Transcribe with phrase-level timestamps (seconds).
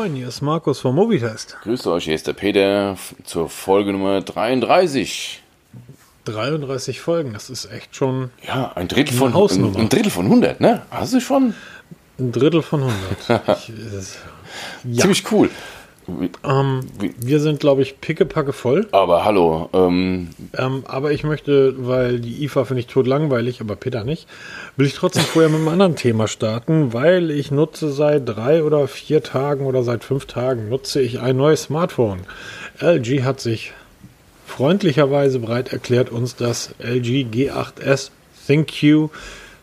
[0.00, 1.58] Moin, hier ist Markus vom Mobitest.
[1.62, 5.42] Grüßt euch, hier ist der Peter zur Folge Nummer 33.
[6.24, 10.58] 33 Folgen, das ist echt schon Ja, ein Drittel von, ein, ein Drittel von 100,
[10.58, 10.80] ne?
[10.90, 11.52] Hast du schon?
[12.18, 12.84] ein Drittel von
[13.28, 13.58] 100.
[13.58, 14.16] ich, es,
[14.84, 15.50] ja, Ziemlich cool.
[16.44, 16.80] Ähm,
[17.18, 18.88] wir sind, glaube ich, pickepacke voll.
[18.92, 23.76] Aber hallo, ähm, Ähm, aber ich möchte, weil die IFA finde ich tot langweilig, aber
[23.76, 24.26] Peter nicht,
[24.76, 28.88] will ich trotzdem vorher mit einem anderen Thema starten, weil ich nutze seit drei oder
[28.88, 32.20] vier Tagen oder seit fünf Tagen nutze ich ein neues Smartphone.
[32.80, 33.72] LG hat sich
[34.46, 38.10] freundlicherweise bereit erklärt, uns das LG G8S
[38.46, 39.10] ThinQ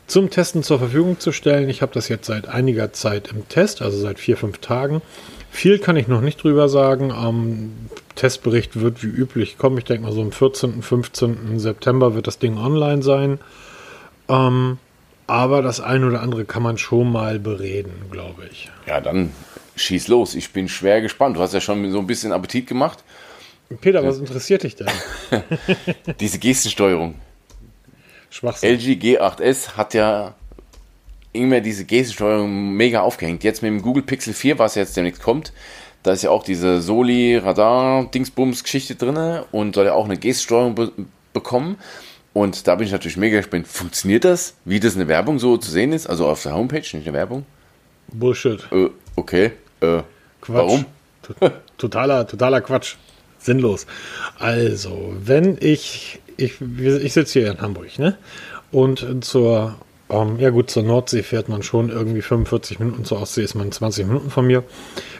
[0.07, 1.69] zum Testen zur Verfügung zu stellen.
[1.69, 5.01] Ich habe das jetzt seit einiger Zeit im Test, also seit vier, fünf Tagen.
[5.51, 7.11] Viel kann ich noch nicht drüber sagen.
[7.11, 7.73] Am
[8.15, 9.77] Testbericht wird wie üblich kommen.
[9.77, 11.59] Ich denke mal so am 14., 15.
[11.59, 13.39] September wird das Ding online sein.
[14.29, 14.77] Ähm,
[15.25, 18.69] aber das eine oder andere kann man schon mal bereden, glaube ich.
[18.85, 19.31] ja, dann
[19.75, 20.35] schieß los.
[20.35, 21.37] Ich bin schwer gespannt.
[21.37, 23.03] Du hast ja schon so ein bisschen Appetit gemacht.
[23.81, 24.87] Peter, was interessiert dich denn?
[26.19, 27.15] Diese Gestensteuerung.
[28.29, 28.75] Schwachsinn.
[28.75, 30.35] LG G8S hat ja
[31.37, 33.43] immer diese Gestensteuerung mega aufgehängt.
[33.43, 35.53] Jetzt mit dem Google Pixel 4, was jetzt demnächst kommt,
[36.03, 40.91] da ist ja auch diese Soli-Radar-Dingsbums-Geschichte drin und soll ja auch eine Gestensteuerung be
[41.33, 41.77] bekommen.
[42.33, 43.67] Und da bin ich natürlich mega gespannt.
[43.67, 46.07] Funktioniert das, wie das in der Werbung so zu sehen ist?
[46.07, 47.45] Also auf der Homepage, nicht in der Werbung?
[48.07, 48.65] Bullshit.
[48.71, 49.51] Äh, okay.
[49.81, 50.01] Äh,
[50.41, 50.47] Quatsch.
[50.47, 50.85] Warum?
[51.77, 52.95] Totaler, totaler Quatsch.
[53.39, 53.85] Sinnlos.
[54.39, 58.17] Also, wenn ich, ich, ich sitze hier in Hamburg, ne?
[58.71, 59.75] Und zur,
[60.09, 63.71] ähm, ja gut, zur Nordsee fährt man schon irgendwie 45 Minuten, zur Ostsee ist man
[63.71, 64.63] 20 Minuten von mir.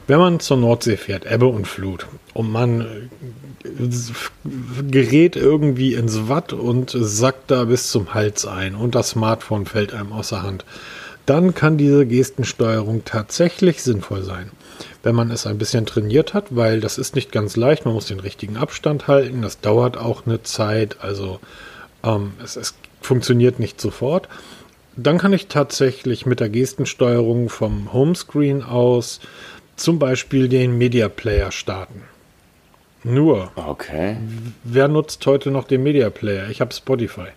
[0.07, 3.67] Wenn man zur Nordsee fährt, Ebbe und Flut, und man äh,
[4.89, 9.93] gerät irgendwie ins Watt und sackt da bis zum Hals ein und das Smartphone fällt
[9.93, 10.63] einem außer Hand,
[11.25, 14.51] dann kann diese Gestensteuerung tatsächlich sinnvoll sein.
[15.03, 18.05] Wenn man es ein bisschen trainiert hat, weil das ist nicht ganz leicht, man muss
[18.05, 21.41] den richtigen Abstand halten, das dauert auch eine Zeit, also
[22.03, 24.29] ähm, es, es funktioniert nicht sofort.
[24.97, 29.19] Dann kann ich tatsächlich mit der Gestensteuerung vom Homescreen aus
[29.75, 32.01] zum Beispiel den Media Player starten.
[33.03, 34.17] Nur, okay.
[34.63, 36.49] wer nutzt heute noch den Media Player?
[36.49, 37.27] Ich habe Spotify.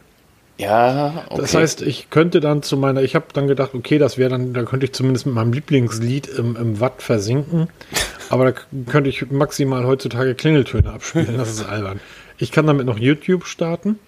[0.57, 1.41] Ja, okay.
[1.41, 4.53] Das heißt, ich könnte dann zu meiner, ich habe dann gedacht, okay, das wäre dann,
[4.53, 7.69] da könnte ich zumindest mit meinem Lieblingslied im, im Watt versinken.
[8.31, 8.61] Aber da
[8.91, 11.37] könnte ich maximal heutzutage Klingeltöne abspielen.
[11.37, 12.01] Das ist albern.
[12.39, 13.99] Ich kann damit noch YouTube starten.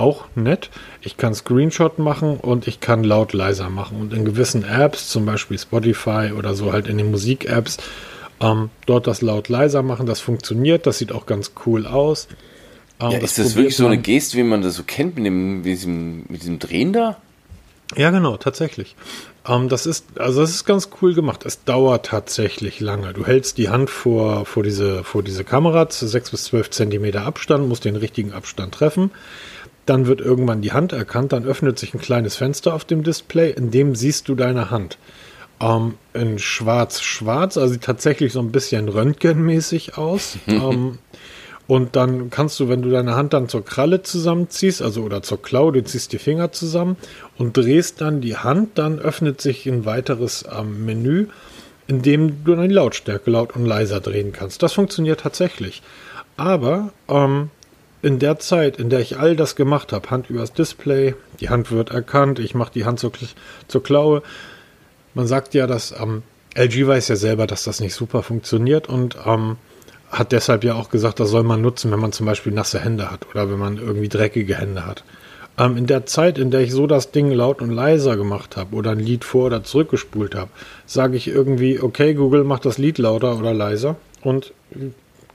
[0.00, 0.70] Auch nett.
[1.02, 4.00] Ich kann Screenshot machen und ich kann laut leiser machen.
[4.00, 7.76] Und in gewissen Apps, zum Beispiel Spotify oder so, halt in den Musik-Apps,
[8.40, 10.06] ähm, dort das laut leiser machen.
[10.06, 10.86] Das funktioniert.
[10.86, 12.28] Das sieht auch ganz cool aus.
[12.98, 15.58] Ähm, ja, ist das wirklich so eine Geste, wie man das so kennt, mit, dem,
[15.58, 17.18] mit, diesem, mit diesem Drehen da?
[17.96, 18.96] Ja, genau, tatsächlich.
[19.46, 21.44] Ähm, das ist, also das ist ganz cool gemacht.
[21.44, 23.12] Es dauert tatsächlich lange.
[23.12, 27.26] Du hältst die Hand vor, vor diese, vor diese Kamera, zu 6 bis 12 Zentimeter
[27.26, 29.10] Abstand, musst den richtigen Abstand treffen.
[29.86, 33.50] Dann wird irgendwann die Hand erkannt, dann öffnet sich ein kleines Fenster auf dem Display,
[33.50, 34.98] in dem siehst du deine Hand.
[35.60, 40.38] Ähm, in schwarz-schwarz, also sieht tatsächlich so ein bisschen röntgenmäßig aus.
[40.46, 40.98] ähm,
[41.70, 45.40] und dann kannst du, wenn du deine Hand dann zur Kralle zusammenziehst, also oder zur
[45.40, 46.96] Klaue, du ziehst die Finger zusammen
[47.38, 51.28] und drehst dann die Hand, dann öffnet sich ein weiteres ähm, Menü,
[51.86, 54.64] in dem du dann die Lautstärke laut und leiser drehen kannst.
[54.64, 55.80] Das funktioniert tatsächlich.
[56.36, 57.50] Aber ähm,
[58.02, 61.70] in der Zeit, in der ich all das gemacht habe, Hand übers Display, die Hand
[61.70, 63.12] wird erkannt, ich mache die Hand zur,
[63.68, 64.22] zur Klaue.
[65.14, 66.22] Man sagt ja, dass ähm,
[66.54, 69.56] LG weiß ja selber, dass das nicht super funktioniert und ähm,
[70.10, 73.10] hat deshalb ja auch gesagt, das soll man nutzen, wenn man zum Beispiel nasse Hände
[73.10, 75.04] hat oder wenn man irgendwie dreckige Hände hat.
[75.58, 78.74] Ähm, in der Zeit, in der ich so das Ding laut und leiser gemacht habe
[78.74, 80.50] oder ein Lied vor- oder zurückgespult habe,
[80.86, 84.52] sage ich irgendwie, okay, Google macht das Lied lauter oder leiser und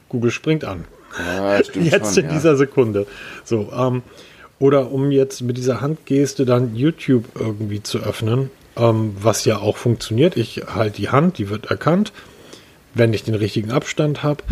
[0.09, 0.85] Google springt an.
[1.17, 2.35] Ja, Jetzt schon, in ja.
[2.35, 3.07] dieser Sekunde.
[3.43, 4.03] So, ähm,
[4.59, 9.77] oder um jetzt mit dieser Handgeste dann YouTube irgendwie zu öffnen, ähm, was ja auch
[9.77, 10.37] funktioniert.
[10.37, 12.13] Ich halte die Hand, die wird erkannt,
[12.93, 14.43] wenn ich den richtigen Abstand habe.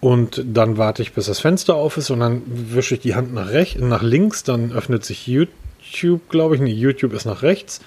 [0.00, 3.32] Und dann warte ich, bis das Fenster auf ist und dann wische ich die Hand
[3.32, 6.60] nach rechts, nach links, dann öffnet sich YouTube, glaube ich.
[6.60, 7.80] Nee, YouTube ist nach rechts.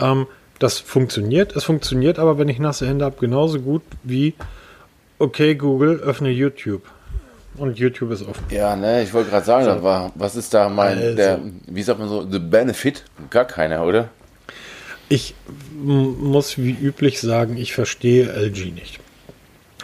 [0.00, 0.26] Ähm,
[0.58, 1.54] das funktioniert.
[1.56, 4.34] Es funktioniert aber, wenn ich nasse Hände habe, genauso gut wie,
[5.18, 6.82] okay, Google, öffne YouTube.
[7.58, 8.44] Und YouTube ist offen.
[8.50, 11.16] Ja, ne, ich wollte gerade sagen, das war, was ist da mein, Also.
[11.16, 13.04] der, wie sagt man so, the benefit?
[13.30, 14.08] Gar keiner, oder?
[15.08, 15.34] Ich
[15.74, 19.00] muss wie üblich sagen, ich verstehe LG nicht.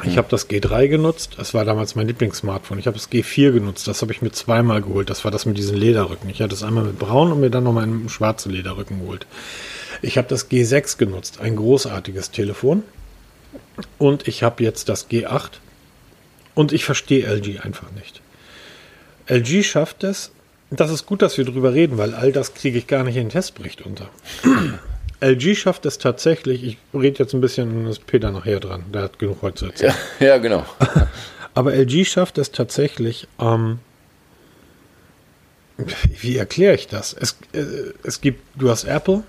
[0.03, 2.79] Ich habe das G3 genutzt, das war damals mein Lieblingssmartphone.
[2.79, 5.09] Ich habe das G4 genutzt, das habe ich mir zweimal geholt.
[5.09, 6.29] Das war das mit diesen Lederrücken.
[6.29, 9.27] Ich hatte es einmal mit braun und mir dann nochmal einen schwarzen Lederrücken geholt.
[10.03, 12.83] Ich habe das G6 genutzt, ein großartiges Telefon.
[13.99, 15.51] und ich habe jetzt das G8
[16.55, 18.21] und ich verstehe LG einfach nicht.
[19.27, 20.33] LG schafft es,
[20.71, 23.25] das ist gut, dass wir drüber reden, weil all das kriege ich gar nicht in
[23.25, 24.09] den Testbericht unter.
[25.21, 29.03] LG schafft es tatsächlich, ich rede jetzt ein bisschen, und ist Peter nachher dran, der
[29.03, 29.95] hat genug heute zu erzählen.
[30.21, 30.67] Ja, ja genau.
[31.55, 33.79] Aber LG schafft es tatsächlich, ähm,
[36.21, 37.15] wie erkläre ich das?
[37.15, 37.65] Es, äh,
[38.03, 39.23] es gibt, du hast Apple,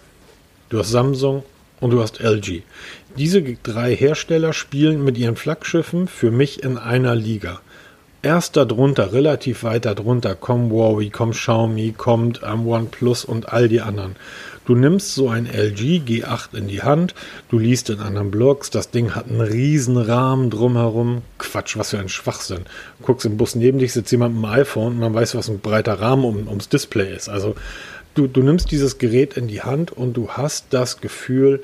[0.70, 1.44] du hast Samsung
[1.86, 2.64] und du hast LG.
[3.16, 7.62] Diese drei Hersteller spielen mit ihren Flaggschiffen für mich in einer Liga.
[8.24, 13.82] Erst darunter, relativ weit darunter, kommen Huawei, kommt Xiaomi, kommt ähm, OnePlus und all die
[13.82, 14.16] anderen.
[14.66, 17.14] Du nimmst so ein LG G8 in die Hand,
[17.52, 21.22] du liest in anderen Blogs, das Ding hat einen riesen Rahmen drumherum.
[21.38, 22.66] Quatsch, was für ein Schwachsinn.
[22.98, 25.50] Du guckst im Bus neben dich, sitzt jemand mit dem iPhone und man weiß, was
[25.50, 27.30] ein breiter Rahmen um, ums Display ist.
[27.30, 27.54] Also
[28.16, 31.62] du, du nimmst dieses Gerät in die Hand und du hast das Gefühl,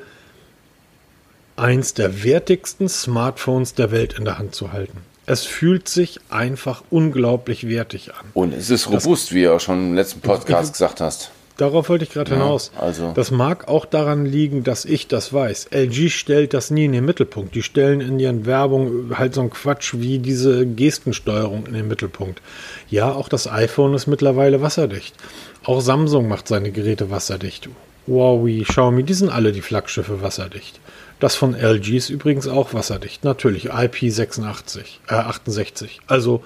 [1.56, 4.98] eins der wertigsten Smartphones der Welt in der Hand zu halten.
[5.26, 8.26] Es fühlt sich einfach unglaublich wertig an.
[8.34, 11.32] Und es ist robust, das, wie du auch schon im letzten Podcast gesagt hast.
[11.58, 12.72] Darauf wollte ich gerade ja, hinaus.
[12.76, 13.12] Also.
[13.14, 15.68] Das mag auch daran liegen, dass ich das weiß.
[15.72, 17.54] LG stellt das nie in den Mittelpunkt.
[17.54, 22.42] Die stellen in ihren Werbung halt so einen Quatsch wie diese Gestensteuerung in den Mittelpunkt.
[22.90, 25.14] Ja, auch das iPhone ist mittlerweile wasserdicht.
[25.64, 27.70] Auch Samsung macht seine Geräte wasserdicht.
[28.08, 30.80] Huawei, Xiaomi, die sind alle die Flaggschiffe wasserdicht.
[31.22, 33.24] Das von LG ist übrigens auch wasserdicht.
[33.24, 36.02] Natürlich IP86, äh 68.
[36.08, 36.44] Also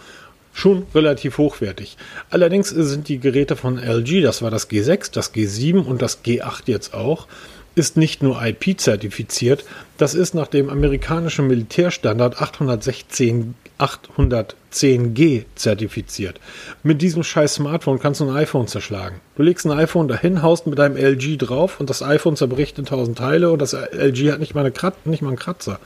[0.51, 1.95] schon relativ hochwertig.
[2.30, 6.63] Allerdings sind die Geräte von LG, das war das G6, das G7 und das G8
[6.66, 7.27] jetzt auch,
[7.75, 9.66] ist nicht nur IP-zertifiziert,
[9.98, 16.39] das ist nach dem amerikanischen Militärstandard 816 810G zertifiziert.
[16.83, 19.19] Mit diesem scheiß Smartphone kannst du ein iPhone zerschlagen.
[19.36, 22.86] Du legst ein iPhone dahin, haust mit deinem LG drauf und das iPhone zerbricht in
[22.86, 25.80] tausend Teile und das LG hat nicht mal, eine Krat nicht mal einen Kratzer.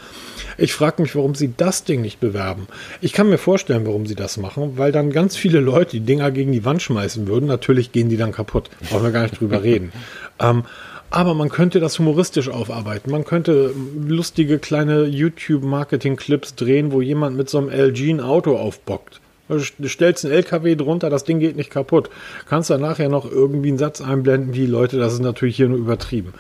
[0.57, 2.68] Ich frage mich, warum sie das Ding nicht bewerben.
[3.01, 6.30] Ich kann mir vorstellen, warum sie das machen, weil dann ganz viele Leute die Dinger
[6.30, 7.47] gegen die Wand schmeißen würden.
[7.47, 8.69] Natürlich gehen die dann kaputt.
[8.89, 9.91] Brauchen wir gar nicht drüber reden.
[10.39, 10.63] Ähm,
[11.12, 13.12] aber man könnte das humoristisch aufarbeiten.
[13.12, 19.22] Man könnte lustige kleine YouTube-Marketing-Clips drehen, wo jemand mit so einem LG ein Auto aufbockt.
[19.48, 22.12] Du stellst einen LKW drunter, das Ding geht nicht kaputt.
[22.48, 25.80] Kannst dann nachher noch irgendwie einen Satz einblenden, wie Leute, das ist natürlich hier nur
[25.80, 26.34] übertrieben.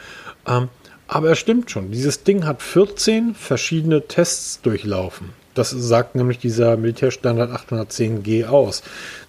[0.47, 0.69] Ähm,
[1.07, 1.89] aber es stimmt schon.
[1.89, 5.29] Dieses Ding hat 14 verschiedene Tests durchlaufen.
[5.53, 8.83] Das sagt nämlich dieser Militärstandard 810G aus.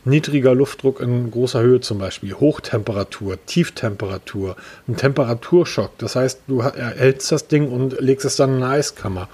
[0.04, 4.56] Niedriger Luftdruck in großer Höhe zum Beispiel, Hochtemperatur, Tieftemperatur,
[4.86, 5.96] ein Temperaturschock.
[5.98, 9.28] Das heißt, du erhältst das Ding und legst es dann in eine Eiskammer.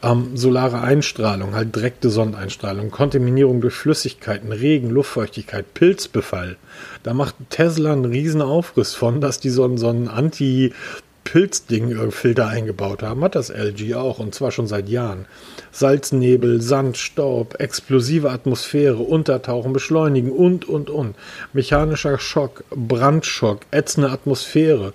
[0.00, 6.56] Ähm, solare Einstrahlung, halt direkte Sonneneinstrahlung, Kontaminierung durch Flüssigkeiten, Regen, Luftfeuchtigkeit, Pilzbefall.
[7.02, 10.72] Da macht Tesla einen riesen Aufriss von, dass die so, so einen Anti-
[11.30, 15.26] Pilzding-Filter eingebaut haben, hat das LG auch und zwar schon seit Jahren.
[15.72, 21.16] Salznebel, Sand, Staub, explosive Atmosphäre, Untertauchen, Beschleunigen und, und, und.
[21.52, 24.94] Mechanischer Schock, Brandschock, ätzende Atmosphäre.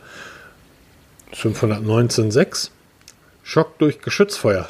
[1.36, 2.72] 519.6.
[3.44, 4.68] Schock durch Geschützfeuer.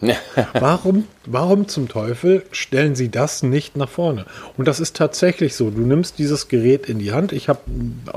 [0.52, 4.26] warum, warum zum Teufel stellen sie das nicht nach vorne?
[4.56, 5.70] Und das ist tatsächlich so.
[5.70, 7.32] Du nimmst dieses Gerät in die Hand.
[7.32, 7.60] Ich habe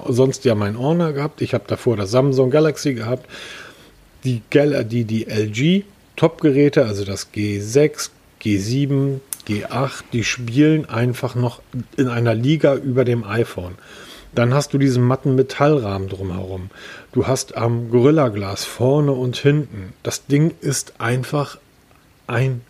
[0.07, 1.41] sonst ja mein Honor gehabt.
[1.41, 3.27] Ich habe davor das Samsung Galaxy gehabt.
[4.23, 5.85] Die, die, die LG
[6.17, 8.09] Top-Geräte, also das G6,
[8.41, 11.61] G7, G8, die spielen einfach noch
[11.95, 13.75] in einer Liga über dem iPhone.
[14.35, 16.69] Dann hast du diesen matten Metallrahmen drumherum.
[17.13, 19.93] Du hast am ähm, Gorilla-Glas vorne und hinten.
[20.03, 21.57] Das Ding ist einfach
[22.29, 22.61] ein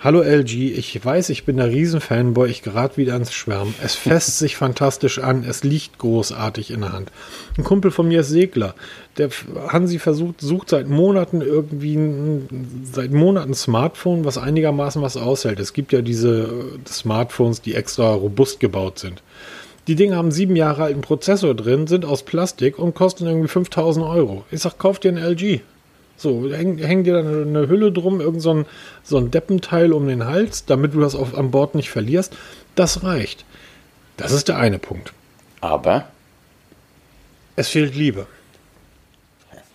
[0.00, 3.72] Hallo LG, ich weiß, ich bin der Riesenfanboy, ich gerate wieder ans Schwärmen.
[3.84, 7.12] Es fässt sich fantastisch an, es liegt großartig in der Hand.
[7.56, 8.74] Ein Kumpel von mir ist Segler.
[9.16, 9.28] Der
[9.68, 15.60] Hansi versucht, sucht seit Monaten irgendwie ein, seit Monaten Smartphone, was einigermaßen was aushält.
[15.60, 16.42] Es gibt ja diese
[16.84, 19.22] äh, Smartphones, die extra robust gebaut sind.
[19.86, 24.04] Die Dinge haben sieben Jahre alten Prozessor drin, sind aus Plastik und kosten irgendwie 5000
[24.04, 24.44] Euro.
[24.50, 25.60] Ich sag, kauf dir ein LG.
[26.22, 28.66] So, häng, häng dir dann eine Hülle drum, irgend so ein,
[29.02, 32.36] so ein Deppenteil um den Hals, damit du das auf, an Bord nicht verlierst.
[32.76, 33.44] Das reicht.
[34.16, 35.12] Das ist der eine Punkt.
[35.60, 36.06] Aber
[37.56, 38.28] es fehlt Liebe.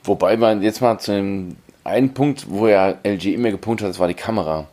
[0.05, 3.99] Wobei man jetzt mal zu dem einen Punkt, wo ja LG immer gepunktet hat, das
[3.99, 4.67] war die Kamera.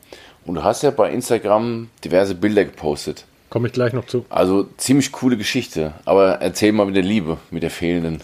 [0.47, 3.25] Und du hast ja bei Instagram diverse Bilder gepostet.
[3.50, 4.25] Komme ich gleich noch zu.
[4.31, 5.95] Also ziemlich coole Geschichte.
[6.04, 8.21] Aber erzähl mal mit der Liebe, mit der fehlenden.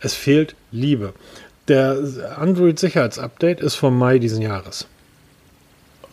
[0.00, 1.12] Es fehlt Liebe.
[1.70, 1.96] Der
[2.36, 4.88] Android-Sicherheitsupdate ist vom Mai diesen Jahres.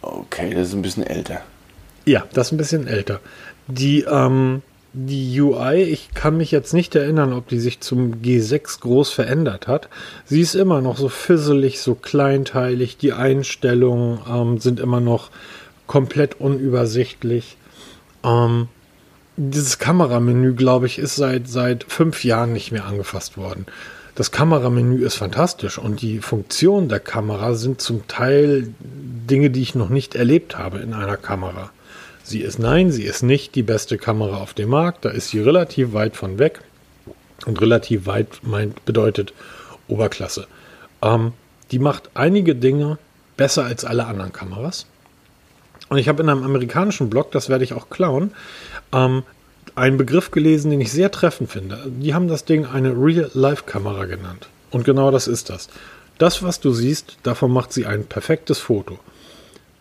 [0.03, 1.41] Okay, das ist ein bisschen älter.
[2.05, 3.21] Ja, das ist ein bisschen älter.
[3.65, 4.61] Die, ähm,
[4.93, 9.67] die UI, ich kann mich jetzt nicht erinnern, ob die sich zum G6 groß verändert
[9.67, 9.89] hat.
[10.25, 12.97] Sie ist immer noch so fisselig, so kleinteilig.
[12.97, 15.31] Die Einstellungen ähm, sind immer noch
[15.87, 17.57] komplett unübersichtlich.
[18.23, 18.67] Ähm,
[19.37, 23.65] dieses Kameramenü, glaube ich, ist seit, seit fünf Jahren nicht mehr angefasst worden.
[24.17, 29.75] Das Kameramenü ist fantastisch und die Funktionen der Kamera sind zum Teil Dinge, die ich
[29.75, 31.69] noch nicht erlebt habe in einer Kamera.
[32.23, 35.05] Sie ist nein, sie ist nicht die beste Kamera auf dem Markt.
[35.05, 36.61] Da ist sie relativ weit von weg.
[37.45, 39.35] Und relativ weit meint, bedeutet
[39.87, 40.47] Oberklasse.
[41.03, 41.33] Ähm,
[41.69, 42.97] die macht einige Dinge
[43.37, 44.87] besser als alle anderen Kameras.
[45.89, 48.31] Und ich habe in einem amerikanischen Blog, das werde ich auch klauen,
[48.91, 49.21] ähm,
[49.77, 51.79] einen Begriff gelesen, den ich sehr treffend finde.
[51.85, 54.49] Die haben das Ding eine Real-Life-Kamera genannt.
[54.71, 55.69] Und genau das ist das.
[56.17, 58.97] Das, was du siehst, davon macht sie ein perfektes Foto.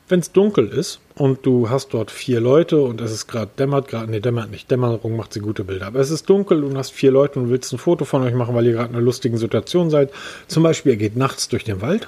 [0.08, 3.88] Wenn es dunkel ist und du hast dort vier Leute und es ist gerade dämmert,
[3.88, 6.78] gerade, nee, dämmert nicht, Dämmerung macht sie gute Bilder, aber es ist dunkel und du
[6.78, 9.04] hast vier Leute und willst ein Foto von euch machen, weil ihr gerade in einer
[9.04, 10.12] lustigen Situation seid.
[10.46, 12.06] Zum Beispiel, ihr geht nachts durch den Wald,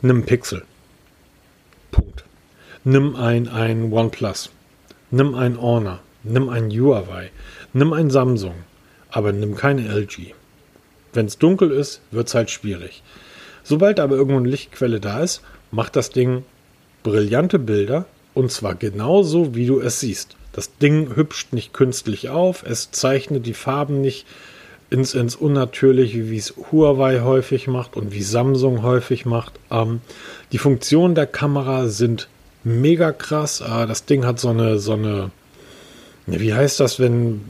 [0.00, 0.64] nimm Pixel.
[1.92, 2.24] Punkt.
[2.82, 4.50] Nimm ein, ein OnePlus.
[5.10, 6.00] Nimm ein Honor.
[6.24, 7.30] Nimm ein Huawei.
[7.72, 8.54] Nimm ein Samsung.
[9.10, 10.34] Aber nimm keine LG.
[11.12, 13.02] Wenn es dunkel ist, wird es halt schwierig.
[13.64, 16.44] Sobald aber irgendwo eine Lichtquelle da ist, macht das Ding
[17.02, 20.36] brillante Bilder und zwar genauso, wie du es siehst.
[20.52, 24.26] Das Ding hübscht nicht künstlich auf, es zeichnet die Farben nicht
[24.90, 29.54] ins, ins Unnatürliche, wie es Huawei häufig macht und wie Samsung häufig macht.
[29.70, 30.00] Ähm,
[30.52, 32.28] die Funktionen der Kamera sind
[32.62, 33.62] mega krass.
[33.62, 35.30] Äh, das Ding hat so eine, so eine,
[36.26, 37.40] wie heißt das, wenn,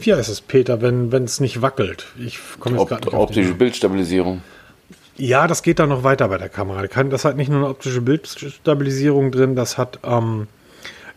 [0.00, 2.06] wie heißt es, Peter, wenn es nicht wackelt?
[2.18, 4.42] Ich komme jetzt gerade nicht Optische Bildstabilisierung.
[5.16, 6.86] Ja, das geht dann noch weiter bei der Kamera.
[6.86, 10.48] Das hat nicht nur eine optische Bildstabilisierung drin, das hat, ähm,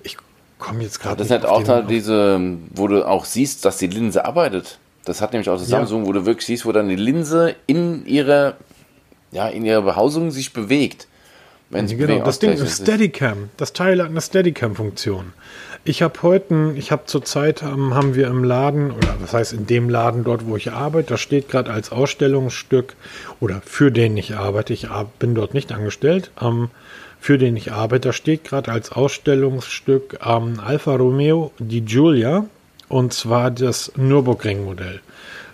[0.04, 0.18] ich
[0.60, 1.18] komme jetzt gerade.
[1.18, 2.40] Das hat auch da diese,
[2.74, 4.80] wo du auch siehst, dass die Linse arbeitet.
[5.06, 5.78] Das hat nämlich auch das ja.
[5.78, 8.56] Samsung, wo du wirklich siehst, wo dann die Linse in ihrer,
[9.32, 11.08] ja, in ihrer Behausung sich bewegt.
[11.70, 13.50] Wenn sie genau, das Ding ist Steadicam.
[13.58, 15.34] Das Teil hat eine Steadicam-Funktion.
[15.88, 19.68] Ich habe heute, ich habe zurzeit, ähm, haben wir im Laden, oder was heißt in
[19.68, 22.96] dem Laden dort, wo ich arbeite, da steht gerade als Ausstellungsstück,
[23.39, 24.88] oder für den ich arbeite, ich
[25.20, 26.72] bin dort nicht angestellt, ähm,
[27.20, 32.48] für den ich arbeite, da steht gerade als Ausstellungsstück ähm, Alfa Romeo di Giulia,
[32.89, 35.01] und zwar das Nürburgring-Modell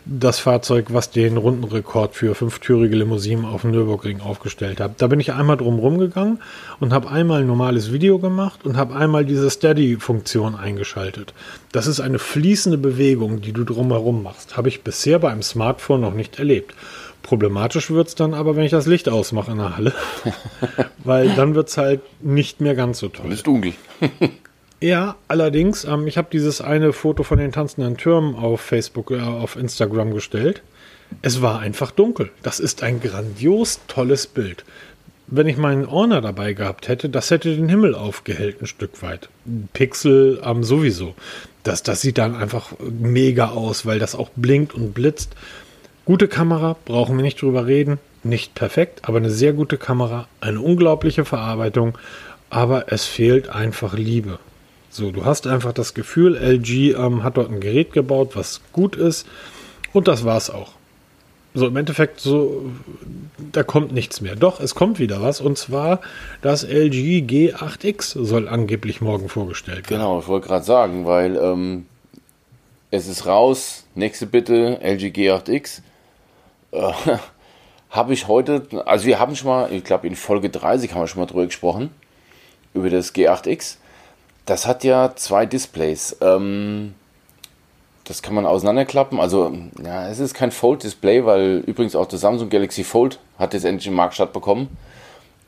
[0.05, 5.01] das Fahrzeug, was den Rundenrekord für fünftürige Limousinen auf dem Nürburgring aufgestellt hat.
[5.01, 6.39] Da bin ich einmal drum rumgegangen
[6.79, 11.33] und habe einmal ein normales Video gemacht und habe einmal diese Steady-Funktion eingeschaltet.
[11.71, 14.57] Das ist eine fließende Bewegung, die du drumherum machst.
[14.57, 16.73] Habe ich bisher bei einem Smartphone noch nicht erlebt.
[17.21, 19.93] Problematisch wird es dann aber, wenn ich das Licht ausmache in der Halle,
[21.03, 23.27] weil dann wird es halt nicht mehr ganz so toll.
[23.27, 23.73] Es ist dunkel.
[24.83, 29.19] Ja, allerdings, ähm, ich habe dieses eine Foto von den tanzenden Türmen auf Facebook, äh,
[29.19, 30.63] auf Instagram gestellt.
[31.21, 32.31] Es war einfach dunkel.
[32.41, 34.65] Das ist ein grandios tolles Bild.
[35.27, 39.29] Wenn ich meinen Orner dabei gehabt hätte, das hätte den Himmel aufgehellt ein Stück weit.
[39.73, 41.13] Pixel ähm, sowieso.
[41.61, 45.35] Das, das sieht dann einfach mega aus, weil das auch blinkt und blitzt.
[46.05, 47.99] Gute Kamera, brauchen wir nicht drüber reden.
[48.23, 51.97] Nicht perfekt, aber eine sehr gute Kamera, eine unglaubliche Verarbeitung,
[52.49, 54.39] aber es fehlt einfach Liebe.
[54.91, 58.97] So, du hast einfach das Gefühl, LG ähm, hat dort ein Gerät gebaut, was gut
[58.97, 59.25] ist.
[59.93, 60.73] Und das war's auch.
[61.53, 62.69] So, im Endeffekt, so,
[63.53, 64.35] da kommt nichts mehr.
[64.35, 65.39] Doch, es kommt wieder was.
[65.39, 66.01] Und zwar,
[66.41, 70.01] das LG G8X soll angeblich morgen vorgestellt werden.
[70.01, 71.85] Genau, ich wollte gerade sagen, weil ähm,
[72.89, 73.85] es ist raus.
[73.95, 75.81] Nächste Bitte, LG G8X.
[76.71, 76.91] Äh,
[77.89, 81.07] habe ich heute, also wir haben schon mal, ich glaube in Folge 30 haben wir
[81.07, 81.91] schon mal drüber gesprochen,
[82.73, 83.77] über das G8X.
[84.45, 86.17] Das hat ja zwei Displays.
[86.21, 86.95] Ähm,
[88.03, 89.19] das kann man auseinanderklappen.
[89.19, 93.63] Also, ja, es ist kein Fold-Display, weil übrigens auch das Samsung Galaxy Fold hat jetzt
[93.63, 94.69] endlich im Markt stattbekommen.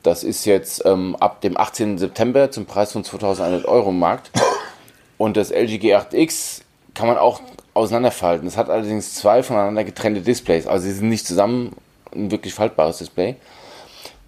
[0.02, 1.98] Das ist jetzt ähm, ab dem 18.
[1.98, 4.30] September zum Preis von 2100 Euro im Markt.
[5.18, 6.60] Und das LG G8X
[6.94, 7.40] kann man auch
[7.72, 8.46] auseinanderfalten.
[8.46, 10.66] Es hat allerdings zwei voneinander getrennte Displays.
[10.66, 11.74] Also sie sind nicht zusammen
[12.14, 13.36] ein wirklich faltbares Display.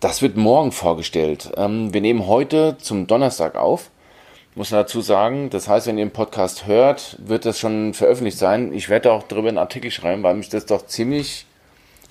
[0.00, 1.52] Das wird morgen vorgestellt.
[1.56, 3.90] Ähm, wir nehmen heute zum Donnerstag auf
[4.56, 5.50] muss man dazu sagen.
[5.50, 8.72] Das heißt, wenn ihr den Podcast hört, wird das schon veröffentlicht sein.
[8.72, 11.46] Ich werde auch darüber einen Artikel schreiben, weil mich das doch ziemlich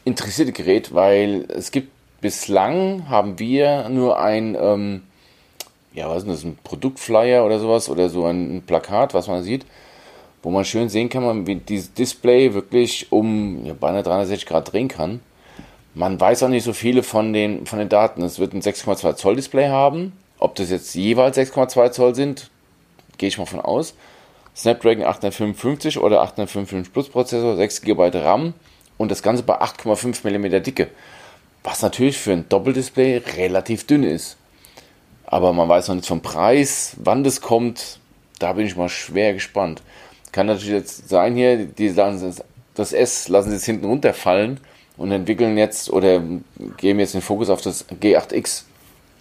[0.05, 5.01] interessiert gerät, weil es gibt bislang haben wir nur ein, ähm,
[5.93, 9.65] ja, was ist das, ein Produktflyer oder sowas oder so ein Plakat, was man sieht,
[10.43, 14.87] wo man schön sehen kann, wie dieses Display wirklich um ja, beinahe 360 Grad drehen
[14.87, 15.19] kann.
[15.95, 18.21] Man weiß auch nicht so viele von den, von den Daten.
[18.21, 22.49] Es wird ein 6,2 Zoll Display haben, ob das jetzt jeweils 6,2 Zoll sind,
[23.17, 23.95] gehe ich mal von aus.
[24.55, 28.53] Snapdragon 855 oder 855 Plus Prozessor, 6 GB RAM
[28.97, 30.87] und das Ganze bei 8,5 mm Dicke.
[31.63, 34.37] Was natürlich für ein Doppeldisplay relativ dünn ist.
[35.25, 37.99] Aber man weiß noch nicht vom Preis, wann das kommt.
[38.39, 39.81] Da bin ich mal schwer gespannt.
[40.31, 42.35] Kann natürlich jetzt sein hier, die lassen
[42.75, 44.59] das S lassen sie jetzt hinten runterfallen
[44.97, 46.21] und entwickeln jetzt oder
[46.77, 48.63] geben jetzt den Fokus auf das G8X.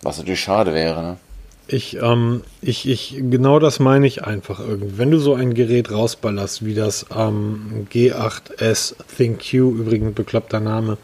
[0.05, 1.03] Was natürlich schade wäre.
[1.03, 1.17] Ne?
[1.67, 4.99] Ich, ähm, ich, ich, genau das meine ich einfach irgendwie.
[4.99, 10.99] Wenn du so ein Gerät rausballerst, wie das ähm, G8S ThinQ, übrigens bekloppter Name,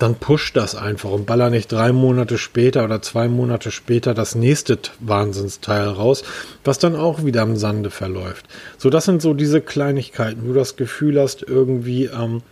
[0.00, 4.34] dann push das einfach und baller nicht drei Monate später oder zwei Monate später das
[4.34, 6.24] nächste Wahnsinnsteil raus,
[6.64, 8.46] was dann auch wieder im Sande verläuft.
[8.76, 12.42] So, das sind so diese Kleinigkeiten, wo du das Gefühl hast, irgendwie, ähm,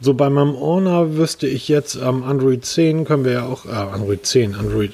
[0.00, 3.70] so bei meinem Honor wüsste ich jetzt, ähm, Android 10 können wir ja auch, äh,
[3.70, 4.92] Android 10, Android,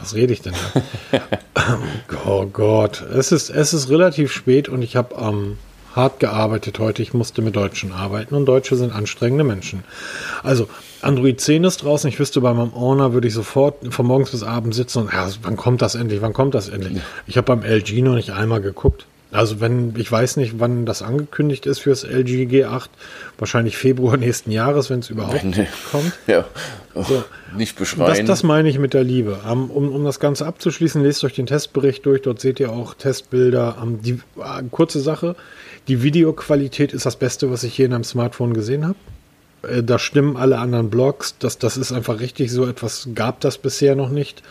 [0.00, 0.54] was rede ich denn
[1.12, 1.20] da?
[2.26, 5.58] oh Gott, es ist, es ist relativ spät und ich habe ähm,
[5.94, 7.02] hart gearbeitet heute.
[7.02, 9.84] Ich musste mit Deutschen arbeiten und Deutsche sind anstrengende Menschen.
[10.42, 10.68] Also,
[11.00, 12.08] Android 10 ist draußen.
[12.08, 15.28] Ich wüsste, bei meinem Owner würde ich sofort von morgens bis abends sitzen und, ja,
[15.42, 16.22] wann kommt das endlich?
[16.22, 17.00] Wann kommt das endlich?
[17.26, 19.06] Ich habe beim LG noch nicht einmal geguckt.
[19.32, 22.88] Also wenn, ich weiß nicht, wann das angekündigt ist fürs LG G8.
[23.38, 25.66] Wahrscheinlich Februar nächsten Jahres, wenn es überhaupt nee.
[25.90, 26.12] kommt.
[26.26, 26.44] Ja,
[26.94, 27.24] oh, so.
[27.56, 28.10] nicht beschreiben.
[28.10, 29.40] Das, das meine ich mit der Liebe.
[29.50, 32.20] Um, um, das Ganze abzuschließen, lest euch den Testbericht durch.
[32.20, 33.78] Dort seht ihr auch Testbilder.
[33.82, 35.34] Um, die, uh, kurze Sache.
[35.88, 38.98] Die Videoqualität ist das Beste, was ich je in einem Smartphone gesehen habe.
[39.62, 41.36] Äh, da stimmen alle anderen Blogs.
[41.38, 42.52] Das, das ist einfach richtig.
[42.52, 44.42] So etwas gab das bisher noch nicht.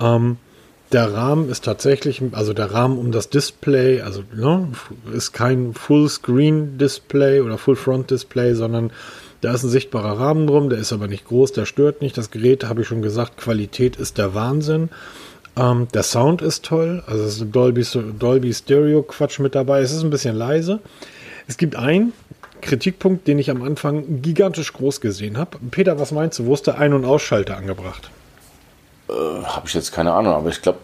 [0.00, 0.38] Ähm,
[0.94, 4.68] der Rahmen ist tatsächlich, also der Rahmen um das Display, also ne,
[5.12, 8.92] ist kein Full-Screen-Display oder Full-Front-Display, sondern
[9.40, 12.16] da ist ein sichtbarer Rahmen drum, der ist aber nicht groß, der stört nicht.
[12.16, 14.88] Das Gerät, habe ich schon gesagt, Qualität ist der Wahnsinn.
[15.56, 17.84] Ähm, der Sound ist toll, also es ist Dolby,
[18.16, 19.80] Dolby Stereo Quatsch mit dabei.
[19.80, 20.78] Es ist ein bisschen leise.
[21.48, 22.12] Es gibt einen
[22.60, 25.58] Kritikpunkt, den ich am Anfang gigantisch groß gesehen habe.
[25.72, 26.46] Peter, was meinst du?
[26.46, 28.10] Wo ist der Ein- und Ausschalter angebracht?
[29.08, 29.12] Äh,
[29.44, 30.78] habe ich jetzt keine Ahnung, aber ich glaube,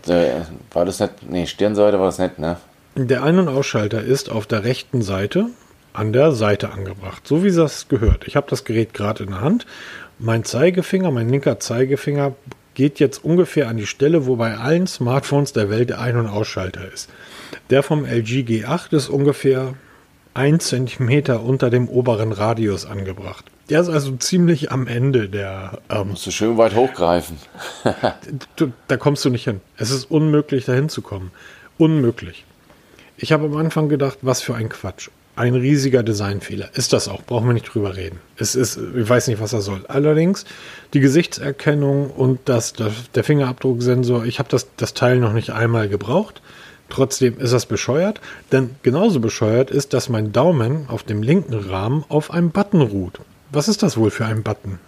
[0.73, 1.13] war das nicht.
[1.29, 2.57] Nee, Stirnseite war das nicht, ne?
[2.97, 5.47] Der Ein- und Ausschalter ist auf der rechten Seite
[5.93, 8.27] an der Seite angebracht, so wie das gehört.
[8.27, 9.67] Ich habe das Gerät gerade in der Hand.
[10.19, 12.35] Mein Zeigefinger, mein linker Zeigefinger
[12.75, 16.27] geht jetzt ungefähr an die Stelle, wo bei allen Smartphones der Welt der Ein- und
[16.27, 17.09] Ausschalter ist.
[17.71, 19.75] Der vom LG G8 ist ungefähr
[20.35, 23.47] ein Zentimeter unter dem oberen Radius angebracht.
[23.71, 25.79] Der ist also ziemlich am Ende der.
[25.89, 27.37] Ähm, musst du schön weit hochgreifen.
[28.57, 29.61] du, da kommst du nicht hin.
[29.77, 31.31] Es ist unmöglich, da hinzukommen.
[31.79, 32.45] Unmöglich.
[33.17, 35.09] Ich habe am Anfang gedacht, was für ein Quatsch.
[35.37, 36.71] Ein riesiger Designfehler.
[36.75, 38.19] Ist das auch, brauchen wir nicht drüber reden.
[38.37, 39.85] Es ist, ich weiß nicht, was er soll.
[39.87, 40.45] Allerdings,
[40.93, 46.43] die Gesichtserkennung und das, der Fingerabdrucksensor, ich habe das, das Teil noch nicht einmal gebraucht.
[46.89, 52.05] Trotzdem ist das bescheuert, denn genauso bescheuert ist, dass mein Daumen auf dem linken Rahmen
[52.09, 53.21] auf einem Button ruht.
[53.53, 54.79] Was ist das wohl für ein Button?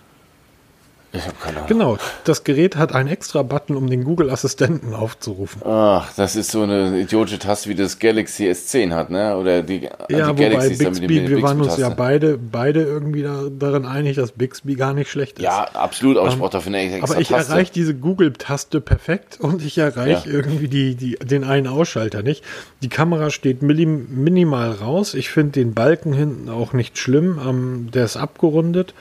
[1.15, 1.69] Ich habe keine Ahnung.
[1.69, 5.61] Genau, das Gerät hat einen extra Button, um den Google-Assistenten aufzurufen.
[5.63, 9.37] Ach, das ist so eine idiotische Taste, wie das Galaxy S10 hat, ne?
[9.37, 13.85] Oder die, ja, die wobei Bixby, wir waren uns ja beide, beide irgendwie da, darin
[13.85, 15.45] einig, dass Bixby gar nicht schlecht ist.
[15.45, 19.39] Ja, absolut, aber ich ähm, brauche dafür eine extra Aber ich erreiche diese Google-Taste perfekt
[19.39, 20.35] und ich erreiche ja.
[20.35, 22.43] irgendwie die, die, den einen Ausschalter nicht.
[22.83, 25.13] Die Kamera steht minim, minimal raus.
[25.13, 27.39] Ich finde den Balken hinten auch nicht schlimm.
[27.47, 28.95] Ähm, der ist abgerundet.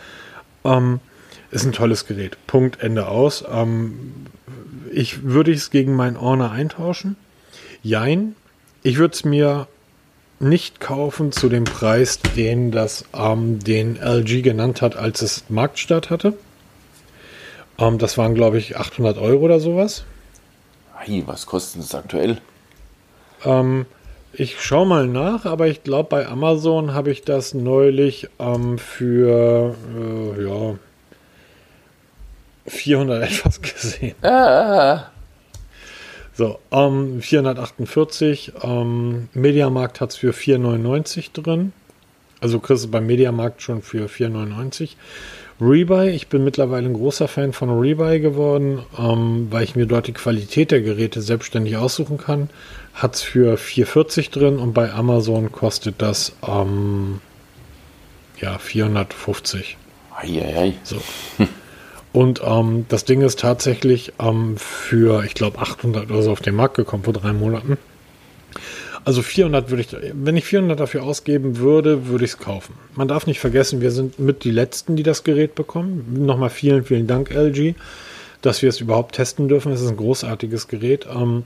[0.66, 1.00] Ähm,
[1.52, 2.38] ist ein tolles Gerät.
[2.48, 3.44] Punkt, Ende aus.
[3.52, 4.14] Ähm,
[4.92, 7.16] ich würde es gegen meinen Honor eintauschen.
[7.84, 8.36] Jein.
[8.84, 9.68] Ich würde es mir
[10.40, 16.10] nicht kaufen zu dem Preis, den das ähm, den LG genannt hat, als es Marktstart
[16.10, 16.34] hatte.
[17.78, 20.04] Ähm, das waren, glaube ich, 800 Euro oder sowas.
[20.96, 22.40] Hey, was kostet es aktuell?
[23.44, 23.86] Ähm,
[24.34, 29.76] ich schaue mal nach, aber ich glaube, bei Amazon habe ich das neulich ähm, für
[29.96, 30.76] äh, ja,
[32.72, 34.16] 400 etwas gesehen.
[34.24, 35.08] Ah.
[36.34, 38.54] So, ähm, 448.
[38.64, 41.74] Ähm, Mediamarkt hat es für 4,99 drin.
[42.40, 44.96] Also kriegst du beim Mediamarkt schon für 4,99.
[45.60, 50.08] Rebuy, ich bin mittlerweile ein großer Fan von Rebuy geworden, ähm, weil ich mir dort
[50.08, 52.50] die Qualität der Geräte selbstständig aussuchen kann.
[52.96, 57.22] Hat es für 4,40 drin und bei Amazon kostet das ähm,
[58.40, 59.78] ja 450.
[60.16, 60.74] Eieiei.
[60.84, 60.98] So.
[62.14, 66.56] Und ähm, das Ding ist tatsächlich ähm, für, ich glaube, 800 oder so auf den
[66.56, 67.78] Markt gekommen vor drei Monaten.
[69.04, 72.76] Also 400 würde ich, wenn ich 400 dafür ausgeben würde, würde ich es kaufen.
[72.96, 76.26] Man darf nicht vergessen, wir sind mit die Letzten, die das Gerät bekommen.
[76.26, 77.74] Nochmal vielen, vielen Dank, LG,
[78.42, 79.72] dass wir es überhaupt testen dürfen.
[79.72, 81.08] Es ist ein großartiges Gerät.
[81.12, 81.44] Ähm,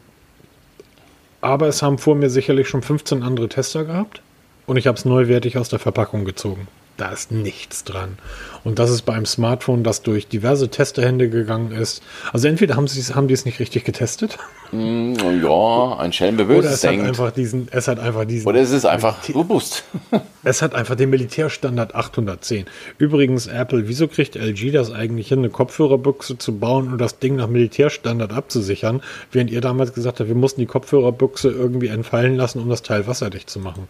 [1.39, 4.21] aber es haben vor mir sicherlich schon 15 andere Tester gehabt
[4.65, 6.67] und ich habe es neuwertig aus der Verpackung gezogen.
[6.97, 8.17] Da ist nichts dran.
[8.63, 12.01] Und das ist bei einem Smartphone, das durch diverse Testerhände gegangen ist.
[12.31, 14.37] Also entweder haben, haben die es nicht richtig getestet.
[14.71, 18.47] Mm, ja, ein Schelm Oder es hat einfach diesen, es hat einfach diesen.
[18.47, 19.83] Oder es ist einfach Militär robust.
[20.43, 22.65] es hat einfach den Militärstandard 810.
[22.97, 27.35] Übrigens, Apple, wieso kriegt LG das eigentlich hin, eine Kopfhörerbüchse zu bauen und das Ding
[27.35, 29.01] nach Militärstandard abzusichern,
[29.33, 33.05] während ihr damals gesagt habt, wir mussten die Kopfhörerbüchse irgendwie entfallen lassen, um das Teil
[33.05, 33.87] wasserdicht zu machen.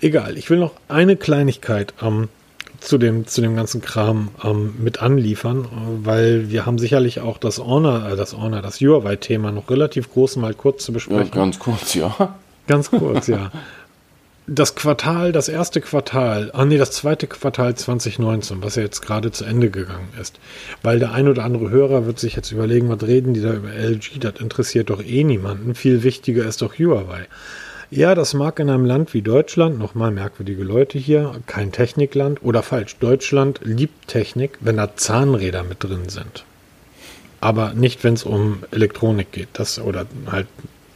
[0.00, 2.28] Egal, ich will noch eine Kleinigkeit ähm,
[2.80, 5.68] zu dem, zu dem ganzen Kram ähm, mit anliefern,
[6.02, 10.36] weil wir haben sicherlich auch das Honor, äh, das Honor, das Huawei-Thema noch relativ groß
[10.36, 11.26] mal kurz zu besprechen.
[11.26, 12.36] Ja, ganz kurz, ja.
[12.66, 13.50] Ganz kurz, ja.
[14.48, 19.32] Das Quartal, das erste Quartal, ah nee, das zweite Quartal 2019, was ja jetzt gerade
[19.32, 20.38] zu Ende gegangen ist.
[20.82, 23.72] Weil der ein oder andere Hörer wird sich jetzt überlegen, was reden die da über
[23.72, 25.74] LG, das interessiert doch eh niemanden.
[25.74, 27.26] Viel wichtiger ist doch Huawei.
[27.90, 32.64] Ja, das mag in einem Land wie Deutschland, nochmal merkwürdige Leute hier, kein Technikland oder
[32.64, 36.44] falsch, Deutschland liebt Technik, wenn da Zahnräder mit drin sind.
[37.40, 39.48] Aber nicht, wenn es um Elektronik geht.
[39.52, 40.48] Das oder halt,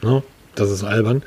[0.03, 0.25] ne,
[0.57, 1.23] das ist albern.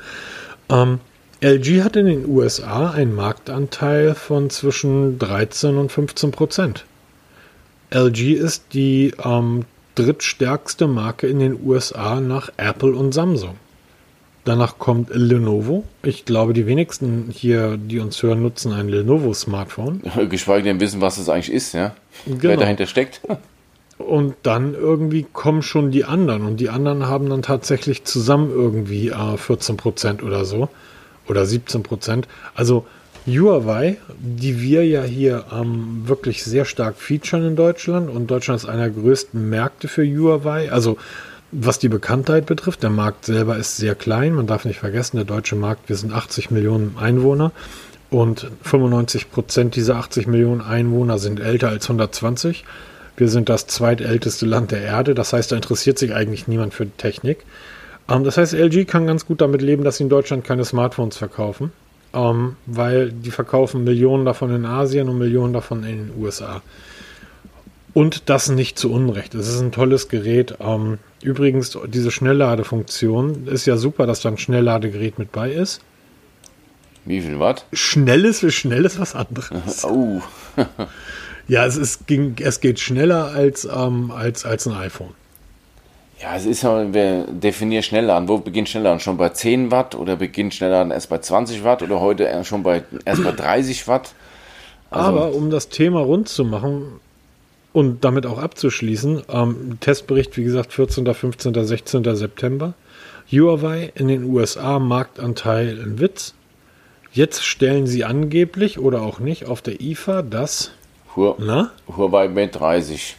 [0.68, 1.00] Ähm,
[1.40, 6.84] LG hat in den USA einen Marktanteil von zwischen 13 und 15 Prozent.
[7.90, 13.56] LG ist die ähm, drittstärkste Marke in den USA nach Apple und Samsung.
[14.44, 15.84] Danach kommt Lenovo.
[16.02, 20.02] Ich glaube, die wenigsten hier, die uns hören, nutzen ein Lenovo-Smartphone.
[20.28, 21.94] Geschweige denn wissen, was es eigentlich ist, ja.
[22.26, 22.42] Genau.
[22.42, 23.22] Wer dahinter steckt.
[23.96, 26.42] Und dann irgendwie kommen schon die anderen.
[26.42, 30.68] Und die anderen haben dann tatsächlich zusammen irgendwie äh, 14 Prozent oder so.
[31.26, 32.28] Oder 17 Prozent.
[32.54, 32.84] Also
[33.26, 38.10] Huawei, die wir ja hier ähm, wirklich sehr stark featuren in Deutschland.
[38.10, 40.70] Und Deutschland ist einer der größten Märkte für Huawei.
[40.70, 40.98] Also
[41.56, 44.34] was die Bekanntheit betrifft, der Markt selber ist sehr klein.
[44.34, 47.52] Man darf nicht vergessen, der deutsche Markt, wir sind 80 Millionen Einwohner
[48.10, 52.64] und 95 Prozent dieser 80 Millionen Einwohner sind älter als 120.
[53.16, 55.14] Wir sind das zweitälteste Land der Erde.
[55.14, 57.44] Das heißt, da interessiert sich eigentlich niemand für Technik.
[58.08, 61.16] Ähm, das heißt, LG kann ganz gut damit leben, dass sie in Deutschland keine Smartphones
[61.16, 61.72] verkaufen,
[62.12, 66.62] ähm, weil die verkaufen Millionen davon in Asien und Millionen davon in den USA.
[67.92, 69.34] Und das nicht zu Unrecht.
[69.34, 70.56] Es ist ein tolles Gerät.
[71.24, 75.80] Übrigens, diese Schnellladefunktion ist ja super, dass da ein Schnellladegerät mit bei ist.
[77.06, 77.64] Wie viel Watt?
[77.72, 79.84] Schnelles für schnelles was anderes.
[79.84, 80.20] Oh.
[81.48, 85.14] ja, es, ist, ging, es geht schneller als, ähm, als, als ein iPhone.
[86.20, 88.28] Ja, es ist ja, wir definieren Schnellladen.
[88.28, 89.00] Wo beginnt Schnellladen?
[89.00, 92.82] Schon bei 10 Watt oder beginnt Schnellladen erst bei 20 Watt oder heute schon bei,
[93.06, 94.12] erst bei 30 Watt?
[94.90, 97.00] Also, Aber um das Thema rund zu machen,
[97.74, 102.16] und damit auch abzuschließen, ähm, Testbericht, wie gesagt, 14., 15., 16.
[102.16, 102.72] September.
[103.30, 106.34] Huawei in den USA Marktanteil in Witz.
[107.12, 110.70] Jetzt stellen sie angeblich oder auch nicht auf der IFA das
[111.16, 111.72] Hu na?
[111.88, 113.16] Huawei Mate 30.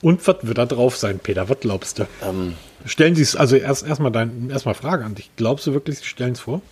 [0.00, 1.48] Und was wird da drauf sein, Peter?
[1.48, 2.06] Was glaubst du?
[2.22, 2.54] Ähm,
[2.86, 5.30] stellen sie es, also erst erstmal dein, erstmal Frage an dich.
[5.34, 6.62] Glaubst du wirklich, sie stellen es vor?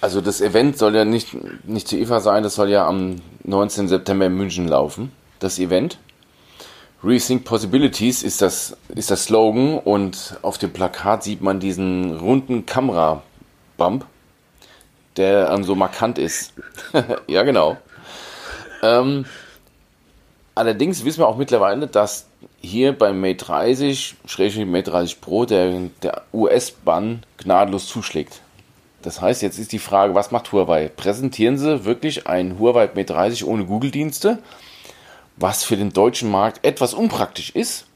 [0.00, 3.86] Also das Event soll ja nicht, nicht zur IFA sein, das soll ja am 19.
[3.86, 5.98] September in München laufen, das Event.
[7.04, 12.64] Rethink Possibilities ist das, ist das Slogan und auf dem Plakat sieht man diesen runden
[12.64, 14.06] Kamera-Bump,
[15.16, 16.54] der dann so markant ist.
[17.26, 17.76] ja, genau.
[18.82, 19.26] Ähm,
[20.54, 22.26] allerdings wissen wir auch mittlerweile, dass
[22.60, 28.40] hier beim Mate 30, Schrägstrich Mate 30 Pro, der, der US-Bann gnadenlos zuschlägt.
[29.02, 30.88] Das heißt, jetzt ist die Frage, was macht Huawei?
[30.88, 34.38] Präsentieren sie wirklich ein Huawei Mate 30 ohne Google-Dienste?
[35.36, 37.86] Was für den deutschen Markt etwas unpraktisch ist.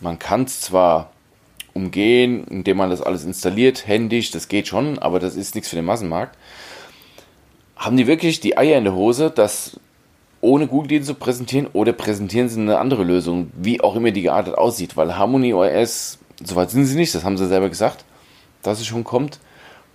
[0.00, 1.10] Man kann es zwar
[1.74, 5.76] umgehen, indem man das alles installiert, händisch, das geht schon, aber das ist nichts für
[5.76, 6.36] den Massenmarkt.
[7.76, 9.78] Haben die wirklich die Eier in der Hose, das
[10.40, 14.22] ohne Google Dienst zu präsentieren oder präsentieren sie eine andere Lösung, wie auch immer die
[14.22, 14.96] geartet aussieht?
[14.96, 18.04] Weil Harmony OS, soweit sind sie nicht, das haben sie selber gesagt,
[18.62, 19.38] dass es schon kommt.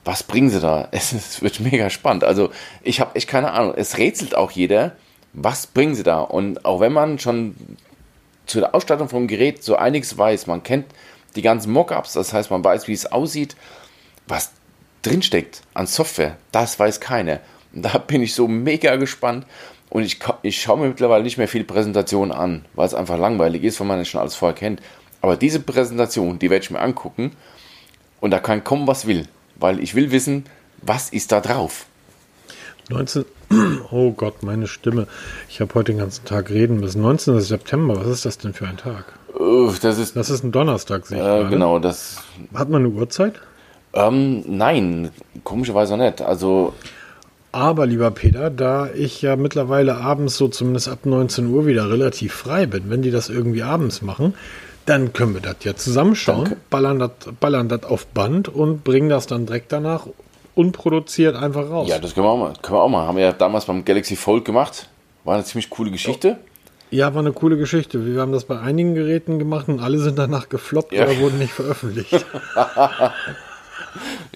[0.05, 0.87] Was bringen sie da?
[0.91, 2.23] Es, es wird mega spannend.
[2.23, 2.49] Also
[2.81, 3.73] ich habe echt keine Ahnung.
[3.75, 4.95] Es rätselt auch jeder,
[5.33, 6.19] was bringen sie da?
[6.19, 7.55] Und auch wenn man schon
[8.45, 10.85] zu der Ausstattung vom Gerät so einiges weiß, man kennt
[11.35, 13.55] die ganzen Mockups, das heißt, man weiß, wie es aussieht,
[14.27, 14.51] was
[15.01, 17.39] drinsteckt an Software, das weiß keiner.
[17.73, 19.45] Und da bin ich so mega gespannt
[19.89, 23.63] und ich, ich schaue mir mittlerweile nicht mehr viele Präsentationen an, weil es einfach langweilig
[23.63, 24.81] ist, weil man es schon alles vorher kennt.
[25.21, 27.31] Aber diese Präsentation, die werde ich mir angucken
[28.19, 30.45] und da kann kommen, was will, weil ich will wissen,
[30.81, 31.85] was ist da drauf.
[32.89, 33.25] 19,
[33.91, 35.07] oh Gott, meine Stimme.
[35.49, 37.01] Ich habe heute den ganzen Tag reden müssen.
[37.01, 37.39] 19.
[37.39, 39.05] September, was ist das denn für ein Tag?
[39.81, 42.17] Das ist, das ist ein Donnerstag, sehe ich äh, Genau, das.
[42.53, 43.35] Hat man eine Uhrzeit?
[43.93, 45.11] Ähm, nein,
[45.43, 46.21] komischerweise nicht.
[46.21, 46.73] Also
[47.51, 52.33] Aber, lieber Peter, da ich ja mittlerweile abends so zumindest ab 19 Uhr wieder relativ
[52.33, 54.33] frei bin, wenn die das irgendwie abends machen,
[54.85, 56.57] dann können wir das ja zusammenschauen, Danke.
[56.69, 60.07] ballern das, ballern das auf Band und bringen das dann direkt danach
[60.55, 61.87] unproduziert einfach raus.
[61.89, 62.53] ja, das können wir auch mal.
[62.61, 63.07] Können wir auch mal.
[63.07, 64.89] Haben wir ja damals beim Galaxy Fold gemacht.
[65.23, 66.37] War eine ziemlich coole Geschichte.
[66.91, 68.05] Ja, war eine coole Geschichte.
[68.05, 71.03] Wir haben das bei einigen Geräten gemacht und alle sind danach gefloppt Ja.
[71.05, 72.25] oder wurden nicht veröffentlicht.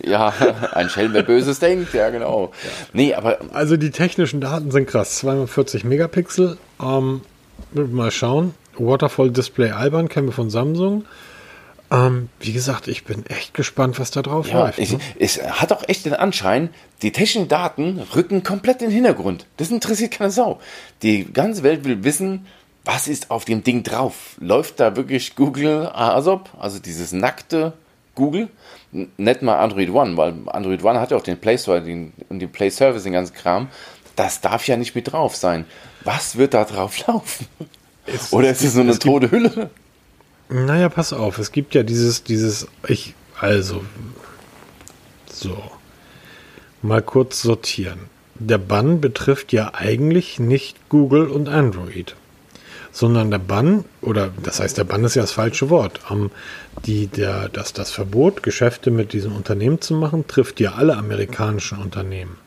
[0.04, 0.32] Ja,
[0.74, 1.94] ein Schelm, wer Böses denkt.
[1.94, 2.52] Ja, genau.
[2.94, 5.18] Nee, aber Also die technischen Daten sind krass.
[5.18, 6.58] 240 Megapixel.
[6.82, 7.22] Ähm,
[7.74, 8.54] mal schauen.
[8.78, 11.06] Waterfall Display albern kennen wir von Samsung.
[11.90, 14.80] Ähm, wie gesagt, ich bin echt gespannt, was da drauf Ja, läuft.
[14.80, 15.00] ne?
[15.20, 16.70] es hat auch echt den Anschein,
[17.02, 19.46] die technischen Daten rücken komplett in den Hintergrund.
[19.58, 20.60] Das interessiert keine Sau.
[21.02, 22.46] Die ganze Welt will wissen,
[22.84, 24.36] was ist auf dem Ding drauf.
[24.40, 27.72] Läuft da wirklich Google ASOP, also dieses nackte
[28.16, 28.50] Google?
[28.92, 32.40] Nicht mal Android One, weil Android One hat ja auch den Play Store den, und
[32.40, 33.68] den Play Service, den ganzen Kram.
[34.16, 35.66] Das darf ja nicht mit drauf sein.
[36.04, 37.48] Was wird da drauf laufen?
[38.06, 39.70] Es- Oder es ist es nur eine es gibt- tote Hülle?
[40.50, 43.84] Naja, pass auf, es gibt ja dieses, dieses, ich, also,
[45.30, 45.62] so,
[46.82, 48.00] mal kurz sortieren.
[48.36, 52.16] Der Bann betrifft ja eigentlich nicht Google und Android,
[52.92, 56.00] sondern der Bann, oder das heißt, der Bann ist ja das falsche Wort.
[56.10, 56.32] Ähm,
[56.86, 61.80] die, der, das, das Verbot, Geschäfte mit diesem Unternehmen zu machen, trifft ja alle amerikanischen
[61.80, 62.38] Unternehmen.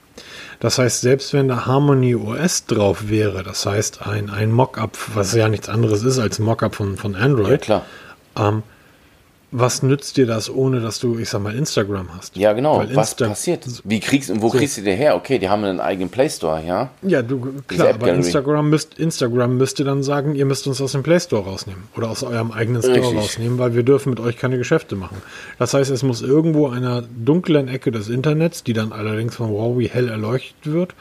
[0.60, 5.34] Das heißt, selbst wenn da Harmony OS drauf wäre, das heißt ein, ein Mockup, was
[5.34, 7.86] ja nichts anderes ist als ein Mockup von, von Android, Ja, klar.
[8.38, 8.62] ähm,
[9.52, 12.36] was nützt dir das, ohne dass du, ich sag mal, Instagram hast?
[12.36, 12.78] Ja, genau.
[12.78, 13.66] Weil Was Insta- passiert?
[13.84, 15.16] Wie kriegst und wo kriegst du die her?
[15.16, 16.90] Okay, die haben einen eigenen Play Store, ja?
[17.02, 18.12] Ja, du, klar, aber.
[18.12, 22.10] Instagram, müsst, Instagram müsste dann sagen, ihr müsst uns aus dem Play Store rausnehmen oder
[22.10, 23.18] aus eurem eigenen Store Richtig.
[23.18, 25.16] rausnehmen, weil wir dürfen mit euch keine Geschäfte machen.
[25.58, 29.88] Das heißt, es muss irgendwo einer dunklen Ecke des Internets, die dann allerdings von Huawei
[29.88, 30.94] hell erleuchtet wird,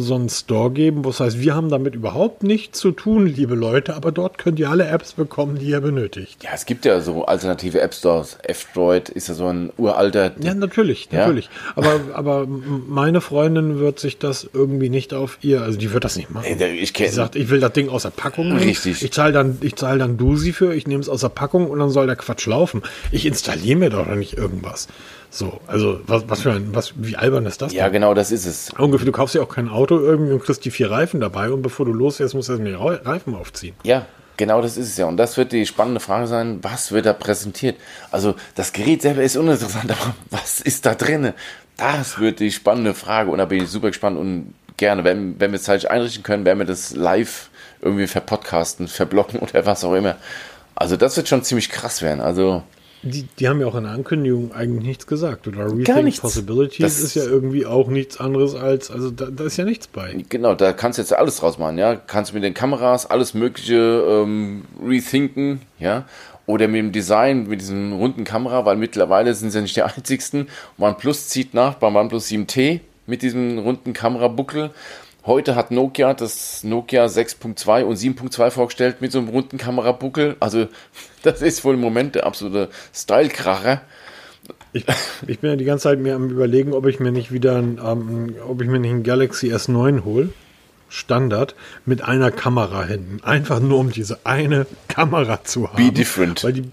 [0.00, 3.54] so einen Store geben, wo es heißt, wir haben damit überhaupt nichts zu tun, liebe
[3.54, 6.42] Leute, aber dort könnt ihr alle Apps bekommen, die ihr benötigt.
[6.42, 8.38] Ja, es gibt ja so alternative App Stores.
[8.42, 10.32] F-Droid ist ja so ein uralter.
[10.40, 11.20] Ja, natürlich, Ja.
[11.20, 11.48] natürlich.
[11.74, 16.16] Aber, aber meine Freundin wird sich das irgendwie nicht auf ihr, also die wird das
[16.16, 16.46] nicht machen.
[16.78, 18.60] Ich Die kenn- sagt, ich will das Ding aus der Packung nehmen.
[18.60, 19.02] Richtig.
[19.02, 21.78] Ich zahle dann, ich zahle dann Dusi für, ich nehme es aus der Packung und
[21.78, 22.82] dann soll der Quatsch laufen.
[23.12, 24.88] Ich installiere mir doch nicht irgendwas.
[25.36, 27.74] So, also was, was für ein, was, wie albern ist das?
[27.74, 27.94] Ja, denn?
[27.94, 28.70] genau, das ist es.
[28.78, 31.60] Ungefähr, du kaufst ja auch kein Auto irgendwie und kriegst die vier Reifen dabei und
[31.60, 33.74] bevor du losfährst, musst du erst mal die Reifen aufziehen.
[33.82, 34.06] Ja,
[34.38, 35.04] genau das ist es ja.
[35.04, 37.76] Und das wird die spannende Frage sein, was wird da präsentiert?
[38.10, 41.34] Also das Gerät selber ist uninteressant, aber was ist da drin?
[41.76, 43.30] Das wird die spannende Frage.
[43.30, 46.46] Und da bin ich super gespannt und gerne, wenn, wenn wir es zeitlich einrichten können,
[46.46, 47.50] werden wir das live
[47.82, 50.16] irgendwie verpodcasten, verblocken oder was auch immer.
[50.74, 52.22] Also das wird schon ziemlich krass werden.
[52.22, 52.62] Also
[53.06, 55.46] Die, die haben ja auch in der Ankündigung eigentlich nichts gesagt.
[55.46, 56.20] Oder Gar Rethink nichts.
[56.20, 59.86] Possibilities Das- ist ja irgendwie auch nichts anderes als, also da, da ist ja nichts
[59.86, 60.16] bei.
[60.28, 61.94] Genau, da kannst du jetzt alles draus machen, ja.
[61.96, 66.04] Kannst mit den Kameras alles Mögliche ähm, rethinken, ja.
[66.46, 69.82] Oder mit dem Design, mit diesem runden Kamera, weil mittlerweile sind sie ja nicht die
[69.82, 70.48] einzigsten.
[70.78, 74.70] OnePlus zieht nach beim OnePlus 7T mit diesem runden Kamerabuckel.
[75.24, 80.36] Heute hat Nokia das Nokia 6.2 und 7.2 vorgestellt mit so einem runden Kamerabuckel.
[80.38, 80.68] Also,
[81.26, 83.82] das ist wohl im Moment der absolute Style-Kracher.
[84.72, 84.84] Ich,
[85.26, 87.80] ich bin ja die ganze Zeit mir am überlegen, ob ich mir nicht wieder ein,
[87.84, 90.30] ähm, ob ich mir nicht ein Galaxy S9 hole.
[90.88, 93.22] Standard mit einer Kamera hinten.
[93.24, 95.84] Einfach nur um diese eine Kamera zu haben.
[95.84, 96.44] Be different.
[96.44, 96.70] Weil die,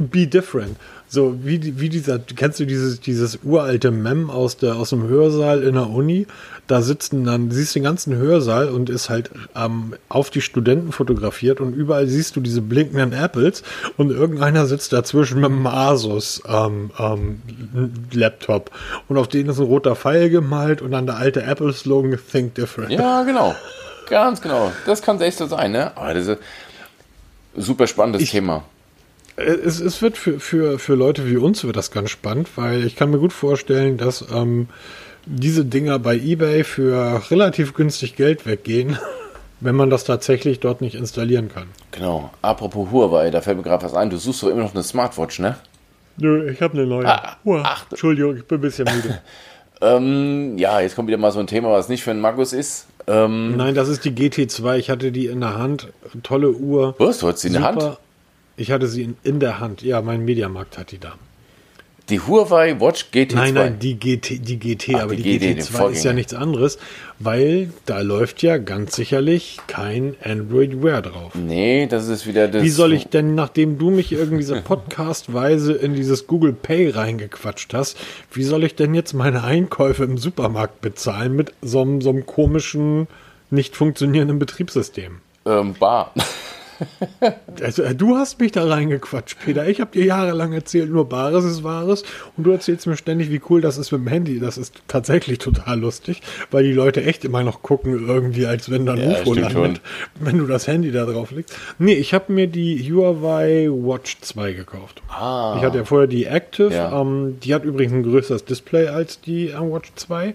[0.00, 0.76] be different.
[1.10, 5.62] So, wie, wie dieser, kennst du dieses, dieses uralte Mem aus, der, aus dem Hörsaal
[5.62, 6.26] in der Uni?
[6.66, 11.62] Da sitzen dann, siehst den ganzen Hörsaal und ist halt ähm, auf die Studenten fotografiert
[11.62, 13.62] und überall siehst du diese blinkenden Apples
[13.96, 17.40] und irgendeiner sitzt dazwischen mit einem Asus ähm, ähm,
[18.12, 18.70] Laptop
[19.08, 22.90] und auf denen ist ein roter Pfeil gemalt und dann der alte Apple-Slogan Think Different.
[22.90, 23.54] Ja, genau.
[24.10, 24.72] Ganz genau.
[24.84, 25.96] Das kann echt so sein, ne?
[25.96, 26.38] Aber das ist
[27.56, 28.64] ein super spannendes Thema.
[29.38, 32.96] Es, es wird für, für, für Leute wie uns wird das ganz spannend, weil ich
[32.96, 34.68] kann mir gut vorstellen, dass ähm,
[35.26, 38.98] diese Dinger bei eBay für relativ günstig Geld weggehen,
[39.60, 41.68] wenn man das tatsächlich dort nicht installieren kann.
[41.92, 42.30] Genau.
[42.42, 44.10] Apropos Huawei, da fällt mir gerade was ein.
[44.10, 45.56] Du suchst doch immer noch eine Smartwatch, ne?
[46.16, 47.06] Nö, ich habe eine neue.
[47.06, 47.86] Ah, Uah, ach.
[47.90, 49.20] Entschuldigung, ich bin ein bisschen müde.
[49.80, 52.88] Ähm, ja, jetzt kommt wieder mal so ein Thema, was nicht für einen Magus ist.
[53.06, 54.76] Ähm, Nein, das ist die GT2.
[54.76, 55.86] Ich hatte die in der Hand.
[56.24, 56.96] Tolle Uhr.
[56.98, 57.18] was?
[57.18, 57.98] Du hast sie in der Hand?
[58.58, 59.82] Ich hatte sie in, in der Hand.
[59.82, 61.14] Ja, mein Mediamarkt hat die da.
[62.08, 63.34] Die Huawei Watch GT2.
[63.34, 66.14] Nein, nein, die GT, die GT, Ach, aber die, die GT, den GT2 ist ja
[66.14, 66.78] nichts anderes,
[67.18, 71.34] weil da läuft ja ganz sicherlich kein Android Wear drauf.
[71.34, 72.62] Nee, das ist wieder das.
[72.62, 77.74] Wie soll ich denn, nachdem du mich irgendwie so podcastweise in dieses Google Pay reingequatscht
[77.74, 77.98] hast,
[78.32, 82.24] wie soll ich denn jetzt meine Einkäufe im Supermarkt bezahlen mit so, einem- so einem
[82.24, 83.06] komischen,
[83.50, 85.18] nicht funktionierenden Betriebssystem?
[85.44, 86.14] Ähm, bar.
[87.60, 89.66] Also, äh, du hast mich da reingequatscht, Peter.
[89.66, 92.04] Ich habe dir jahrelang erzählt, nur Bares ist Wahres.
[92.36, 94.38] Und du erzählst mir ständig, wie cool das ist mit dem Handy.
[94.38, 98.86] Das ist tatsächlich total lustig, weil die Leute echt immer noch gucken, irgendwie, als wenn
[98.86, 99.80] da ein Ja, UFO landet,
[100.20, 101.56] wenn du das Handy da drauf legst.
[101.78, 105.02] Nee, ich habe mir die Huawei Watch 2 gekauft.
[105.08, 105.56] Ah.
[105.58, 106.72] Ich hatte ja vorher die Active.
[106.72, 107.00] Ja.
[107.00, 110.32] Ähm, die hat übrigens ein größeres Display als die äh, Watch 2.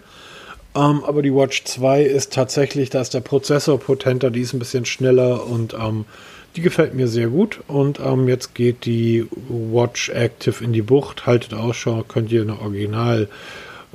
[0.75, 4.59] Ähm, aber die Watch 2 ist tatsächlich, da ist der Prozessor potenter, die ist ein
[4.59, 6.05] bisschen schneller und ähm,
[6.55, 7.59] die gefällt mir sehr gut.
[7.67, 11.25] Und ähm, jetzt geht die Watch Active in die Bucht.
[11.25, 13.27] Haltet Ausschau, könnt ihr eine Original,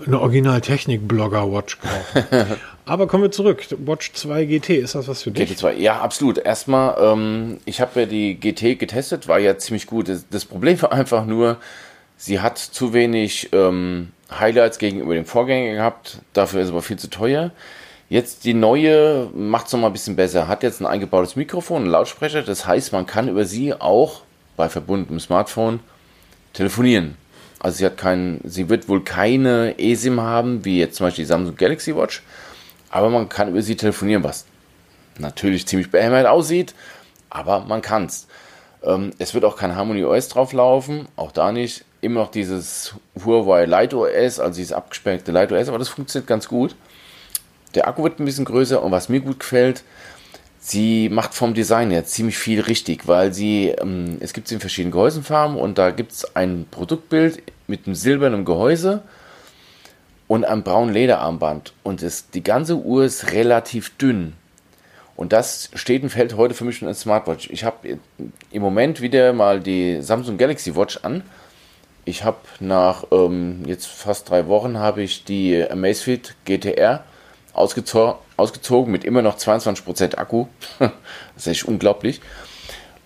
[0.04, 2.56] eine Original-Technik-Blogger-Watch kaufen.
[2.84, 3.64] aber kommen wir zurück.
[3.84, 5.50] Watch 2 GT, ist das was für dich?
[5.50, 6.38] GT2, ja, absolut.
[6.38, 10.08] Erstmal, ähm, ich habe ja die GT getestet, war ja ziemlich gut.
[10.08, 11.58] Das, das Problem war einfach nur,
[12.16, 16.18] sie hat zu wenig ähm, Highlights gegenüber dem Vorgänger gehabt.
[16.32, 17.52] Dafür ist aber viel zu teuer.
[18.08, 20.48] Jetzt die neue macht es nochmal ein bisschen besser.
[20.48, 22.42] Hat jetzt ein eingebautes Mikrofon, einen Lautsprecher.
[22.42, 24.22] Das heißt, man kann über sie auch
[24.56, 25.80] bei verbundenem Smartphone
[26.54, 27.16] telefonieren.
[27.60, 31.28] Also sie hat keinen, sie wird wohl keine eSIM haben, wie jetzt zum Beispiel die
[31.28, 32.22] Samsung Galaxy Watch.
[32.90, 34.46] Aber man kann über sie telefonieren, was
[35.18, 36.74] natürlich ziemlich behämmert aussieht,
[37.28, 38.28] aber man kann's.
[38.82, 41.84] Ähm, es wird auch kein Harmony OS drauf laufen, auch da nicht.
[42.00, 42.94] Immer noch dieses
[43.24, 46.76] Huawei Light OS, also dieses abgespeckte Light OS, aber das funktioniert ganz gut.
[47.74, 49.84] Der Akku wird ein bisschen größer und was mir gut gefällt,
[50.58, 54.60] sie macht vom Design her ziemlich viel richtig, weil sie, ähm, es gibt sie in
[54.60, 59.02] verschiedenen Gehäusenfarben und da gibt es ein Produktbild mit einem silbernen Gehäuse
[60.26, 64.34] und einem braunen Lederarmband und es, die ganze Uhr ist relativ dünn.
[65.16, 67.50] Und das steht und fällt heute für mich schon als Smartwatch.
[67.50, 67.98] Ich habe
[68.52, 71.24] im Moment wieder mal die Samsung Galaxy Watch an.
[72.04, 77.04] Ich habe nach ähm, jetzt fast drei Wochen habe ich die Amazfit GTR
[77.58, 80.46] ausgezo ausgezogen mit immer noch 22% Akku.
[80.78, 80.90] das
[81.36, 82.20] ist echt unglaublich.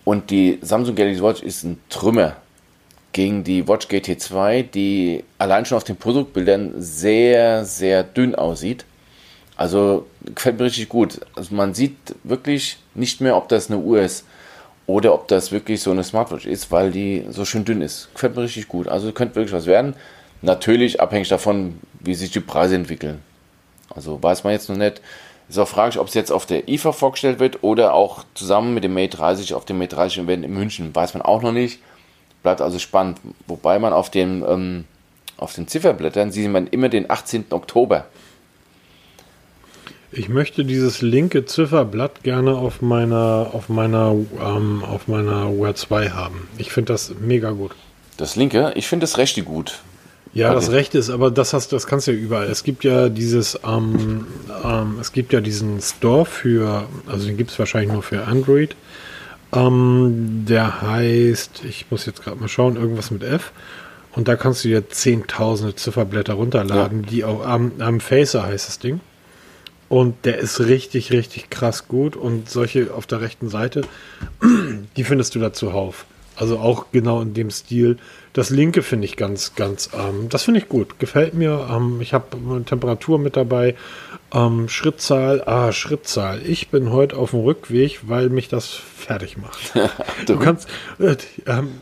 [0.05, 2.35] Und die Samsung Galaxy Watch ist ein Trümmer
[3.13, 8.85] gegen die Watch GT2, die allein schon auf den Produktbildern sehr, sehr dünn aussieht.
[9.55, 11.21] Also gefällt mir richtig gut.
[11.35, 14.25] Also man sieht wirklich nicht mehr, ob das eine Uhr ist
[14.87, 18.09] oder ob das wirklich so eine Smartwatch ist, weil die so schön dünn ist.
[18.13, 18.87] Gefällt mir richtig gut.
[18.87, 19.95] Also könnte wirklich was werden.
[20.41, 23.21] Natürlich abhängig davon, wie sich die Preise entwickeln.
[23.95, 25.01] Also weiß man jetzt noch nicht.
[25.49, 28.83] Ist auch fraglich, ob es jetzt auf der IFA vorgestellt wird oder auch zusammen mit
[28.83, 30.95] dem Mate 30 auf dem Mate 30 Event in München.
[30.95, 31.79] Weiß man auch noch nicht.
[32.43, 33.19] Bleibt also spannend.
[33.47, 34.85] Wobei man auf den, ähm,
[35.37, 37.45] auf den Zifferblättern sieht man immer den 18.
[37.51, 38.05] Oktober.
[40.11, 46.09] Ich möchte dieses linke Zifferblatt gerne auf meiner, auf meiner, ähm, auf meiner Wear 2
[46.09, 46.47] haben.
[46.57, 47.71] Ich finde das mega gut.
[48.17, 49.79] Das linke, ich finde das rechte gut.
[50.33, 50.55] Ja, Okay.
[50.55, 52.47] das Rechte ist, aber das hast, das kannst du ja überall.
[52.47, 54.25] Es gibt ja dieses, ähm,
[54.63, 58.75] ähm, es gibt ja diesen Store für, also den gibt es wahrscheinlich nur für Android.
[59.53, 63.51] Ähm, der heißt, ich muss jetzt gerade mal schauen, irgendwas mit F.
[64.15, 68.79] Und da kannst du dir zehntausende Zifferblätter runterladen, die auch am, am Facer heißt das
[68.79, 68.99] Ding.
[69.89, 72.15] Und der ist richtig, richtig krass gut.
[72.15, 73.81] Und solche auf der rechten Seite,
[74.97, 76.05] die findest du da zuhauf.
[76.35, 77.97] Also auch genau in dem Stil.
[78.33, 80.97] Das linke finde ich ganz, ganz, ähm, das finde ich gut.
[80.99, 81.67] Gefällt mir.
[81.71, 83.75] Ähm, ich habe Temperatur mit dabei.
[84.33, 86.41] Ähm, Schrittzahl, ah, Schrittzahl.
[86.43, 89.73] Ich bin heute auf dem Rückweg, weil mich das fertig macht.
[90.25, 90.67] du kannst,
[90.99, 91.15] äh,
[91.45, 91.81] ähm,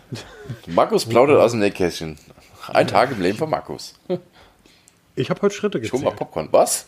[0.67, 2.17] Markus plaudert aus dem Nähkästchen.
[2.67, 3.93] Ein Tag im Leben von Markus.
[5.15, 6.19] ich habe heute Schritte Schon mal gezählt.
[6.19, 6.49] Popcorn.
[6.51, 6.87] Was?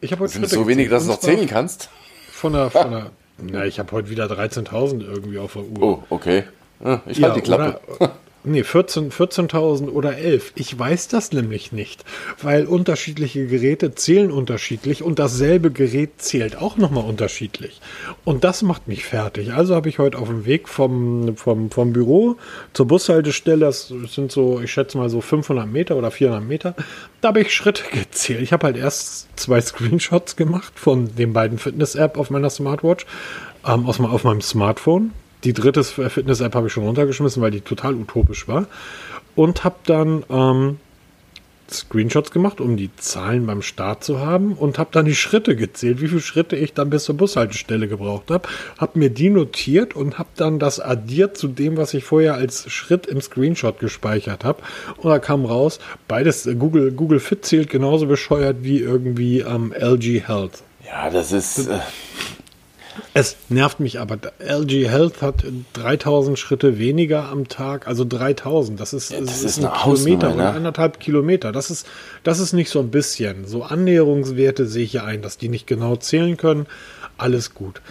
[0.00, 1.90] Ich habe heute Sind Schritte so wenig, dass du noch zählen kannst?
[2.32, 5.82] Von der, von der, na, ich habe heute wieder 13.000 irgendwie auf der Uhr.
[5.82, 6.44] Oh, okay.
[6.82, 7.78] Ja, Ich halte die Klappe.
[7.98, 8.12] Oder,
[8.44, 10.52] nee, 14 14.000 oder 11.
[10.54, 12.04] Ich weiß das nämlich nicht,
[12.42, 17.80] weil unterschiedliche Geräte zählen unterschiedlich und dasselbe Gerät zählt auch nochmal unterschiedlich.
[18.24, 19.52] Und das macht mich fertig.
[19.52, 22.36] Also habe ich heute auf dem Weg vom, vom, vom Büro
[22.72, 26.74] zur Bushaltestelle, das sind so, ich schätze mal so 500 Meter oder 400 Meter,
[27.20, 28.40] da habe ich Schritte gezählt.
[28.40, 33.06] Ich habe halt erst zwei Screenshots gemacht von den beiden Fitness-App auf meiner Smartwatch,
[33.66, 35.12] ähm, aus, auf meinem Smartphone.
[35.44, 38.66] Die dritte Fitness-App habe ich schon runtergeschmissen, weil die total utopisch war.
[39.36, 40.78] Und habe dann ähm,
[41.72, 46.00] Screenshots gemacht, um die Zahlen beim Start zu haben und habe dann die Schritte gezählt,
[46.00, 50.18] wie viele Schritte ich dann bis zur Bushaltestelle gebraucht habe, habe mir die notiert und
[50.18, 54.62] habe dann das addiert zu dem, was ich vorher als Schritt im Screenshot gespeichert habe.
[54.96, 55.78] Und da kam raus,
[56.08, 60.62] beides, äh, Google, Google Fit zählt genauso bescheuert wie irgendwie ähm, LG Health.
[60.84, 61.68] Ja, das ist.
[61.68, 61.78] Äh
[63.14, 64.18] es nervt mich aber.
[64.38, 68.78] LG Health hat 3000 Schritte weniger am Tag, also 3000.
[68.78, 70.50] Das ist, ja, das ist, ist ein Kilometer Hausnummer, oder ne?
[70.50, 71.52] anderthalb Kilometer.
[71.52, 71.86] Das ist,
[72.22, 73.46] das ist nicht so ein bisschen.
[73.46, 76.66] So Annäherungswerte sehe ich ja ein, dass die nicht genau zählen können.
[77.16, 77.82] Alles gut.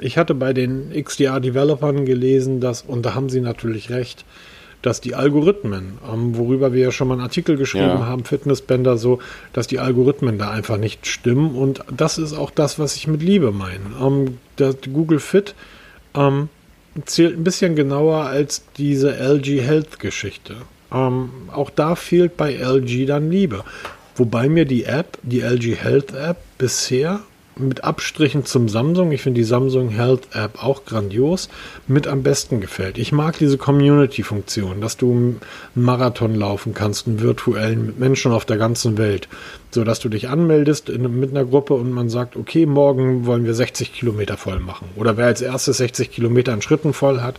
[0.00, 4.24] Ich hatte bei den XDR-Developern gelesen, dass, und da haben sie natürlich recht,
[4.82, 8.06] dass die Algorithmen, ähm, worüber wir ja schon mal einen Artikel geschrieben Ja.
[8.06, 9.18] haben, Fitnessbänder so,
[9.52, 11.54] dass die Algorithmen da einfach nicht stimmen.
[11.54, 13.80] Und das ist auch das, was ich mit Liebe meine.
[14.00, 15.54] Ähm, das Google Fit
[16.14, 16.48] ähm,
[17.06, 20.54] zählt ein bisschen genauer als diese LG Health Geschichte.
[20.92, 23.64] Ähm, auch da fehlt bei LG dann Liebe.
[24.16, 27.20] Wobei mir die App, die LG Health App, bisher
[27.58, 31.48] mit Abstrichen zum Samsung, ich finde die Samsung Health App auch grandios,
[31.86, 32.98] mit am besten gefällt.
[32.98, 35.40] Ich mag diese Community-Funktion, dass du einen
[35.74, 39.28] Marathon laufen kannst, einen virtuellen mit Menschen auf der ganzen Welt,
[39.70, 43.44] so dass du dich anmeldest in, mit einer Gruppe und man sagt, okay, morgen wollen
[43.44, 44.88] wir 60 Kilometer voll machen.
[44.96, 47.36] Oder wer als erstes 60 Kilometer in Schritten voll hat,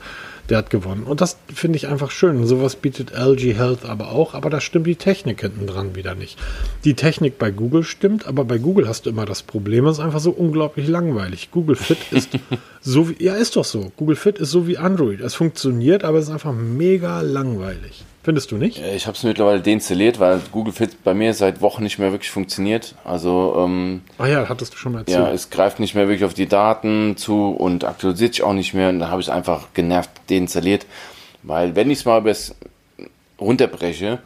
[0.50, 1.04] der hat gewonnen.
[1.04, 2.46] Und das finde ich einfach schön.
[2.46, 6.38] Sowas bietet LG Health aber auch, aber da stimmt die Technik hinten dran wieder nicht.
[6.84, 10.04] Die Technik bei Google stimmt, aber bei Google hast du immer das Problem, es ist
[10.04, 11.50] einfach so unglaublich langweilig.
[11.52, 12.30] Google Fit ist
[12.82, 13.92] so wie, ja, ist doch so.
[13.98, 15.22] Google Fit ist so wie Android.
[15.22, 18.04] Es funktioniert, aber es ist einfach mega langweilig.
[18.30, 18.80] Findest du nicht?
[18.80, 22.30] Ich habe es mittlerweile deinstalliert, weil Google Fit bei mir seit Wochen nicht mehr wirklich
[22.30, 22.94] funktioniert.
[23.04, 25.36] Also ähm, Ah ja, hattest du schon mal ja, erzählt.
[25.36, 28.90] es greift nicht mehr wirklich auf die Daten zu und aktualisiert sich auch nicht mehr.
[28.90, 30.86] Und dann habe ich es einfach genervt deinstalliert.
[31.42, 32.24] Weil wenn ich es mal
[33.42, 34.20] runterbreche,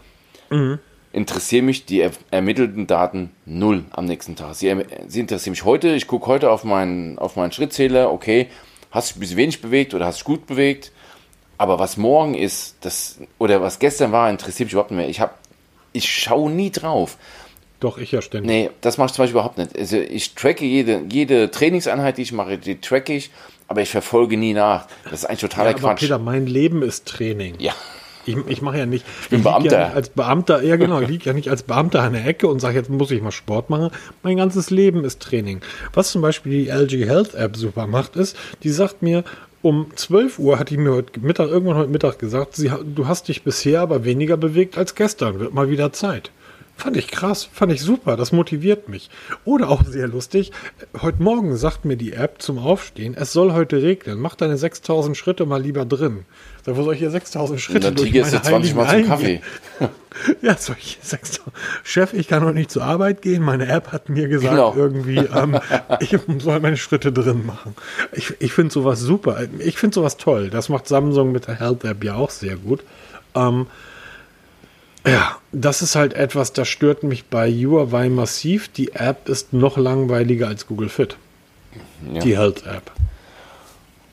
[1.14, 4.56] interessieren mich die er ermittelten Daten null am nächsten Tag.
[4.56, 4.76] Sie,
[5.08, 5.95] sie interessieren mich heute.
[5.95, 8.12] Ich gucke heute auf meinen, auf meinen Schrittzähler.
[8.12, 8.49] Okay,
[8.91, 10.91] hast du dich ein bisschen wenig bewegt oder hast du gut bewegt?
[11.58, 15.10] Aber was morgen ist, das oder was gestern war, interessiert mich überhaupt nicht mehr.
[15.10, 15.34] Ich habe,
[15.93, 17.18] ich schaue nie drauf.
[17.80, 18.49] Doch, ich ja ständig.
[18.49, 19.78] Nee, das mache ich zum Beispiel überhaupt nicht.
[19.78, 23.30] Also ich tracke jede, jede Trainingseinheit, die ich mache, die tracke ich,
[23.68, 24.88] aber ich verfolge nie nach.
[25.04, 25.99] Das ist eigentlich totaler Ja, aber Quatsch.
[25.99, 27.56] Peter, mein Leben ist Training.
[27.60, 27.74] ja.
[28.26, 29.04] Ich, ich mache ja nicht.
[29.24, 29.86] Ich bin Ja Beamter.
[29.88, 32.62] nicht als Beamter, ja genau, ich liege ja nicht als Beamter an der Ecke und
[32.62, 33.89] sage, jetzt muss ich mal Sport machen.
[34.22, 35.60] Mein ganzes Leben ist Training.
[35.91, 39.26] Was zum Beispiel die LG Health App super macht, ist, die sagt mir,
[39.64, 43.30] um 12 Uhr hat die mir heute Mittag, irgendwann heute Mittag gesagt, sie, du hast
[43.30, 46.32] dich bisher aber weniger bewegt als gestern, wird mal wieder Zeit.
[46.76, 49.09] Fand ich krass, fand ich super, das motiviert mich.
[49.45, 50.51] Oder auch sehr lustig,
[51.01, 55.15] heute Morgen sagt mir die App zum Aufstehen, es soll heute regnen, mach deine 6000
[55.15, 56.26] Schritte mal lieber drin.
[56.65, 59.41] Sag, wo soll ich hier 6000 Schritte Und dann durch meine 20 Mal zum Kaffee.
[60.41, 61.53] Ja, solche 6000.
[61.84, 63.41] Chef, ich kann heute nicht zur Arbeit gehen.
[63.41, 64.74] Meine App hat mir gesagt, Genau.
[64.78, 65.59] irgendwie, ähm,
[65.99, 67.76] ich soll meine Schritte drin machen.
[68.11, 69.39] Ich, ich finde sowas super.
[69.59, 70.49] Ich finde sowas toll.
[70.51, 72.84] Das macht Samsung mit der Health App ja auch sehr gut.
[73.34, 73.65] Ähm,
[75.06, 78.70] ja, das ist halt etwas, das stört mich bei Huawei massiv.
[78.70, 81.18] Die App ist noch langweiliger als Google Fit.
[82.12, 82.22] Ja.
[82.22, 82.91] Die Health App.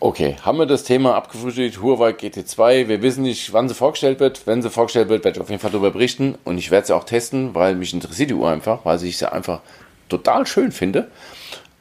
[0.03, 2.89] Okay, haben wir das Thema abgefrühstückt, Huawei GT2.
[2.89, 4.47] Wir wissen nicht, wann sie vorgestellt wird.
[4.47, 6.37] Wenn sie vorgestellt wird, werde ich auf jeden Fall darüber berichten.
[6.45, 9.31] Und ich werde sie auch testen, weil mich interessiert die Uhr einfach, weil ich sie
[9.31, 9.61] einfach
[10.09, 11.11] total schön finde.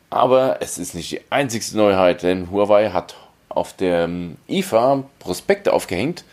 [0.09, 3.15] Aber es ist nicht die einzigste Neuheit, denn Huawei hat
[3.47, 4.09] auf der
[4.47, 6.23] IFA Prospekte aufgehängt,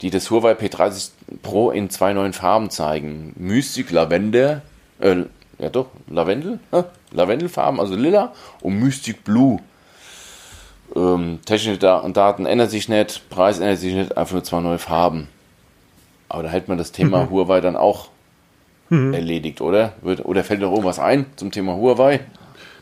[0.00, 1.10] die das Huawei P30
[1.42, 3.32] Pro in zwei neuen Farben zeigen.
[3.36, 4.62] Mystic Lavender,
[5.00, 5.24] äh,
[5.58, 9.58] ja doch, Lavendel, äh, Lavendelfarben, also lila und Mystic Blue.
[10.96, 14.78] Ähm, technische Da- Daten ändern sich nicht, Preis ändert sich nicht, einfach nur zwei neue
[14.78, 15.28] Farben.
[16.28, 18.08] Aber da hält man das Thema Huawei dann auch
[19.14, 19.92] erledigt, oder?
[20.02, 22.20] Oder fällt noch irgendwas ein zum Thema Huawei?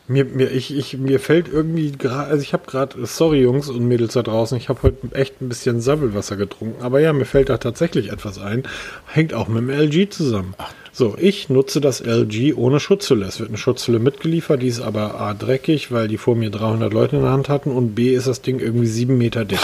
[0.09, 3.85] Mir, mir, ich, ich, mir fällt irgendwie gerade, also ich habe gerade, sorry Jungs und
[3.85, 7.49] Mädels da draußen, ich habe heute echt ein bisschen Sabbelwasser getrunken, aber ja, mir fällt
[7.49, 8.63] da tatsächlich etwas ein,
[9.05, 10.53] hängt auch mit dem LG zusammen.
[10.93, 13.25] So, ich nutze das LG ohne Schutzhülle.
[13.25, 16.91] Es wird eine Schutzhülle mitgeliefert, die ist aber A dreckig, weil die vor mir 300
[16.91, 19.59] Leute in der Hand hatten und B ist das Ding irgendwie sieben Meter dick.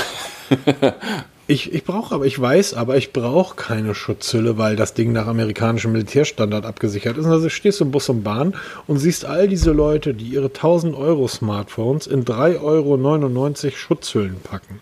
[1.46, 5.28] Ich, ich brauche aber, ich weiß, aber ich brauche keine Schutzhülle, weil das Ding nach
[5.28, 7.26] amerikanischem Militärstandard abgesichert ist.
[7.26, 8.56] Also stehst du im Bus und Bahn
[8.88, 12.62] und siehst all diese Leute, die ihre 1000 Euro Smartphones in 3,99
[13.66, 14.80] Euro Schutzhüllen packen.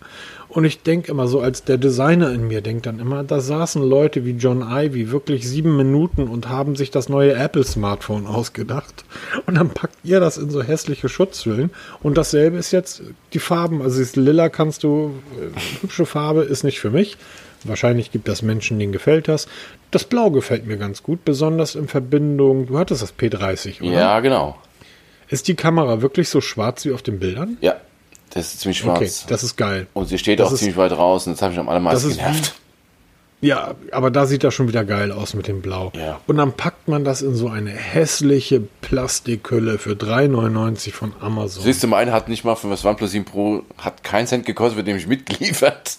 [0.52, 3.82] Und ich denke immer so, als der Designer in mir denkt dann immer, da saßen
[3.82, 9.06] Leute wie John Ivy wirklich sieben Minuten und haben sich das neue Apple-Smartphone ausgedacht.
[9.46, 11.70] Und dann packt ihr das in so hässliche Schutzhüllen.
[12.02, 13.80] Und dasselbe ist jetzt die Farben.
[13.80, 17.16] Also das Lila kannst du, äh, hübsche Farbe ist nicht für mich.
[17.64, 19.48] Wahrscheinlich gibt es Menschen, denen gefällt das.
[19.90, 22.66] Das Blau gefällt mir ganz gut, besonders in Verbindung.
[22.66, 23.90] Du hattest das P30, oder?
[23.90, 24.58] Ja, genau.
[25.30, 27.56] Ist die Kamera wirklich so schwarz wie auf den Bildern?
[27.62, 27.76] Ja,
[28.34, 28.98] das ist ziemlich schwarz.
[28.98, 29.86] Okay, das ist geil.
[29.92, 32.10] Und sie steht das auch ist, ziemlich weit raus und das habe ich am allermeisten
[32.10, 32.54] genervt.
[33.42, 35.90] Ja, aber da sieht das schon wieder geil aus mit dem Blau.
[35.96, 36.20] Ja.
[36.28, 41.64] Und dann packt man das in so eine hässliche Plastikhülle für 3,99 von Amazon.
[41.64, 44.76] Siehst du, meine hat nicht mal für das OnePlus 7 Pro, hat keinen Cent gekostet,
[44.76, 45.98] wird nämlich mitgeliefert.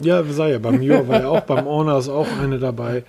[0.00, 3.04] Ja, sei ja, beim Jura war ja auch, beim Honor ist auch eine dabei.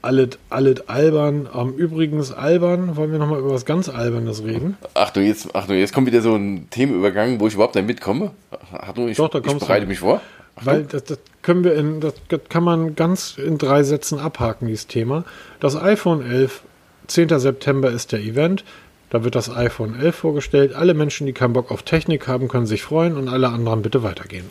[0.00, 1.48] Alles, alles albern.
[1.54, 4.76] Ähm, übrigens albern, wollen wir nochmal über was ganz Albernes reden?
[4.94, 7.86] Ach du, jetzt, ach du, jetzt kommt wieder so ein Themenübergang, wo ich überhaupt nicht
[7.86, 8.30] mitkomme.
[8.72, 9.88] Ach du, ich, Doch, da ich bereite du.
[9.88, 10.20] mich vor.
[10.56, 12.14] Ach Weil das, das, können wir in, das
[12.48, 15.24] kann man ganz in drei Sätzen abhaken, dieses Thema.
[15.60, 16.62] Das iPhone 11,
[17.08, 17.38] 10.
[17.38, 18.64] September ist der Event.
[19.10, 20.74] Da wird das iPhone 11 vorgestellt.
[20.74, 24.02] Alle Menschen, die keinen Bock auf Technik haben, können sich freuen und alle anderen bitte
[24.02, 24.44] weitergehen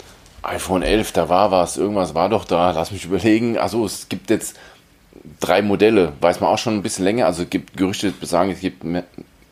[0.43, 3.57] iPhone 11, da war was, irgendwas war doch da, lass mich überlegen.
[3.57, 4.57] Also es gibt jetzt
[5.39, 8.83] drei Modelle, weiß man auch schon ein bisschen länger, also gibt Gerüchte besagen, es gibt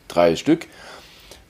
[0.07, 0.67] drei Stück.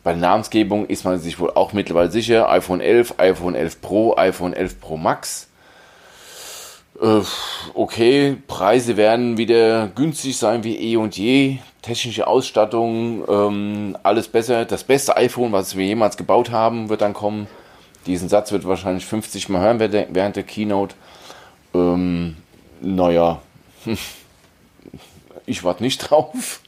[0.04, 2.48] Bei der Namensgebung ist man sich wohl auch mittlerweile sicher.
[2.50, 5.48] iPhone 11, iPhone 11 Pro, iPhone 11 Pro Max.
[7.02, 7.22] Äh,
[7.74, 11.58] okay, Preise werden wieder günstig sein wie eh und je.
[11.82, 14.66] Technische Ausstattung, ähm, alles besser.
[14.66, 17.48] Das beste iPhone, was wir jemals gebaut haben, wird dann kommen.
[18.06, 20.94] Diesen Satz wird wahrscheinlich 50 Mal hören während der Keynote.
[21.74, 22.38] Ähm,
[22.80, 23.42] naja,
[25.46, 26.62] ich warte nicht drauf.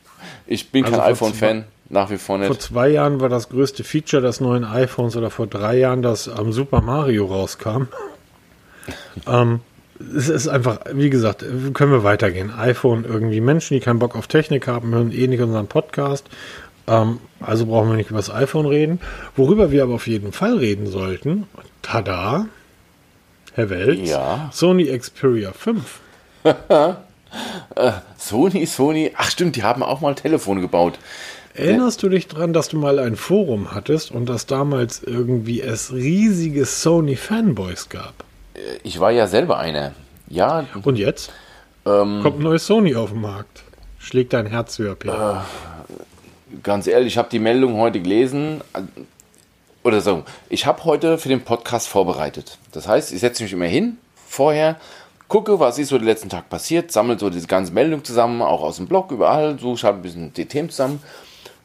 [0.46, 2.48] Ich bin also kein iPhone-Fan, nach wie vor nicht.
[2.48, 6.28] Vor zwei Jahren war das größte Feature des neuen iPhones oder vor drei Jahren, dass
[6.28, 7.88] ähm, Super Mario rauskam.
[9.28, 9.62] ähm,
[10.16, 11.44] es ist einfach, wie gesagt,
[11.74, 12.54] können wir weitergehen.
[12.54, 13.42] iPhone irgendwie.
[13.42, 16.28] Menschen, die keinen Bock auf Technik haben, hören eh nicht unseren Podcast.
[16.88, 19.00] Ähm, also brauchen wir nicht über das iPhone reden.
[19.36, 21.48] Worüber wir aber auf jeden Fall reden sollten,
[21.82, 22.48] tada,
[23.54, 24.50] Herr Welt, ja.
[24.54, 26.00] Sony Xperia 5.
[27.76, 30.98] Äh, Sony, Sony, ach stimmt, die haben auch mal Telefone gebaut.
[31.54, 35.92] Erinnerst du dich daran, dass du mal ein Forum hattest und dass damals irgendwie es
[35.92, 38.14] riesige Sony-Fanboys gab?
[38.54, 39.94] Äh, ich war ja selber einer.
[40.30, 40.66] Ja.
[40.84, 41.32] Und jetzt?
[41.86, 43.64] Ähm, Kommt ein neues Sony auf den Markt.
[43.98, 45.46] Schlägt dein Herz höher, Peter?
[45.90, 48.62] Äh, ganz ehrlich, ich habe die Meldung heute gelesen.
[49.84, 52.58] Oder so, ich habe heute für den Podcast vorbereitet.
[52.72, 53.98] Das heißt, ich setze mich immer hin,
[54.28, 54.76] vorher,
[55.28, 58.62] gucke, was ist so den letzten Tag passiert, sammle so diese ganze Meldung zusammen, auch
[58.62, 61.02] aus dem Blog, überall, so schaue ein bisschen die Themen zusammen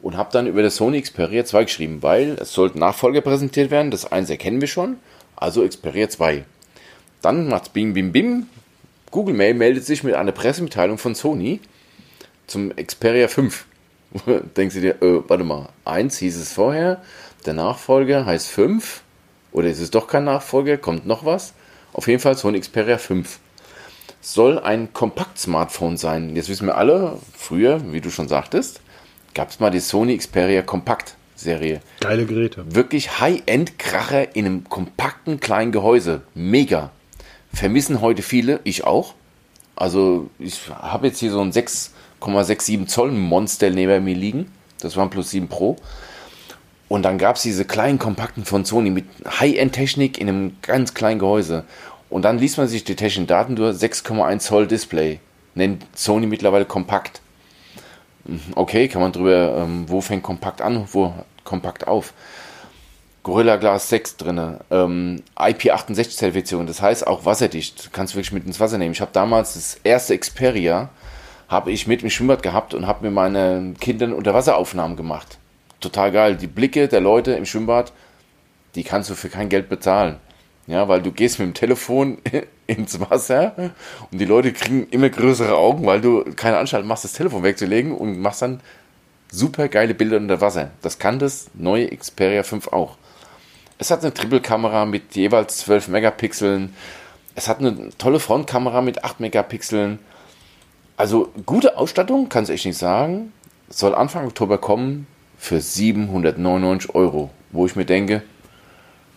[0.01, 3.89] und habe dann über das Sony Xperia 2 geschrieben, weil es sollten Nachfolger präsentiert werden.
[3.89, 4.97] Das 1 erkennen wir schon,
[5.35, 6.43] also Xperia 2.
[7.21, 8.47] Dann macht's bim bim bim.
[9.11, 11.61] Google Mail meldet sich mit einer Pressemitteilung von Sony
[12.47, 13.65] zum Xperia 5.
[14.57, 17.01] denkst du dir, äh, warte mal, 1 hieß es vorher,
[17.45, 19.01] der Nachfolger heißt 5,
[19.53, 21.53] oder ist es doch kein Nachfolger, kommt noch was?
[21.93, 23.39] Auf jeden Fall Sony Xperia 5.
[24.25, 26.33] Soll ein Kompakt-Smartphone sein.
[26.33, 28.79] Jetzt wissen wir alle, früher, wie du schon sagtest,
[29.33, 31.81] gab es mal die Sony Xperia Kompakt-Serie.
[31.99, 32.63] Geile Geräte.
[32.73, 36.21] Wirklich High-End-Kracher in einem kompakten kleinen Gehäuse.
[36.35, 36.91] Mega.
[37.53, 39.13] Vermissen heute viele, ich auch.
[39.75, 44.49] Also ich habe jetzt hier so ein 6 6,67 Zoll Monster neben mir liegen.
[44.79, 45.75] Das waren plus 7 Pro.
[46.87, 51.19] Und dann gab es diese kleinen kompakten von Sony mit High-End-Technik in einem ganz kleinen
[51.19, 51.65] Gehäuse.
[52.13, 55.19] Und dann liest man sich die technischen Daten durch, 6,1 Zoll Display.
[55.55, 57.21] Nennt Sony mittlerweile kompakt.
[58.25, 61.11] Mhm, okay, kann man drüber, ähm, wo fängt kompakt an, wo
[61.43, 62.13] kompakt auf.
[63.23, 67.89] Gorilla Glass 6 drin, ähm, IP68 Zertifizierung, das heißt auch wasserdicht.
[67.93, 68.91] Kannst du wirklich mit ins Wasser nehmen.
[68.91, 70.89] Ich habe damals das erste Xperia
[71.47, 75.39] habe ich mit im Schwimmbad gehabt und habe mit meinen Kindern Unterwasseraufnahmen gemacht.
[75.79, 76.35] Total geil.
[76.35, 77.91] Die Blicke der Leute im Schwimmbad,
[78.75, 80.17] die kannst du für kein Geld bezahlen.
[80.65, 82.19] Ja, weil du gehst mit dem Telefon
[82.67, 83.71] ins Wasser
[84.11, 87.91] und die Leute kriegen immer größere Augen, weil du keine Anstalt machst, das Telefon wegzulegen
[87.91, 88.61] und machst dann
[89.29, 90.71] super geile Bilder unter Wasser.
[90.81, 92.97] Das kann das neue Xperia 5 auch.
[93.77, 96.73] Es hat eine Triple-Kamera mit jeweils 12 Megapixeln.
[97.35, 99.99] Es hat eine tolle Frontkamera mit 8 Megapixeln.
[100.95, 103.33] Also gute Ausstattung, kann es echt nicht sagen.
[103.67, 105.07] Soll Anfang Oktober kommen
[105.37, 107.31] für 799 Euro.
[107.51, 108.21] Wo ich mir denke,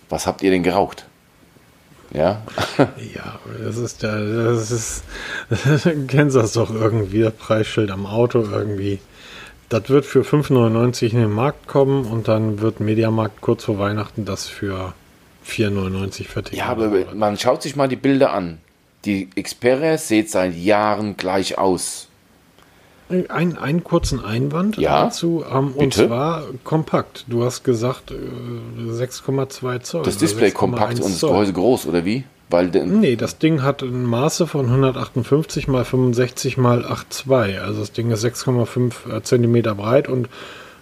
[0.09, 1.07] was habt ihr denn geraucht?
[2.13, 2.43] Ja.
[2.79, 5.05] ja, das ist ja, das ist,
[6.09, 9.01] kennst das doch irgendwie, das Preisschild am Auto irgendwie.
[9.69, 14.25] Das wird für 5,99 in den Markt kommen und dann wird Mediamarkt kurz vor Weihnachten
[14.25, 14.95] das für
[15.47, 16.59] 4,99 fertig.
[16.59, 18.59] Ja, aber man schaut sich mal die Bilder an.
[19.05, 22.09] Die Xperia sieht seit Jahren gleich aus.
[23.09, 25.45] Ein, einen kurzen Einwand Ja, dazu.
[25.51, 27.25] Ähm, und zwar kompakt.
[27.29, 28.15] Du hast gesagt äh,
[28.91, 30.03] 6,2 Zoll.
[30.03, 31.21] Das Display 6,1 kompakt und das.
[31.21, 32.25] Gehäuse groß, oder wie?
[32.49, 37.61] Weil denn, Nee, das Ding hat ein Maße von 158 mal 65 mal 8,2.
[37.61, 40.29] Also das Ding ist 6,5 Zentimeter breit und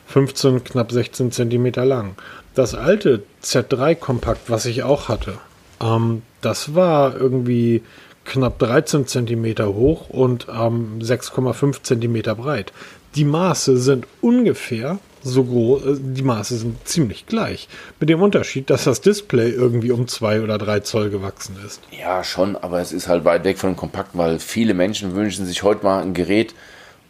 [0.07, 2.17] 15, knapp 16 Zentimeter lang.
[2.55, 5.35] Das alte Z3 Kompakt, was ich auch hatte,
[5.83, 7.83] ähm, das war irgendwie
[8.25, 12.73] knapp 13 Zentimeter hoch und ähm, 6,5 Zentimeter breit.
[13.15, 17.69] Die Maße sind ungefähr so groß, äh, die Maße sind ziemlich gleich.
[18.01, 21.81] Mit dem Unterschied, dass das Display irgendwie um zwei oder drei Zoll gewachsen ist.
[21.91, 25.47] ja schon, aber es ist halt weit weg von dem Kompakt, weil viele Menschen wünschen
[25.47, 26.55] sich heute mal ein Gerät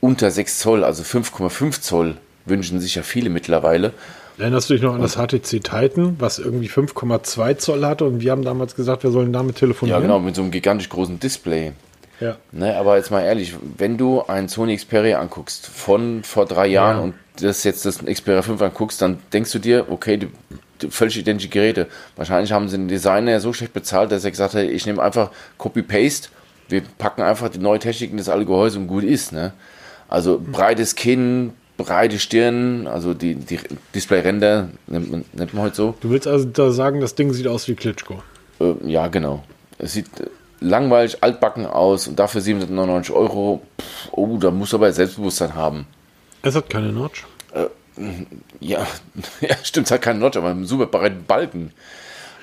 [0.01, 3.93] unter 6 Zoll, also 5,5 Zoll wünschen sich ja viele mittlerweile.
[4.39, 8.33] Erinnerst du dich noch an das HTC Titan, was irgendwie 5,2 Zoll hatte und wir
[8.33, 10.03] haben damals gesagt, wir sollen damit Ja, telefonieren?
[10.03, 11.73] genau, mit so einem gigantisch großen Display.
[12.21, 12.37] Ja.
[12.53, 16.97] Ne, aber jetzt mal ehrlich, wenn du ein Sony Xperia anguckst von vor drei Jahren
[16.97, 17.03] Ja.
[17.03, 20.29] und das jetzt das Xperia 5 anguckst, dann denkst du dir, okay, die,
[20.81, 21.89] die völlig identische Geräte.
[22.17, 25.31] Wahrscheinlich haben sie den Designer so schlecht bezahlt, dass er gesagt hat, ich nehme einfach
[25.59, 26.29] Copy-Paste,
[26.69, 29.33] wir packen einfach die neue Technik in das alte Gehäuse und gut ist.
[29.33, 29.53] Ne?
[30.09, 33.59] Also breites Kinn, breite Stirn, also die, die
[33.95, 35.95] Displayränder, nennt man, nennt man heute so.
[36.01, 38.23] Du willst also da sagen, das Ding sieht aus wie Klitschko.
[38.61, 39.43] Äh, ja, genau.
[39.79, 40.27] Es sieht äh,
[40.61, 43.63] langweilig, altbacken aus und dafür 799 Euro.
[43.81, 45.87] Pff, oh, da muss aber Selbstbewusstsein haben.
[46.43, 47.25] Es hat keine Notch.
[48.61, 48.87] Ja,
[49.41, 51.73] ja stimmt, es hat keinen Notch, aber einen super breiten Balken.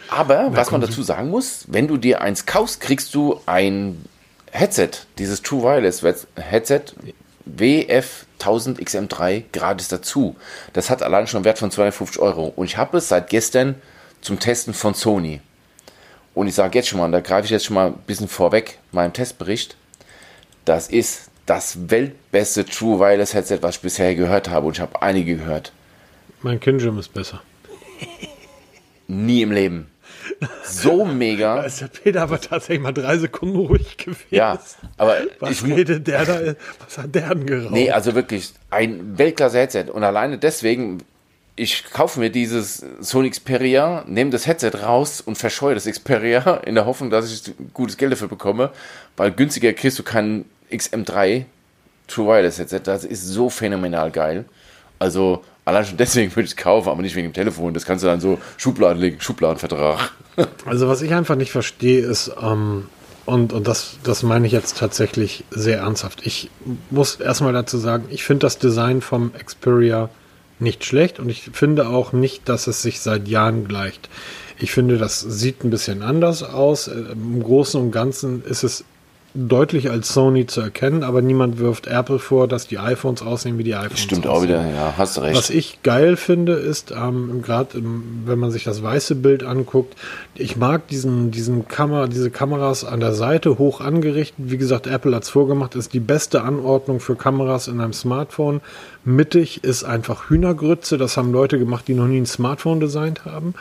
[0.09, 4.05] Aber was man dazu sagen muss, wenn du dir eins kaufst, kriegst du ein
[4.51, 6.03] Headset, dieses True Wireless
[6.35, 6.81] Headset
[7.45, 10.35] WF 1000 XM3 gratis dazu.
[10.73, 12.51] Das hat allein schon einen Wert von 250 Euro.
[12.55, 13.75] Und ich habe es seit gestern
[14.21, 15.41] zum Testen von Sony.
[16.33, 18.27] Und ich sage jetzt schon mal, und da greife ich jetzt schon mal ein bisschen
[18.27, 19.75] vorweg, meinem Testbericht,
[20.65, 24.67] das ist das weltbeste True Wireless Headset, was ich bisher gehört habe.
[24.67, 25.73] Und ich habe einige gehört.
[26.41, 27.41] Mein Kinjim ist besser.
[29.07, 29.91] Nie im Leben.
[30.63, 31.55] So mega.
[31.55, 34.25] Da ist der Peter aber tatsächlich mal drei Sekunden ruhig gewesen.
[34.29, 34.59] Ja,
[34.97, 36.55] aber Was ich redet der da?
[36.83, 37.71] Was hat der denn geraucht?
[37.71, 39.91] Nee, also wirklich ein Weltklasse-Headset.
[39.91, 41.03] Und alleine deswegen,
[41.55, 46.75] ich kaufe mir dieses Sony Xperia, nehme das Headset raus und verscheue das Xperia in
[46.75, 48.71] der Hoffnung, dass ich gutes Geld dafür bekomme,
[49.17, 51.45] weil günstiger kriegst du keinen XM3
[52.07, 52.81] True Wireless Headset.
[52.83, 54.45] Das ist so phänomenal geil.
[54.99, 57.73] Also allein schon deswegen würde ich es kaufen, aber nicht wegen dem Telefon.
[57.73, 60.11] Das kannst du dann so Schubladen legen, Schubladenvertrag.
[60.65, 62.87] Also was ich einfach nicht verstehe ist, ähm,
[63.25, 66.25] und, und das, das meine ich jetzt tatsächlich sehr ernsthaft.
[66.25, 66.49] Ich
[66.89, 70.09] muss erstmal dazu sagen, ich finde das Design vom Xperia
[70.59, 74.09] nicht schlecht und ich finde auch nicht, dass es sich seit Jahren gleicht.
[74.57, 76.87] Ich finde, das sieht ein bisschen anders aus.
[76.87, 78.83] Äh, Im Großen und Ganzen ist es
[79.33, 83.63] deutlich als Sony zu erkennen, aber niemand wirft Apple vor, dass die iPhones aussehen wie
[83.63, 84.01] die iPhones.
[84.01, 84.31] Stimmt aussehen.
[84.31, 85.37] auch wieder, ja, hast recht.
[85.37, 87.81] Was ich geil finde, ist, ähm, gerade
[88.25, 89.95] wenn man sich das weiße Bild anguckt,
[90.35, 94.35] ich mag diesen, diesen Kamera, diese Kameras an der Seite hoch angerichtet.
[94.37, 98.59] Wie gesagt, Apple hat es vorgemacht, ist die beste Anordnung für Kameras in einem Smartphone.
[99.05, 100.97] Mittig ist einfach Hühnergrütze.
[100.97, 103.53] Das haben Leute gemacht, die noch nie ein Smartphone designt haben.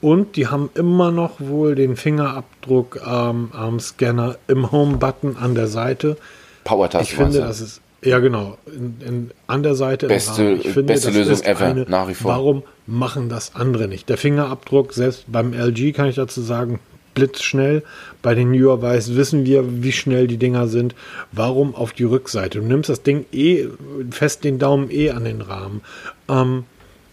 [0.00, 5.66] Und die haben immer noch wohl den Fingerabdruck ähm, am Scanner im Home-Button an der
[5.66, 6.16] Seite.
[6.64, 10.06] Power-Taste Ich finde, das ist ja genau in, in, an der Seite.
[10.06, 12.30] Beste- ich finde, beste das Lösung ist ever, eine, nach wie vor.
[12.30, 14.08] Warum machen das andere nicht?
[14.08, 16.78] Der Fingerabdruck, selbst beim LG kann ich dazu sagen,
[17.14, 17.82] blitzschnell.
[18.22, 20.94] Bei den Huawei's wissen wir, wie schnell die Dinger sind.
[21.32, 22.60] Warum auf die Rückseite?
[22.60, 23.66] Du nimmst das Ding eh
[24.12, 25.80] fest den Daumen eh an den Rahmen.
[26.28, 26.64] Ähm,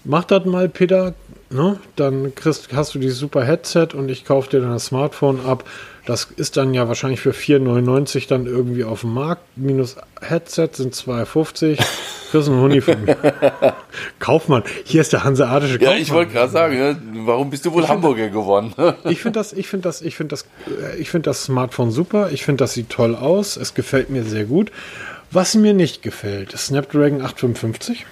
[0.04, 1.16] mach das mal, Peter.
[1.52, 1.80] Ne?
[1.96, 5.64] Dann kriegst, hast du dieses super Headset und ich kaufe dir dann das Smartphone ab.
[6.08, 9.42] Das ist dann ja wahrscheinlich für 4,99 dann irgendwie auf dem Markt.
[9.56, 11.78] Minus Headset sind 2,50.
[12.32, 13.16] Kriegst einen Huni von mir.
[14.20, 14.64] Kaufmann.
[14.84, 16.02] Hier ist der hanseatische Ja, Kaufmann.
[16.02, 18.74] ich wollte gerade sagen, ne, warum bist du wohl Hamburger geworden?
[19.06, 22.32] Ich finde das, ich finde das, ich finde das, äh, ich finde das Smartphone super.
[22.32, 23.56] Ich finde, das sieht toll aus.
[23.56, 24.72] Es gefällt mir sehr gut.
[25.32, 28.06] Was mir nicht gefällt, ist Snapdragon 855.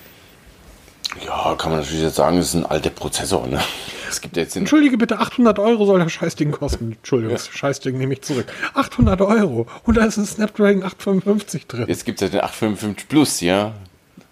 [1.25, 3.47] ja, kann man natürlich jetzt sagen, das ist ein alter Prozessor.
[3.47, 3.59] Ne?
[4.09, 6.91] Es gibt jetzt Entschuldige bitte, 800 Euro soll das Scheißding kosten.
[6.91, 8.45] Entschuldigung, das Scheißding nehme ich zurück.
[8.75, 9.65] 800 Euro.
[9.85, 11.85] Und da ist ein Snapdragon 855 drin.
[11.87, 13.73] jetzt gibt es ja den 855 Plus, ja.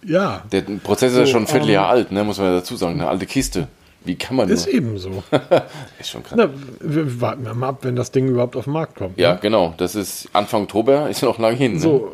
[0.06, 2.94] Ja, Der Prozessor ist So, schon ein Vierteljahr ähm, alt, ne, muss man dazu sagen.
[3.02, 3.70] Eine alte Kiste.
[4.04, 4.56] Wie kann man nur?
[4.56, 5.24] ist eben so.
[6.00, 6.34] Ist schon krass.
[6.36, 9.18] Na, wir warten wir mal ab, wenn das Ding überhaupt auf den Markt kommt.
[9.18, 9.40] Ja, ne?
[9.42, 9.74] genau.
[9.78, 11.74] Das ist Anfang Oktober, ist noch lange hin.
[11.74, 11.80] Ne?
[11.80, 12.12] So,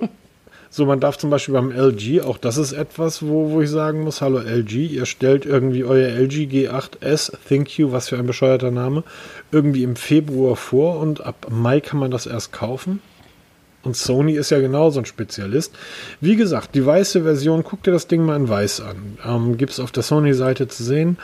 [0.70, 4.01] So, man darf zum Beispiel beim LG, auch das ist etwas, wo, wo ich sagen
[4.01, 8.72] muss, hallo LG, ihr stellt irgendwie euer LG G8S, Thank You, was für ein bescheuerter
[8.72, 9.03] Name,
[9.51, 13.01] irgendwie im Februar vor und ab Mai kann man das erst kaufen.
[13.84, 15.74] Und Sony ist ja genauso ein Spezialist.
[16.20, 19.18] Wie gesagt, die weiße Version, guck dir das Ding mal in weiß an.
[19.26, 21.18] Ähm, Gibt es auf der Sony-Seite zu sehen.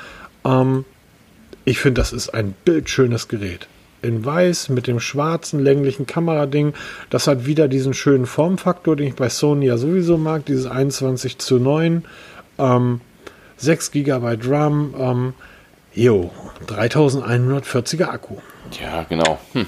[0.45, 0.85] Ähm,
[1.65, 3.67] ich finde, das ist ein bildschönes Gerät.
[4.03, 6.73] In weiß mit dem schwarzen länglichen Kamerading.
[7.09, 10.45] Das hat wieder diesen schönen Formfaktor, den ich bei Sony ja sowieso mag.
[10.45, 12.03] Dieses 21 zu 9.
[12.57, 13.01] Ähm,
[13.57, 14.93] 6 GB RAM.
[14.97, 15.33] Ähm,
[15.93, 16.31] jo,
[16.67, 18.35] 3140er Akku.
[18.81, 19.39] Ja, genau.
[19.53, 19.67] Hm.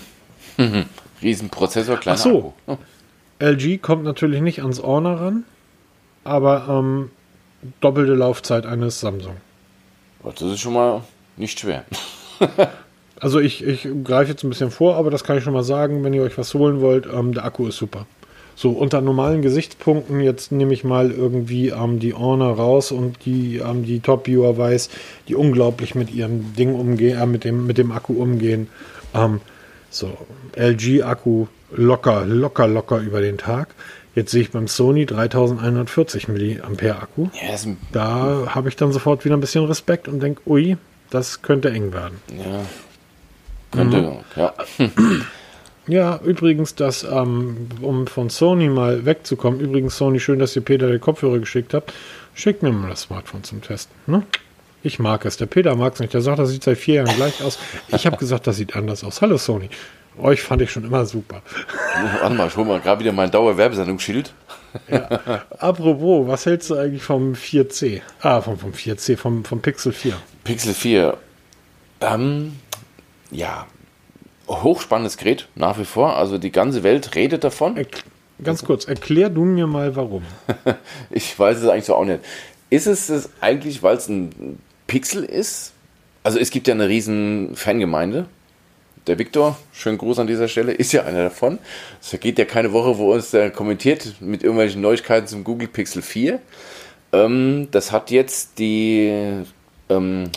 [1.21, 2.53] Riesenprozessor, kleiner Ach so.
[2.67, 2.81] Akku.
[3.39, 5.43] LG kommt natürlich nicht ans Orner ran,
[6.23, 7.09] aber ähm,
[7.81, 9.38] doppelte Laufzeit eines Samsung.
[10.23, 11.03] Das ist schon mal
[11.38, 11.86] nicht schwer.
[13.20, 16.03] also ich, ich greife jetzt ein bisschen vor, aber das kann ich schon mal sagen,
[16.03, 18.05] wenn ihr euch was holen wollt, ähm, der Akku ist super.
[18.57, 23.57] So, unter normalen Gesichtspunkten, jetzt nehme ich mal irgendwie ähm, die Orner raus und die,
[23.57, 24.89] ähm, die Top-Viewer weiß,
[25.28, 28.68] die unglaublich mit ihrem Ding umgehen, äh, mit, dem, mit dem Akku umgehen.
[29.13, 29.41] Ähm,
[29.89, 30.18] so,
[30.55, 33.70] LG-Akku locker, locker, locker über den Tag.
[34.16, 37.28] Jetzt sehe ich beim Sony 3140 mAh Akku.
[37.34, 37.57] Ja,
[37.91, 40.78] da habe ich dann sofort wieder ein bisschen Respekt und denke, ui,
[41.09, 42.22] das könnte eng werden.
[42.38, 42.61] Ja.
[43.76, 44.17] Könnte, mhm.
[44.36, 44.53] ja.
[45.88, 50.88] Ja, übrigens, das, ähm, um von Sony mal wegzukommen, übrigens, Sony, schön, dass ihr Peter
[50.88, 51.93] den Kopfhörer geschickt habt.
[52.34, 53.95] Schickt mir mal das Smartphone zum Testen.
[54.07, 54.23] Ne?
[54.82, 55.38] Ich mag es.
[55.38, 56.13] Der Peter mag es nicht.
[56.13, 57.59] Der sagt, das sieht seit vier Jahren gleich aus.
[57.89, 59.21] Ich habe gesagt, das sieht anders aus.
[59.21, 59.69] Hallo Sony.
[60.17, 61.41] Euch fand ich schon immer super.
[62.21, 64.34] Warte mal, ich hole mal gerade wieder mein Dauerwerbesendungsschild.
[64.89, 65.07] Ja.
[65.59, 68.01] Apropos, was hältst du eigentlich vom 4C?
[68.21, 70.13] Ah, vom, vom 4C, vom, vom Pixel 4.
[70.43, 71.17] Pixel 4.
[72.01, 72.53] Ähm,
[73.32, 73.67] ja,
[74.47, 76.15] hochspannendes Gerät, nach wie vor.
[76.15, 77.78] Also die ganze Welt redet davon.
[77.78, 77.86] Er,
[78.43, 80.23] ganz kurz, erklär du mir mal warum.
[81.09, 82.21] ich weiß es eigentlich so auch nicht.
[82.69, 85.73] Ist es das eigentlich, weil es ein Pixel ist?
[86.23, 88.26] Also es gibt ja eine riesen Fangemeinde
[89.07, 91.59] der Viktor, schönen Gruß an dieser Stelle, ist ja einer davon.
[92.01, 96.01] Es vergeht ja keine Woche, wo uns der kommentiert mit irgendwelchen Neuigkeiten zum Google Pixel
[96.01, 96.39] 4.
[97.13, 99.43] Ähm, das hat jetzt die,
[99.89, 100.30] ähm,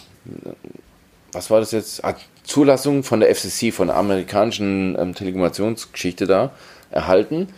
[1.33, 2.05] was war das jetzt?
[2.05, 2.17] Ah,
[2.49, 6.51] Zulassung von der FCC, von der amerikanischen ähm, Telekommunikationsgeschichte da,
[6.91, 7.49] erhalten,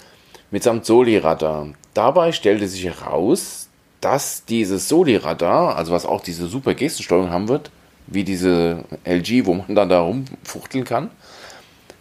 [0.51, 1.69] mitsamt Soli-Radar.
[1.95, 3.69] Dabei stellte sich heraus,
[4.01, 7.71] dass dieses Soli-Radar, also was auch diese super Gestensteuerung haben wird,
[8.09, 11.11] wie diese LG, wo man dann da rumfuchteln kann,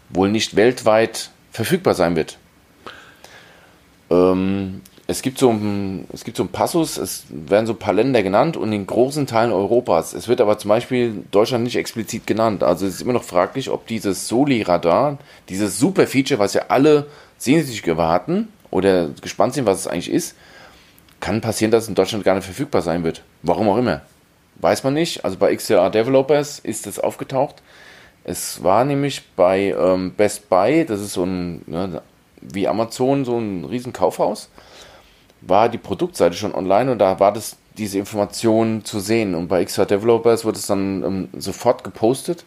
[0.09, 2.39] wohl nicht weltweit verfügbar sein wird.
[4.09, 7.95] Ähm, es gibt, so ein, es gibt so einen Passus, es werden so ein paar
[7.95, 10.14] Länder genannt und in großen Teilen Europas.
[10.14, 12.62] Es wird aber zum Beispiel Deutschland nicht explizit genannt.
[12.62, 15.18] Also es ist immer noch fraglich, ob dieses Soli-Radar,
[15.49, 17.07] dieses Super-Feature, was ja alle
[17.39, 20.36] sehnsüchtig erwarten oder gespannt sind, was es eigentlich ist,
[21.20, 23.24] kann passieren, dass es in Deutschland gar nicht verfügbar sein wird.
[23.41, 24.01] Warum auch immer.
[24.57, 25.26] Weiß man nicht.
[25.26, 27.64] Also bei XLR Developers ist das aufgetaucht.
[28.26, 32.03] Es war nämlich bei ähm, Best Buy, das ist so ein, ne,
[32.41, 34.49] wie Amazon, so ein riesen Kaufhaus,
[35.41, 39.35] war die Produktseite schon online und da war das, diese Information zu sehen.
[39.35, 42.45] Und bei XR Developers wurde es dann ähm, sofort gepostet.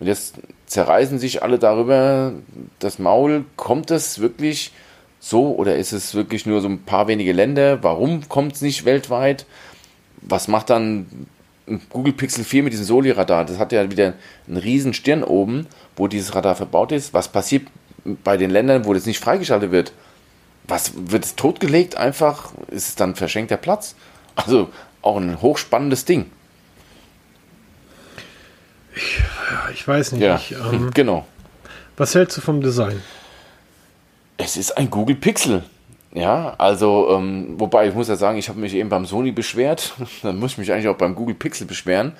[0.00, 0.36] Und jetzt
[0.66, 2.32] zerreißen sich alle darüber
[2.78, 3.44] das Maul.
[3.56, 4.72] Kommt es wirklich
[5.20, 7.82] so oder ist es wirklich nur so ein paar wenige Länder?
[7.82, 9.46] Warum kommt es nicht weltweit?
[10.20, 11.28] Was macht dann
[11.90, 14.14] Google Pixel 4 mit diesem Soli-Radar, das hat ja wieder
[14.46, 15.66] einen riesen Stirn oben,
[15.96, 17.14] wo dieses Radar verbaut ist.
[17.14, 17.68] Was passiert
[18.22, 19.92] bei den Ländern, wo das nicht freigeschaltet wird?
[20.66, 22.52] Was wird es totgelegt einfach?
[22.68, 23.94] Ist es dann verschenkter Platz?
[24.34, 24.70] Also
[25.02, 26.30] auch ein hochspannendes Ding.
[28.94, 29.22] Ich,
[29.74, 30.22] ich weiß nicht.
[30.22, 31.26] Ja, ich, ähm, genau.
[31.96, 33.02] Was hältst du vom Design?
[34.36, 35.62] Es ist ein Google Pixel.
[36.12, 39.94] Ja, also, ähm, wobei ich muss ja sagen, ich habe mich eben beim Sony beschwert.
[40.22, 42.12] Dann muss ich mich eigentlich auch beim Google Pixel beschweren,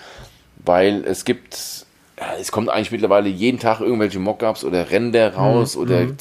[0.64, 1.86] weil es gibt,
[2.18, 5.82] ja, es kommt eigentlich mittlerweile jeden Tag irgendwelche Mockups oder Render raus mhm.
[5.82, 6.18] oder mhm.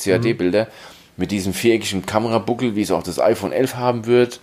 [1.15, 4.39] Mit diesem viereckigen Kamerabuckel, wie es auch das iPhone 11 haben wird.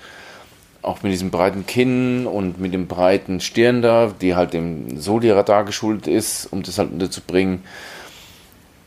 [0.83, 5.65] Auch mit diesem breiten Kinn und mit dem breiten Stirn da, die halt dem Soli-Radar
[5.65, 7.63] geschuldet ist, um das halt unterzubringen.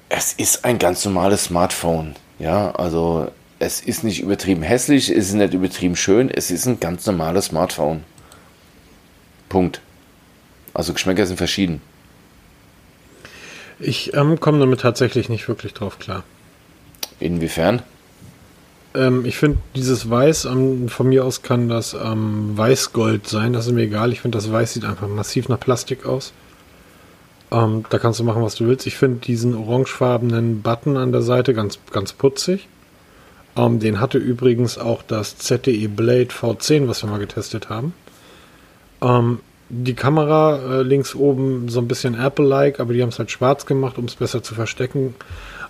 [0.09, 2.15] Es ist ein ganz normales Smartphone.
[2.39, 3.29] Ja, also
[3.59, 7.45] es ist nicht übertrieben hässlich, es ist nicht übertrieben schön, es ist ein ganz normales
[7.45, 8.03] Smartphone.
[9.49, 9.81] Punkt.
[10.73, 11.81] Also Geschmäcker sind verschieden.
[13.79, 16.23] Ich ähm, komme damit tatsächlich nicht wirklich drauf klar.
[17.19, 17.81] Inwiefern?
[18.95, 23.67] Ähm, ich finde dieses Weiß, ähm, von mir aus kann das ähm, Weißgold sein, das
[23.67, 24.11] ist mir egal.
[24.11, 26.33] Ich finde das Weiß sieht einfach massiv nach Plastik aus.
[27.51, 28.87] Ähm, da kannst du machen, was du willst.
[28.87, 32.67] Ich finde diesen orangefarbenen Button an der Seite ganz, ganz putzig.
[33.55, 37.93] Ähm, den hatte übrigens auch das ZTE Blade V10, was wir mal getestet haben.
[39.01, 39.39] Ähm,
[39.69, 43.65] die Kamera äh, links oben so ein bisschen Apple-like, aber die haben es halt schwarz
[43.65, 45.15] gemacht, um es besser zu verstecken.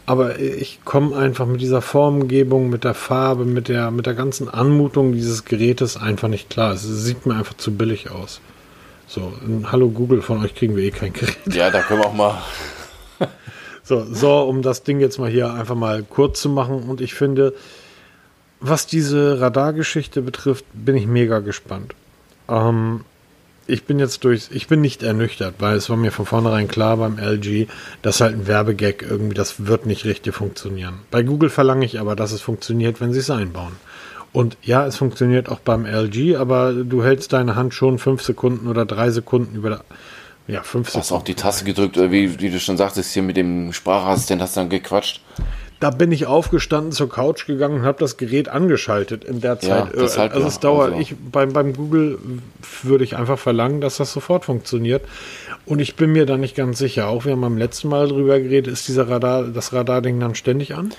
[0.06, 4.50] Aber ich komme einfach mit dieser Formgebung, mit der Farbe, mit der, mit der ganzen
[4.50, 6.74] Anmutung dieses Gerätes einfach nicht klar.
[6.74, 8.42] Es sieht mir einfach zu billig aus.
[9.08, 9.32] So,
[9.72, 11.38] Hallo Google, von euch kriegen wir eh kein Gerät.
[11.52, 12.42] Ja, da können wir auch mal.
[13.84, 16.84] so, so, um das Ding jetzt mal hier einfach mal kurz zu machen.
[16.84, 17.54] Und ich finde,
[18.60, 21.96] was diese Radargeschichte betrifft, bin ich mega gespannt.
[22.50, 23.02] Ähm,
[23.68, 26.98] ich bin jetzt durch, ich bin nicht ernüchtert, weil es war mir von vornherein klar
[26.98, 27.68] beim LG,
[28.02, 31.00] dass halt ein Werbegag irgendwie, das wird nicht richtig funktionieren.
[31.12, 33.74] Bei Google verlange ich aber, dass es funktioniert, wenn sie es einbauen.
[34.34, 38.68] Und ja, es funktioniert auch beim LG, aber du hältst deine Hand schon fünf Sekunden
[38.68, 39.84] oder drei Sekunden über,
[40.48, 41.04] ja, fünf Sekunden.
[41.04, 44.42] Hast auch die Taste gedrückt, oder wie, wie du schon sagtest, hier mit dem Sprachassistent
[44.42, 45.22] hast du dann gequatscht.
[45.80, 49.94] Da bin ich aufgestanden, zur Couch gegangen und habe das Gerät angeschaltet in der Zeit.
[49.94, 50.92] Ja, das halt also es dauert.
[50.92, 51.02] Also.
[51.02, 52.20] Ich, beim, beim Google
[52.84, 55.04] würde ich einfach verlangen, dass das sofort funktioniert.
[55.66, 57.08] Und ich bin mir da nicht ganz sicher.
[57.08, 60.76] Auch wir haben beim letzten Mal drüber geredet, ist dieser Radar, das Radarding dann ständig
[60.76, 60.94] an?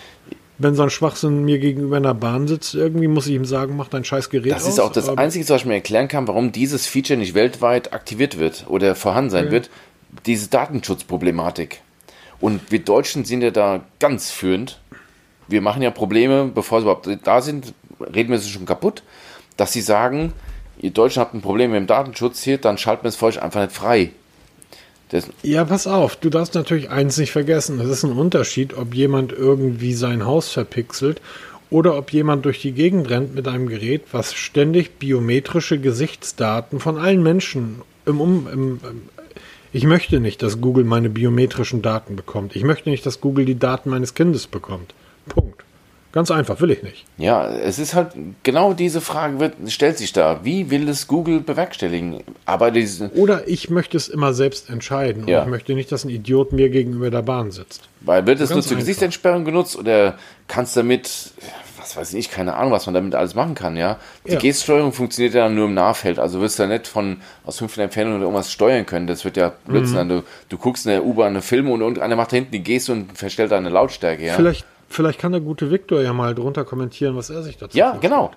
[0.57, 3.77] Wenn so ein Schwachsinn mir gegenüber in der Bahn sitzt, irgendwie muss ich ihm sagen,
[3.77, 6.29] mach dein scheiß Gerät Das ist aus, auch das Einzige, was ich mir erklären kann,
[6.29, 9.51] warum dieses Feature nicht weltweit aktiviert wird oder vorhanden sein ja.
[9.51, 9.71] wird.
[10.27, 11.81] Diese Datenschutzproblematik.
[12.45, 14.79] Und wir Deutschen sind ja da ganz führend
[15.49, 19.03] wir machen ja Probleme, bevor sie überhaupt da sind, reden wir sie schon kaputt,
[19.57, 20.33] dass sie sagen,
[20.81, 23.43] ihr Deutschen habt ein Problem mit dem Datenschutz hier, dann schalten wir es für euch
[23.43, 24.11] einfach nicht frei.
[25.11, 27.79] Das ja, pass auf, du darfst natürlich eins nicht vergessen.
[27.79, 31.21] Es ist ein Unterschied, ob jemand irgendwie sein Haus verpixelt
[31.71, 36.99] oder ob jemand durch die Gegend rennt mit einem Gerät, was ständig biometrische Gesichtsdaten von
[36.99, 38.81] allen Menschen im, um, im,
[39.75, 42.55] ich möchte nicht, dass Google meine biometrischen Daten bekommt.
[42.55, 44.95] Ich möchte nicht, dass Google die Daten meines Kindes bekommt.
[45.27, 45.65] Punkt.
[46.13, 47.05] Ganz einfach, will ich nicht.
[47.19, 48.13] Ja, es ist halt
[48.45, 50.45] genau diese Frage wird, stellt sich da.
[50.45, 52.21] Wie will es Google bewerkstelligen?
[52.47, 55.27] Aber diese Oder ich möchte es immer selbst entscheiden.
[55.27, 55.41] Ja.
[55.41, 57.89] Und ich möchte nicht, dass ein Idiot mir gegenüber der Bahn sitzt.
[58.03, 60.17] Weil wird es nur zur Gesichtsentsperrung genutzt oder
[60.47, 61.33] kannst du damit,
[61.97, 63.99] was weiß ich, keine Ahnung, was man damit alles machen kann, ja?
[64.27, 64.39] Die ja.
[64.39, 66.19] Geststeuerung funktioniert ja nur im Nahfeld.
[66.19, 69.07] Also wirst du ja nicht von aus fünf Entfernung oder irgendwas steuern können.
[69.07, 70.07] Das wird ja Blödsinn.
[70.07, 70.09] Mhm.
[70.09, 72.93] Du, du guckst in der U-Bahn eine Filme und irgendeiner macht da hinten die Geste
[72.93, 74.35] und verstellt deine Lautstärke, ja?
[74.35, 74.65] Vielleicht
[74.95, 78.31] Vielleicht kann der gute Viktor ja mal drunter kommentieren, was er sich dazu Ja, genau.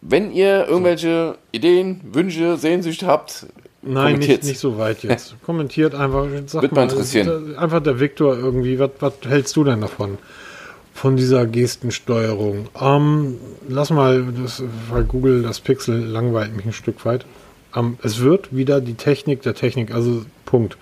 [0.00, 1.38] Wenn ihr irgendwelche so.
[1.50, 3.46] Ideen, Wünsche, Sehnsüchte habt,
[3.82, 5.34] Nein, nicht, nicht so weit jetzt.
[5.44, 6.26] Kommentiert einfach.
[6.46, 7.56] Sag Wird mal interessieren.
[7.56, 8.78] Einfach der Viktor irgendwie.
[8.78, 10.18] Was, was hältst du denn davon?
[11.00, 12.68] Von dieser Gestensteuerung.
[12.80, 13.36] Ähm,
[13.68, 17.24] lass mal, das, weil Google das Pixel langweilt mich ein Stück weit.
[17.76, 20.76] Ähm, es wird wieder die Technik der Technik, also Punkt.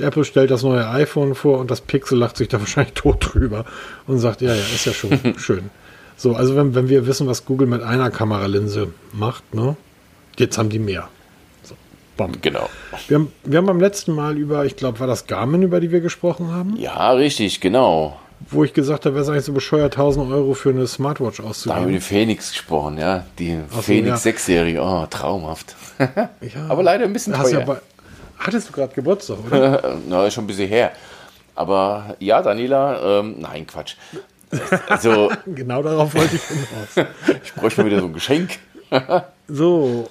[0.00, 3.64] Apple stellt das neue iPhone vor und das Pixel lacht sich da wahrscheinlich tot drüber
[4.06, 5.70] und sagt, ja, ja, ist ja schon schön.
[6.18, 9.78] So, also wenn, wenn wir wissen, was Google mit einer Kameralinse macht, ne?
[10.36, 11.08] Jetzt haben die mehr.
[11.62, 11.74] So,
[12.18, 12.32] bom.
[12.42, 12.68] Genau.
[13.08, 15.90] Wir haben, wir haben beim letzten Mal über, ich glaube, war das Garmin, über die
[15.90, 16.76] wir gesprochen haben?
[16.76, 18.20] Ja, richtig, genau.
[18.50, 21.76] Wo ich gesagt habe, wäre es eigentlich so bescheuert, 1000 Euro für eine Smartwatch auszugeben.
[21.76, 23.24] Da haben wir die Phoenix gesprochen, ja.
[23.38, 24.30] Die so, Phoenix ja.
[24.32, 25.74] 6-Serie, oh, traumhaft.
[25.98, 26.28] ja.
[26.68, 27.66] Aber leider ein bisschen teuer.
[27.66, 27.80] Ja
[28.38, 29.98] Hattest du gerade Geburtstag, oder?
[30.08, 30.92] Na, schon ein bisschen her.
[31.54, 33.96] Aber ja, Daniela, ähm, nein, Quatsch.
[34.88, 37.08] Also, genau darauf wollte ich hinaus.
[37.42, 38.58] ich bräuchte mal wieder so ein Geschenk.
[39.48, 40.08] so,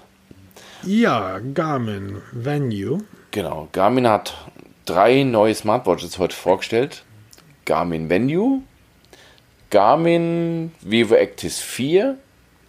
[0.83, 2.99] ja, Garmin Venue.
[3.31, 4.33] Genau, Garmin hat
[4.85, 7.03] drei neue Smartwatches heute vorgestellt.
[7.65, 8.61] Garmin Venue,
[9.69, 12.17] Garmin Vivo Actis 4,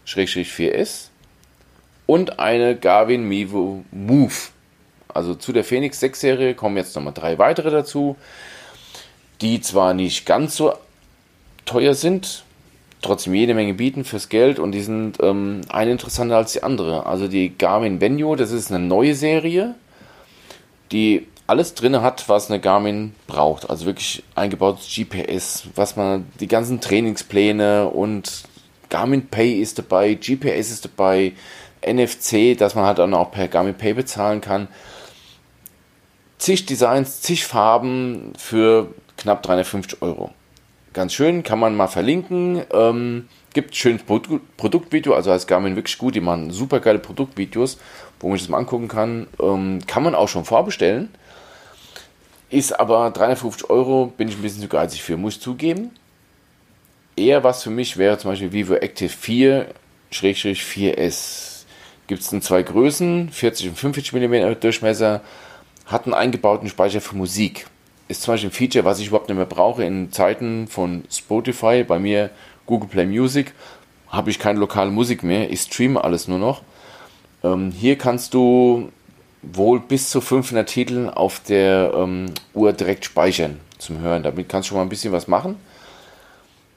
[0.06, 1.08] 4S
[2.06, 4.34] und eine Garmin Vivo Move.
[5.08, 8.16] Also zu der Phoenix 6 Serie kommen jetzt nochmal drei weitere dazu,
[9.40, 10.74] die zwar nicht ganz so
[11.64, 12.44] teuer sind,
[13.02, 17.06] trotzdem jede Menge bieten fürs Geld und die sind ähm, eine interessanter als die andere.
[17.06, 19.74] Also die Garmin Venue, das ist eine neue Serie,
[20.92, 23.70] die alles drin hat, was eine Garmin braucht.
[23.70, 28.44] Also wirklich eingebautes GPS, was man, die ganzen Trainingspläne und
[28.88, 31.32] Garmin Pay ist dabei, GPS ist dabei,
[31.86, 34.68] NFC, dass man halt dann auch per Garmin Pay bezahlen kann
[36.38, 40.30] zig Designs, zig Farben für knapp 350 Euro.
[40.92, 42.62] Ganz schön, kann man mal verlinken.
[42.72, 47.78] Ähm, gibt schönes Produ Produktvideo, also als Garmin wirklich gut, die machen super geile Produktvideos,
[48.20, 49.26] wo man sich das mal angucken kann.
[49.40, 51.10] Ähm, kann man auch schon vorbestellen.
[52.48, 55.90] Ist aber 350 Euro, bin ich ein bisschen zu geizig für, muss ich zugeben.
[57.16, 59.68] Eher was für mich wäre zum Beispiel Vivo Active 4
[60.12, 61.64] 4S.
[62.06, 65.22] Gibt es in zwei Größen, 40 und 45 mm Durchmesser
[65.86, 67.66] hat einen eingebauten Speicher für Musik.
[68.08, 71.82] Ist zum Beispiel ein Feature, was ich überhaupt nicht mehr brauche in Zeiten von Spotify.
[71.82, 72.30] Bei mir
[72.66, 73.52] Google Play Music
[74.08, 76.62] habe ich keine lokale Musik mehr, ich streame alles nur noch.
[77.42, 78.90] Ähm, hier kannst du
[79.52, 84.22] wohl bis zu 500 Titel auf der ähm, Uhr direkt speichern zum Hören.
[84.22, 85.56] Damit kannst du schon mal ein bisschen was machen.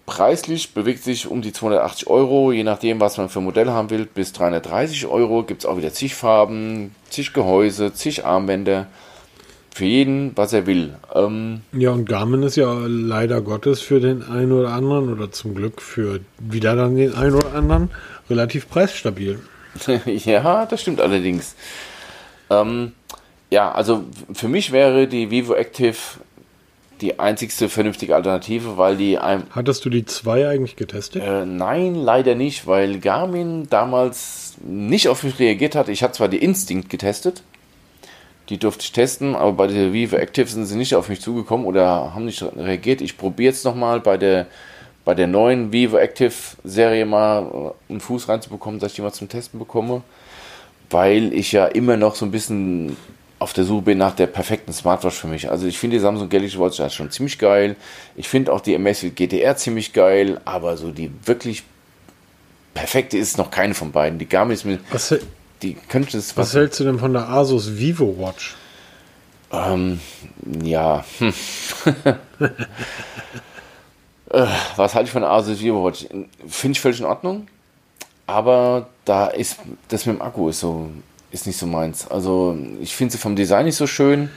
[0.05, 4.07] Preislich bewegt sich um die 280 Euro, je nachdem, was man für Modell haben will,
[4.11, 5.43] bis 330 Euro.
[5.43, 8.87] Gibt es auch wieder zig Farben, zig Gehäuse, zig Armbänder.
[9.71, 10.95] Für jeden, was er will.
[11.13, 15.53] Ähm, ja, und Garmin ist ja leider Gottes für den einen oder anderen oder zum
[15.53, 17.91] Glück für wieder dann den einen oder anderen
[18.29, 19.39] relativ preisstabil.
[20.05, 21.55] ja, das stimmt allerdings.
[22.49, 22.93] Ähm,
[23.49, 25.97] ja, also für mich wäre die Vivo Active
[27.01, 29.43] die einzigste vernünftige Alternative, weil die einem.
[29.51, 31.23] Hattest du die zwei eigentlich getestet?
[31.23, 35.89] Äh, nein, leider nicht, weil Garmin damals nicht auf mich reagiert hat.
[35.89, 37.41] Ich hatte zwar die Instinct getestet,
[38.49, 41.65] die durfte ich testen, aber bei der Vivo Active sind sie nicht auf mich zugekommen
[41.65, 43.01] oder haben nicht reagiert.
[43.01, 44.47] Ich probiere jetzt nochmal bei der,
[45.05, 46.33] bei der neuen Vivo Active
[46.63, 50.01] Serie mal äh, einen Fuß reinzubekommen, dass ich die mal zum Testen bekomme,
[50.89, 52.97] weil ich ja immer noch so ein bisschen
[53.39, 55.49] auf der Suche bin nach der perfekten Smartwatch für mich.
[55.49, 57.77] Also ich finde die Samsung Galaxy Watch schon ziemlich geil.
[58.15, 61.63] Ich finde auch die Amazfit GTR ziemlich geil, aber so die wirklich
[62.73, 64.19] perfekte ist noch keine von beiden.
[64.19, 64.79] Die Garmin ist mir...
[64.91, 65.15] Was,
[65.61, 66.35] die könnte es...
[66.35, 68.55] Was, was hältst du denn von der Asus Vivo Watch?
[69.51, 69.99] Ähm,
[70.61, 71.05] ja.
[71.19, 71.33] Hm.
[74.31, 76.05] Äh, was halte ich von der Asus Vivo Watch?
[76.47, 77.47] Finde ich völlig in Ordnung.
[78.29, 79.57] Aber da ist
[79.87, 80.91] das mit dem Akku ist so
[81.31, 82.07] ist nicht so meins.
[82.07, 84.29] Also ich finde sie vom Design nicht so schön.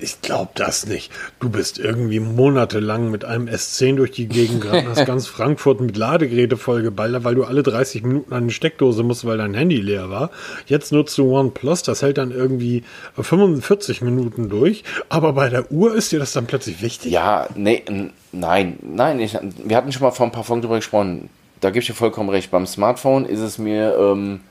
[0.00, 1.12] Ich glaube das nicht.
[1.38, 5.96] Du bist irgendwie monatelang mit einem S10 durch die Gegend gerannt, hast ganz Frankfurt mit
[5.96, 10.10] Ladegeräte vollgeballert, weil du alle 30 Minuten an eine Steckdose musst, weil dein Handy leer
[10.10, 10.30] war.
[10.66, 12.82] Jetzt nutzt du OnePlus, das hält dann irgendwie
[13.16, 17.12] 45 Minuten durch, aber bei der Uhr ist dir das dann plötzlich wichtig?
[17.12, 17.84] Ja, nee,
[18.32, 21.30] nein, nein, ich, wir hatten schon mal vor ein paar Folgen darüber gesprochen.
[21.64, 22.50] Da gebe ich dir vollkommen recht.
[22.50, 24.42] Beim Smartphone ist es mir ähm,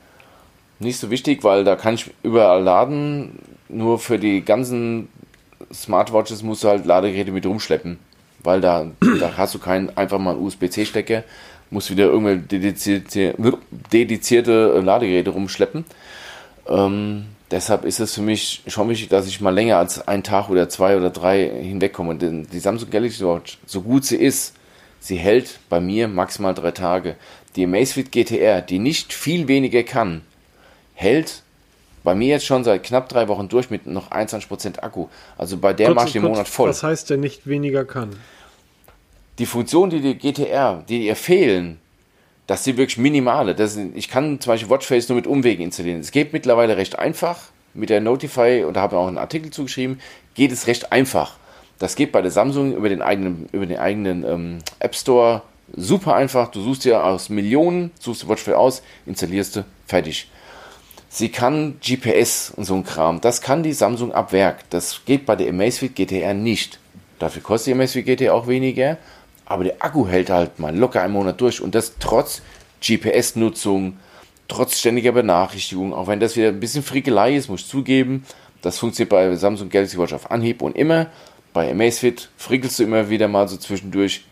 [0.80, 3.38] nicht so wichtig, weil da kann ich überall laden.
[3.68, 5.06] Nur für die ganzen
[5.72, 8.00] Smartwatches musst du halt Ladegeräte mit rumschleppen.
[8.42, 8.86] Weil da,
[9.20, 11.22] da hast du keinen einfach mal USB-C-Stecker,
[11.70, 13.36] musst wieder irgendwelche dedizierte,
[13.92, 15.84] dedizierte Ladegeräte rumschleppen.
[16.66, 20.48] Ähm, deshalb ist es für mich schon wichtig, dass ich mal länger als einen Tag
[20.48, 22.16] oder zwei oder drei hinwegkomme.
[22.16, 24.54] Denn die Samsung Galaxy Watch, so gut sie ist,
[25.04, 27.16] sie hält bei mir maximal drei Tage.
[27.56, 30.22] Die Amazfit GTR, die nicht viel weniger kann,
[30.94, 31.42] hält
[32.02, 35.08] bei mir jetzt schon seit knapp drei Wochen durch mit noch 21% Akku.
[35.38, 36.70] Also bei der mache ich den Monat voll.
[36.70, 38.16] Was heißt der nicht weniger kann?
[39.38, 41.80] Die Funktionen, die die GTR, die ihr fehlen,
[42.46, 43.54] das sind wirklich minimale.
[43.54, 46.00] Das sind, ich kann zum Beispiel Watchface nur mit Umwegen installieren.
[46.00, 47.40] Es geht mittlerweile recht einfach.
[47.76, 49.98] Mit der Notify, und da habe ich auch einen Artikel zugeschrieben,
[50.34, 51.36] geht es recht einfach.
[51.84, 55.42] Das geht bei der Samsung über den eigenen, über den eigenen ähm, App Store
[55.76, 56.50] super einfach.
[56.50, 60.30] Du suchst dir aus Millionen, suchst du Watchface aus, installierst du, fertig.
[61.10, 63.20] Sie kann GPS und so ein Kram.
[63.20, 64.60] Das kann die Samsung ab Werk.
[64.70, 66.78] Das geht bei der Amazfit GTR nicht.
[67.18, 68.96] Dafür kostet die Amazfit GTR auch weniger.
[69.44, 71.60] Aber der Akku hält halt mal locker einen Monat durch.
[71.60, 72.40] Und das trotz
[72.80, 73.98] GPS-Nutzung,
[74.48, 75.92] trotz ständiger Benachrichtigung.
[75.92, 78.24] Auch wenn das wieder ein bisschen Frickelei ist, muss ich zugeben.
[78.62, 81.08] Das funktioniert bei Samsung Galaxy Watch auf Anhieb und immer.
[81.54, 84.24] Bei Amazfit frickelst du immer wieder mal so zwischendurch.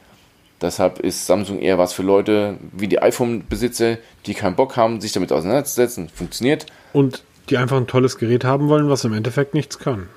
[0.61, 5.13] Deshalb ist Samsung eher was für Leute wie die iPhone-Besitzer, die keinen Bock haben, sich
[5.13, 6.09] damit auseinanderzusetzen.
[6.09, 6.67] Funktioniert.
[6.93, 10.09] Und die einfach ein tolles Gerät haben wollen, was im Endeffekt nichts kann.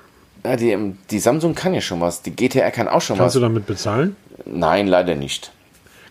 [0.44, 2.22] Ja, die, die Samsung kann ja schon was.
[2.22, 3.18] Die GTR kann auch schon Kannst was.
[3.18, 4.16] Kannst du damit bezahlen?
[4.44, 5.52] Nein, leider nicht.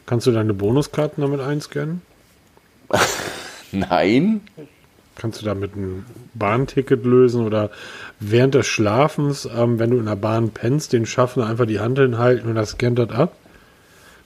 [0.06, 2.02] Kannst du deine Bonuskarten damit einscannen?
[3.72, 4.42] Nein.
[5.16, 7.70] Kannst du damit ein Bahnticket lösen oder
[8.20, 11.98] während des Schlafens, ähm, wenn du in der Bahn pennst, den Schaffner einfach die Hand
[11.98, 13.36] hinhalten und das scannt das ab?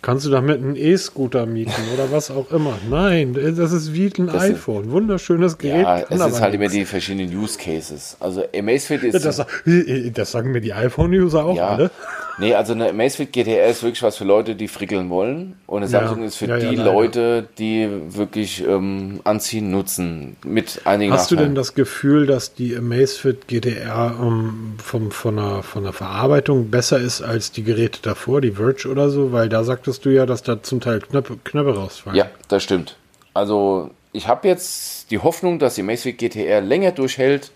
[0.02, 2.78] Kannst du damit einen E-Scooter mieten oder was auch immer?
[2.90, 4.86] Nein, das ist wie ein das iPhone.
[4.86, 5.82] Ist, Wunderschönes Gerät.
[5.82, 8.16] Ja, es ist halt immer die verschiedenen Use Cases.
[8.22, 9.26] Also Amazfit ist.
[9.26, 9.46] Das,
[10.14, 11.68] das sagen mir die iPhone-User auch ja.
[11.68, 11.92] alle.
[12.40, 15.58] Nee, also eine Amazfit GTR ist wirklich was für Leute, die frickeln wollen.
[15.66, 16.28] Und eine Samsung ja.
[16.28, 20.38] ist für ja, die Leute, die wirklich ähm, anziehen, nutzen.
[20.46, 21.40] Mit einigen Hast Nachteilen.
[21.40, 26.70] du denn das Gefühl, dass die Amazfit GTR ähm, vom, von, der, von der Verarbeitung
[26.70, 29.32] besser ist als die Geräte davor, die Verge oder so?
[29.32, 32.18] Weil da sagt sagtest du ja, dass da zum Teil Knöpfe, Knöpfe rausfallen.
[32.18, 32.98] Ja, das stimmt.
[33.34, 37.52] Also ich habe jetzt die Hoffnung, dass die Amazfit GTR länger durchhält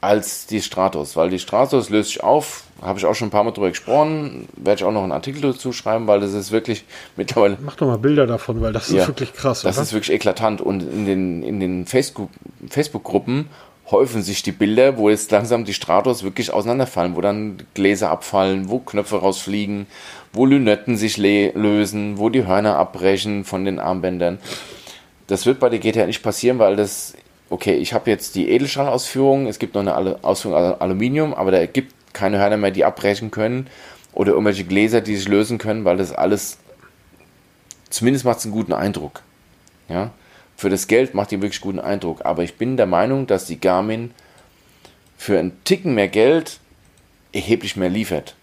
[0.00, 3.44] als die Stratos, weil die Stratos löst sich auf, habe ich auch schon ein paar
[3.44, 6.84] Mal drüber gesprochen, werde ich auch noch einen Artikel dazu schreiben, weil das ist wirklich
[7.16, 7.58] mittlerweile...
[7.60, 9.62] Mach doch mal Bilder davon, weil das ja, ist wirklich krass.
[9.62, 9.82] Das oder?
[9.82, 13.48] ist wirklich eklatant und in den, in den Facebook-Gruppen
[13.90, 18.68] häufen sich die Bilder, wo jetzt langsam die Stratos wirklich auseinanderfallen, wo dann Gläser abfallen,
[18.68, 19.86] wo Knöpfe rausfliegen,
[20.32, 24.38] wo Lünetten sich lösen, wo die Hörner abbrechen von den Armbändern.
[25.26, 27.14] Das wird bei der GTA nicht passieren, weil das,
[27.50, 31.92] okay, ich habe jetzt die Edelstahlausführung, es gibt noch eine Ausführung Aluminium, aber da gibt
[32.12, 33.66] keine Hörner mehr, die abbrechen können
[34.12, 36.58] oder irgendwelche Gläser, die sich lösen können, weil das alles,
[37.90, 39.22] zumindest macht es einen guten Eindruck.
[39.88, 40.12] Ja,
[40.56, 42.24] für das Geld macht die wirklich guten Eindruck.
[42.24, 44.12] Aber ich bin der Meinung, dass die Garmin
[45.16, 46.60] für einen Ticken mehr Geld
[47.32, 48.36] erheblich mehr liefert.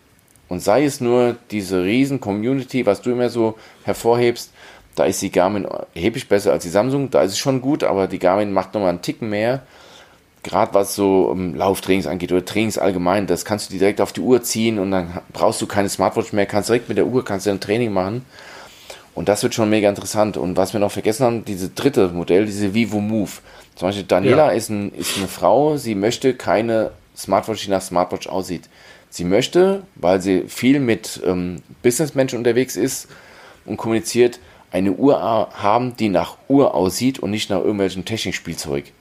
[0.50, 4.52] Und sei es nur diese riesen Community, was du immer so hervorhebst,
[4.98, 7.12] da ist die Garmin erheblich besser als die Samsung.
[7.12, 9.62] Da ist es schon gut, aber die Garmin macht nochmal einen Ticken mehr.
[10.42, 14.12] Gerade was so um, Lauftrainings angeht oder Trainings allgemein, das kannst du dir direkt auf
[14.12, 17.24] die Uhr ziehen und dann brauchst du keine Smartwatch mehr, kannst direkt mit der Uhr
[17.24, 18.26] kannst du ein Training machen.
[19.14, 20.36] Und das wird schon mega interessant.
[20.36, 23.32] Und was wir noch vergessen haben, diese dritte Modell, diese Vivo Move.
[23.76, 24.52] Zum Beispiel Daniela ja.
[24.52, 28.70] ist, ein, ist eine Frau, sie möchte keine Smartwatch, die nach Smartwatch aussieht.
[29.12, 33.08] Sie möchte, weil sie viel mit ähm, Businessmenschen unterwegs ist
[33.66, 34.40] und kommuniziert,
[34.72, 38.92] eine Uhr haben, die nach Uhr aussieht und nicht nach irgendwelchen Technikspielzeug.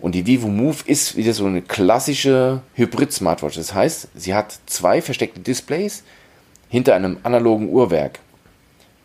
[0.00, 3.56] Und die Vivo Move ist wieder so eine klassische Hybrid-Smartwatch.
[3.56, 6.04] Das heißt, sie hat zwei versteckte Displays
[6.68, 8.20] hinter einem analogen Uhrwerk.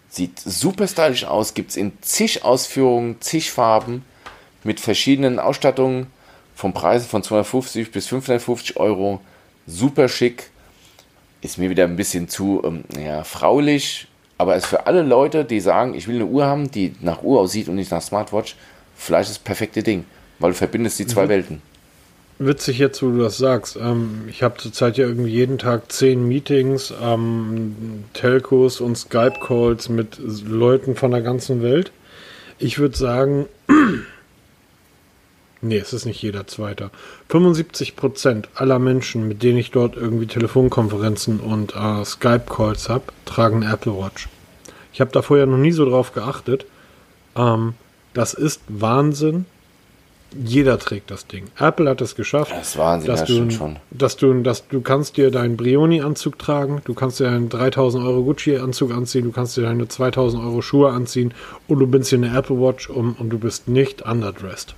[0.10, 4.06] Sieht super stylisch aus, gibt es in zig Ausführungen, zig Farben
[4.64, 6.08] mit verschiedenen Ausstattungen
[6.56, 9.22] vom Preis von 250 bis 550 Euro.
[9.66, 10.52] Super schick.
[11.42, 14.08] Ist mir wieder ein bisschen zu ähm, ja, fraulich,
[14.44, 17.40] aber ist für alle Leute, die sagen, ich will eine Uhr haben, die nach Uhr
[17.40, 18.56] aussieht und nicht nach Smartwatch,
[18.96, 20.04] vielleicht das perfekte Ding,
[20.40, 21.30] weil du verbindest die zwei mhm.
[21.30, 21.62] Welten
[22.40, 23.78] witzig jetzt, wo du das sagst.
[23.78, 30.18] Ähm, ich habe zurzeit ja irgendwie jeden Tag zehn Meetings, ähm, Telcos und Skype-Calls mit
[30.46, 31.92] Leuten von der ganzen Welt.
[32.60, 33.46] Ich würde sagen,
[35.64, 36.92] nee, es ist nicht jeder Zweiter.
[37.30, 43.94] 75% aller Menschen, mit denen ich dort irgendwie Telefonkonferenzen und äh, Skype-Calls habe, tragen Apple
[43.98, 44.30] Watch.
[44.94, 46.66] Ich habe da vorher noch nie so drauf geachtet.
[47.36, 47.74] Ähm,
[48.14, 49.46] das ist Wahnsinn,
[50.36, 51.46] jeder trägt das Ding.
[51.60, 52.52] Apple hat es geschafft.
[52.52, 53.78] Das ist Wahnsinn, dass das du, schon.
[53.92, 58.24] Dass du, dass du kannst dir deinen Brioni-Anzug tragen, du kannst dir einen 3000 Euro
[58.24, 61.34] Gucci-Anzug anziehen, du kannst dir deine 2000 Euro Schuhe anziehen
[61.68, 64.76] und du bist hier eine Apple Watch um, und du bist nicht underdressed.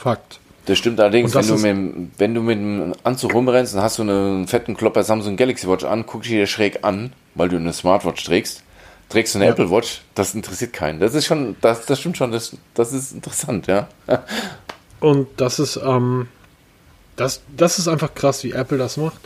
[0.00, 0.40] Fakt.
[0.64, 3.98] Das stimmt allerdings, das wenn, du mit, wenn du mit einem Anzug rumrennst, dann hast
[3.98, 7.74] du einen fetten Klopper Samsung Galaxy Watch an, guckst dir schräg an, weil du eine
[7.74, 8.62] Smartwatch trägst.
[9.10, 9.52] Trägst du eine ja.
[9.52, 10.00] Apple Watch?
[10.14, 11.00] Das interessiert keinen.
[11.00, 13.88] Das ist schon, das, das stimmt schon, das, das ist interessant, ja.
[15.00, 16.28] Und das ist, ähm,
[17.16, 19.20] das, das ist einfach krass, wie Apple das macht.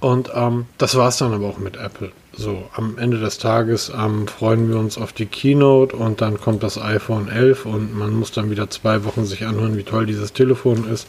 [0.00, 2.12] Und ähm, das war es dann aber auch mit Apple.
[2.40, 6.62] So, am Ende des Tages ähm, freuen wir uns auf die Keynote und dann kommt
[6.62, 10.32] das iPhone 11 und man muss dann wieder zwei Wochen sich anhören, wie toll dieses
[10.32, 11.06] Telefon ist.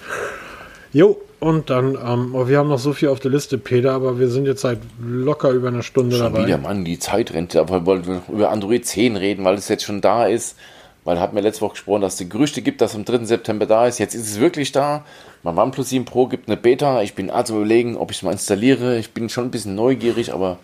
[0.92, 4.20] Jo, und dann, ähm, oh, wir haben noch so viel auf der Liste, Peter, aber
[4.20, 6.48] wir sind jetzt seit locker über einer Stunde schon dabei.
[6.48, 7.56] Wieder, Mann, die Zeit rennt.
[7.56, 10.58] Aber wir wollten über Android 10 reden, weil es jetzt schon da ist.
[11.06, 13.24] Weil hat mir letzte Woche gesprochen, dass es Gerüchte gibt, dass am 3.
[13.24, 14.00] September da ist.
[14.00, 15.06] Jetzt ist es wirklich da.
[15.44, 17.02] Mein OnePlus 7 Pro gibt eine Beta.
[17.04, 18.98] Ich bin also überlegen, ob ich es mal installiere.
[19.00, 20.60] Ich bin schon ein bisschen neugierig, aber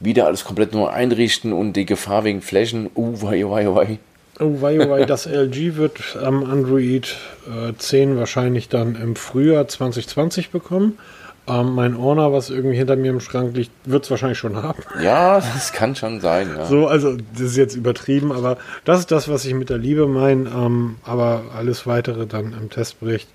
[0.00, 2.90] wieder alles komplett neu einrichten und die Gefahr wegen Flächen.
[2.94, 3.98] Uh, wei, wei, wei.
[4.40, 7.16] Oh, wei, wei, das LG wird am Android
[7.46, 10.98] äh, 10 wahrscheinlich dann im Frühjahr 2020 bekommen.
[11.46, 14.82] Ähm, mein Orner, was irgendwie hinter mir im Schrank liegt, wird es wahrscheinlich schon haben.
[15.02, 16.48] Ja, das kann schon sein.
[16.56, 16.64] Ja.
[16.64, 20.06] So, also das ist jetzt übertrieben, aber das ist das, was ich mit der Liebe
[20.06, 20.48] meine.
[20.48, 23.28] Ähm, aber alles weitere dann im Testbericht.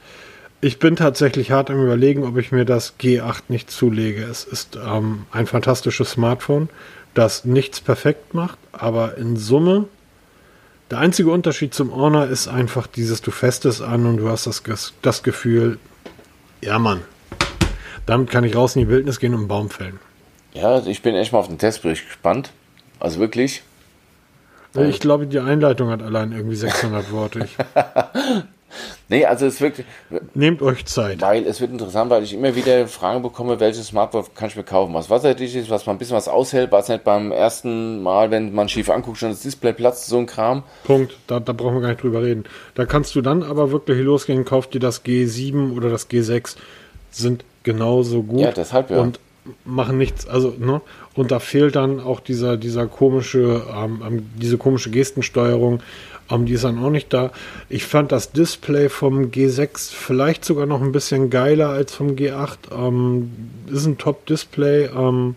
[0.62, 4.24] Ich bin tatsächlich hart am Überlegen, ob ich mir das G8 nicht zulege.
[4.24, 6.68] Es ist ähm, ein fantastisches Smartphone,
[7.14, 9.86] das nichts perfekt macht, aber in Summe
[10.92, 14.64] der einzige Unterschied zum Honor ist einfach dieses, du festest an und du hast das,
[15.02, 15.78] das Gefühl,
[16.62, 17.02] ja Mann,
[18.06, 20.00] damit kann ich raus in die Wildnis gehen und einen Baum fällen.
[20.54, 22.52] Ja, ich bin echt mal auf den Testbericht gespannt.
[23.00, 23.62] Also wirklich.
[24.76, 27.48] Ich glaube, die Einleitung hat allein irgendwie 600 Worte.
[29.10, 29.84] nee, also es wird.
[30.34, 31.22] Nehmt euch Zeit.
[31.22, 34.64] Weil es wird interessant, weil ich immer wieder Fragen bekomme, welches Smartphone kann ich mir
[34.64, 38.32] kaufen, was wasserdicht ist, was man ein bisschen was aushält, was nicht beim ersten Mal,
[38.32, 40.64] wenn man schief anguckt, schon das Display platzt, so ein Kram.
[40.84, 41.18] Punkt.
[41.28, 42.46] Da, da brauchen wir gar nicht drüber reden.
[42.76, 46.56] Da kannst du dann aber wirklich losgehen, kauf dir das G7 oder das G6.
[47.12, 48.42] Sind genauso gut.
[48.42, 49.00] Ja, deshalb ja.
[49.00, 49.20] Und
[49.66, 50.82] machen nichts, also, ne?
[51.16, 55.82] Und da fehlt dann auch dieser, dieser komische, ähm, ähm, diese komische Gestensteuerung,
[56.30, 57.32] ähm, die ist dann auch nicht da.
[57.70, 62.58] Ich fand das Display vom G6 vielleicht sogar noch ein bisschen geiler als vom G8.
[62.72, 63.32] Ähm,
[63.72, 65.36] ist ein Top-Display, ähm,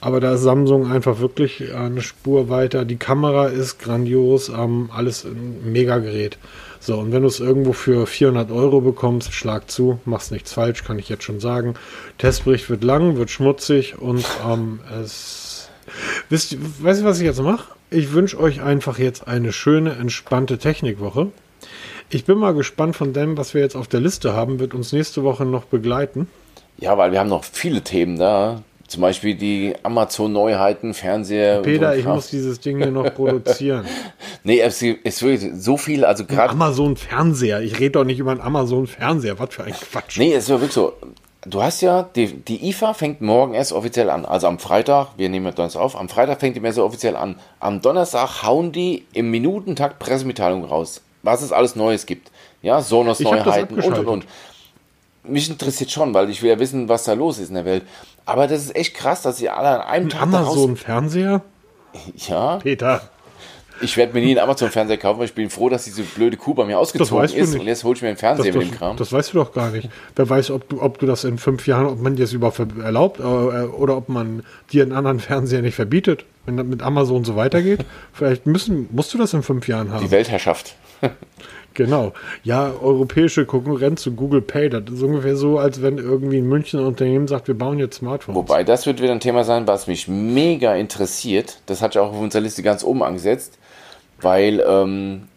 [0.00, 2.84] Aber da ist Samsung einfach wirklich eine Spur weiter.
[2.84, 6.38] Die Kamera ist grandios, ähm, alles ein Mega-Gerät.
[6.80, 10.82] So, und wenn du es irgendwo für 400 Euro bekommst, schlag zu, machst nichts falsch,
[10.82, 11.74] kann ich jetzt schon sagen.
[12.18, 15.41] Testbericht wird lang, wird schmutzig und ähm, es.
[16.28, 17.72] Wisst, weißt du, was ich jetzt mache?
[17.90, 21.28] Ich wünsche euch einfach jetzt eine schöne, entspannte Technikwoche.
[22.10, 24.92] Ich bin mal gespannt von dem, was wir jetzt auf der Liste haben, wird uns
[24.92, 26.28] nächste Woche noch begleiten.
[26.78, 28.62] Ja, weil wir haben noch viele Themen da.
[28.86, 31.62] Zum Beispiel die Amazon-Neuheiten, Fernseher.
[31.62, 33.86] Peter, ich muss dieses Ding hier noch produzieren.
[34.44, 36.50] nee, es ist wirklich so viel, also gerade.
[36.50, 37.62] Amazon-Fernseher.
[37.62, 39.38] Ich rede doch nicht über einen Amazon-Fernseher.
[39.38, 40.18] Was für ein Quatsch.
[40.18, 40.92] Nee, es ist wirklich so.
[41.44, 44.24] Du hast ja, die, die IFA fängt morgen erst offiziell an.
[44.24, 47.36] Also am Freitag, wir nehmen ja Donnerstag auf, am Freitag fängt die Messe offiziell an.
[47.58, 51.02] Am Donnerstag hauen die im Minutentakt Pressemitteilung raus.
[51.24, 52.30] Was es alles Neues gibt.
[52.62, 54.26] Ja, Sonos Neuheiten und und und.
[55.24, 57.84] Mich interessiert schon, weil ich will ja wissen, was da los ist in der Welt.
[58.24, 60.22] Aber das ist echt krass, dass sie alle an einem Ein Tag.
[60.22, 61.42] Amazon-Fernseher?
[62.16, 62.56] Ja.
[62.56, 63.02] Peter.
[63.82, 66.54] Ich werde mir nie einen Amazon-Fernseher kaufen, weil ich bin froh, dass diese blöde Kuh
[66.54, 67.34] bei mir ausgezogen ist.
[67.34, 67.60] nicht.
[67.60, 68.96] Und jetzt hol ich mir einen Fernseher das, mit dem Kram.
[68.96, 69.88] Das weißt du doch gar nicht.
[70.16, 72.60] Wer weiß, ob du, ob du das in fünf Jahren, ob man dir das überhaupt
[72.82, 76.24] erlaubt äh, oder ob man dir einen anderen Fernseher nicht verbietet.
[76.46, 80.04] Wenn das mit Amazon so weitergeht, vielleicht müssen, musst du das in fünf Jahren haben.
[80.04, 80.76] Die Weltherrschaft.
[81.74, 82.12] Genau.
[82.42, 86.80] Ja, europäische Konkurrenz zu Google Pay, das ist ungefähr so, als wenn irgendwie ein München
[86.80, 88.36] Unternehmen sagt, wir bauen jetzt Smartphones.
[88.36, 91.60] Wobei, das wird wieder ein Thema sein, was mich mega interessiert.
[91.66, 93.58] Das hatte ich auch auf unserer Liste ganz oben angesetzt,
[94.22, 95.28] weil ähm,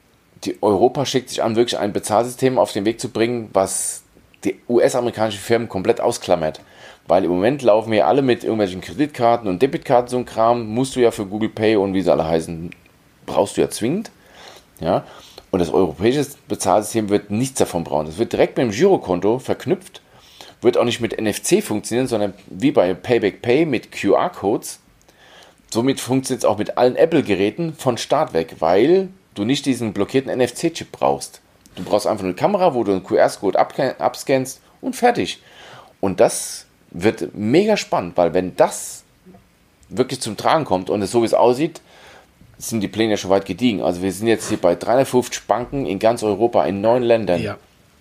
[0.43, 4.03] die Europa schickt sich an, wirklich ein Bezahlsystem auf den Weg zu bringen, was
[4.43, 6.61] die US-amerikanischen Firmen komplett ausklammert.
[7.07, 10.95] Weil im Moment laufen wir alle mit irgendwelchen Kreditkarten und Debitkarten, so ein Kram, musst
[10.95, 12.71] du ja für Google Pay und wie sie alle heißen,
[13.25, 14.11] brauchst du ja zwingend.
[14.79, 15.03] Ja,
[15.51, 18.07] und das europäische Bezahlsystem wird nichts davon brauchen.
[18.07, 20.01] Das wird direkt mit dem Girokonto verknüpft,
[20.61, 24.79] wird auch nicht mit NFC funktionieren, sondern wie bei Payback Pay mit QR-Codes.
[25.75, 30.31] Somit funktioniert es auch mit allen Apple-Geräten von Start weg, weil du nicht diesen blockierten
[30.31, 31.41] NFC-Chip brauchst.
[31.75, 35.41] Du brauchst einfach eine Kamera, wo du einen QR-Code abscannst und fertig.
[35.99, 39.03] Und das wird mega spannend, weil wenn das
[39.89, 41.81] wirklich zum Tragen kommt und es so wie es aussieht,
[42.57, 43.81] sind die Pläne ja schon weit gediegen.
[43.81, 47.41] Also wir sind jetzt hier bei 350 Banken in ganz Europa, in neun Ländern.
[47.41, 47.57] Ja.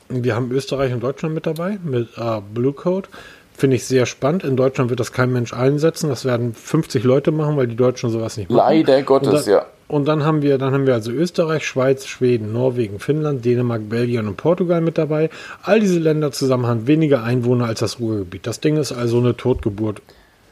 [0.09, 3.09] Wir haben Österreich und Deutschland mit dabei, mit äh, Blue Code.
[3.57, 4.43] Finde ich sehr spannend.
[4.43, 6.09] In Deutschland wird das kein Mensch einsetzen.
[6.09, 8.59] Das werden 50 Leute machen, weil die Deutschen sowas nicht machen.
[8.59, 9.67] Leider Gottes, dann, ja.
[9.87, 14.27] Und dann haben wir, dann haben wir also Österreich, Schweiz, Schweden, Norwegen, Finnland, Dänemark, Belgien
[14.27, 15.31] und Portugal mit dabei.
[15.63, 18.47] All diese Länder zusammen haben weniger Einwohner als das Ruhrgebiet.
[18.47, 20.03] Das Ding ist also eine Totgeburt.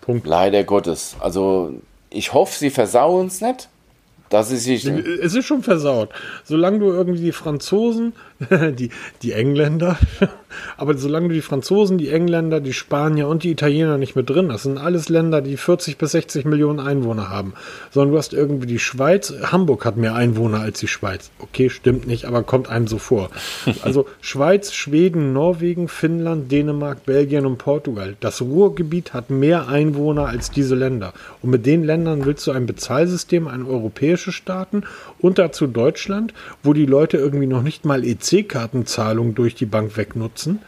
[0.00, 0.26] Punkt.
[0.26, 1.16] Leider Gottes.
[1.18, 1.72] Also
[2.10, 3.68] ich hoffe, sie versauen es nicht.
[4.28, 4.86] Das ist sich.
[4.86, 6.08] Es ist schon versaut.
[6.44, 8.14] Solange du irgendwie die Franzosen,
[8.78, 8.90] die,
[9.22, 9.98] die Engländer,
[10.76, 14.52] aber solange du die Franzosen, die Engländer, die Spanier und die Italiener nicht mit drin
[14.52, 17.54] hast, sind alles Länder, die 40 bis 60 Millionen Einwohner haben.
[17.90, 21.30] Sondern du hast irgendwie die Schweiz, Hamburg hat mehr Einwohner als die Schweiz.
[21.38, 23.30] Okay, stimmt nicht, aber kommt einem so vor.
[23.82, 28.16] Also Schweiz, Schweden, Norwegen, Finnland, Dänemark, Belgien und Portugal.
[28.20, 31.12] Das Ruhrgebiet hat mehr Einwohner als diese Länder.
[31.40, 34.84] Und mit den Ländern willst du ein Bezahlsystem, ein europäisches Staaten
[35.18, 36.32] und dazu Deutschland,
[36.62, 40.60] wo die Leute irgendwie noch nicht mal EC-Kartenzahlung durch die Bank wegnutzen.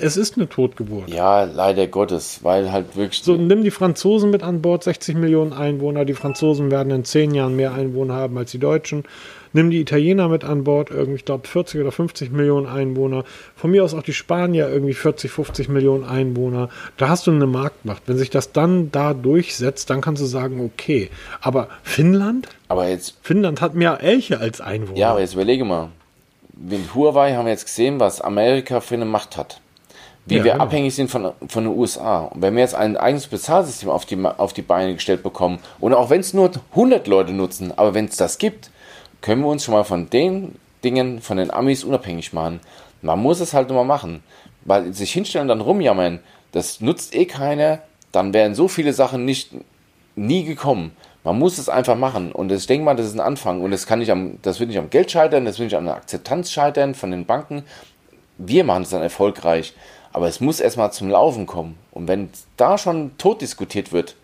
[0.00, 1.10] Es ist eine Totgeburt.
[1.10, 3.22] Ja, leider Gottes, weil halt wirklich.
[3.22, 6.06] So, nimm die Franzosen mit an Bord, 60 Millionen Einwohner.
[6.06, 9.04] Die Franzosen werden in zehn Jahren mehr Einwohner haben als die Deutschen.
[9.52, 13.24] Nimm die Italiener mit an Bord, irgendwie, ich glaube, 40 oder 50 Millionen Einwohner.
[13.54, 16.70] Von mir aus auch die Spanier, irgendwie 40, 50 Millionen Einwohner.
[16.96, 18.04] Da hast du eine Marktmacht.
[18.06, 21.10] Wenn sich das dann da durchsetzt, dann kannst du sagen, okay.
[21.42, 22.48] Aber Finnland?
[22.68, 23.18] Aber jetzt.
[23.20, 24.98] Finnland hat mehr Elche als Einwohner.
[24.98, 25.90] Ja, aber jetzt überlege mal.
[26.64, 29.60] Mit Huawei haben wir jetzt gesehen, was Amerika für eine Macht hat.
[30.26, 30.64] Wie Ja, wir genau.
[30.64, 32.26] abhängig sind von, von den USA.
[32.26, 35.92] Und wenn wir jetzt ein eigenes Bezahlsystem auf die, auf die Beine gestellt bekommen, und
[35.92, 38.70] auch wenn es nur 100 Leute nutzen, aber wenn es das gibt,
[39.22, 42.60] können wir uns schon mal von den Dingen, von den Amis unabhängig machen.
[43.02, 44.22] Man muss es halt nur mal machen.
[44.64, 46.20] Weil sich hinstellen und dann rumjammern,
[46.52, 47.80] das nutzt eh keiner,
[48.12, 49.50] dann wären so viele Sachen nicht
[50.14, 50.92] nie gekommen.
[51.24, 52.32] Man muss es einfach machen.
[52.32, 53.60] Und ich denke mal, das ist ein Anfang.
[53.60, 55.84] Und das kann nicht am, das wird nicht am Geld scheitern, das wird nicht an
[55.84, 57.64] der Akzeptanz scheitern von den Banken.
[58.38, 59.74] Wir machen es dann erfolgreich.
[60.12, 61.78] Aber es muss erstmal zum Laufen kommen.
[61.92, 64.16] Und wenn da schon tot diskutiert wird,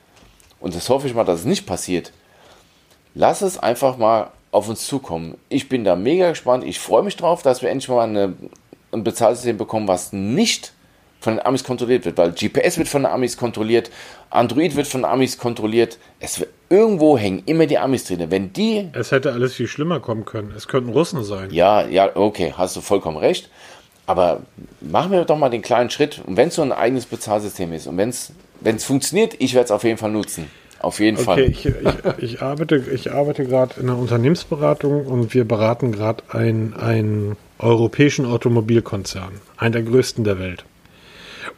[0.61, 2.13] und das hoffe ich mal, dass es nicht passiert,
[3.15, 5.37] lass es einfach mal auf uns zukommen.
[5.49, 6.65] Ich bin da mega gespannt.
[6.65, 8.35] Ich freue mich drauf, dass wir endlich mal eine,
[8.93, 10.73] ein Bezahlsystem bekommen, was nicht
[11.21, 13.91] von den Amis kontrolliert wird, weil GPS wird von den Amis kontrolliert,
[14.31, 15.99] Android wird von den Amis kontrolliert.
[16.21, 18.25] Es wird, irgendwo hängen immer die Amis drin.
[18.31, 20.53] Wenn die Es hätte alles viel schlimmer kommen können.
[20.57, 21.51] Es könnten Russen sein.
[21.51, 23.51] ja, ja, okay, hast du vollkommen recht.
[24.07, 24.41] Aber
[24.81, 26.23] machen wir doch mal den kleinen Schritt.
[26.27, 29.71] Und wenn es so ein eigenes Bezahlsystem ist und wenn es funktioniert, ich werde es
[29.71, 30.51] auf jeden Fall nutzen.
[30.81, 31.41] Auf jeden Okay, Fall.
[31.41, 31.75] ich, ich,
[32.35, 38.25] ich arbeite, ich arbeite gerade in einer Unternehmensberatung und wir beraten gerade einen, einen europäischen
[38.25, 40.65] Automobilkonzern, einen der größten der Welt.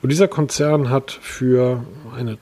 [0.02, 1.84] Und dieser Konzern hat für
[2.16, 2.38] eine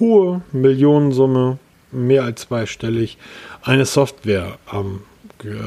[0.00, 1.58] hohe Millionensumme,
[1.92, 3.18] mehr als zweistellig,
[3.62, 5.00] eine Software ähm,
[5.38, 5.58] ge,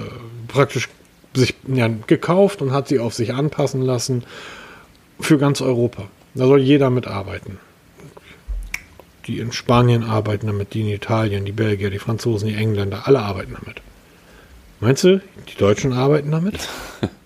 [0.47, 0.89] praktisch
[1.34, 4.23] sich ja, gekauft und hat sie auf sich anpassen lassen
[5.19, 6.03] für ganz Europa.
[6.35, 7.57] Da soll jeder mitarbeiten
[9.27, 13.19] die in Spanien arbeiten damit, die in Italien, die Belgier, die Franzosen, die Engländer, alle
[13.19, 13.81] arbeiten damit.
[14.80, 16.68] Meinst du, die Deutschen arbeiten damit?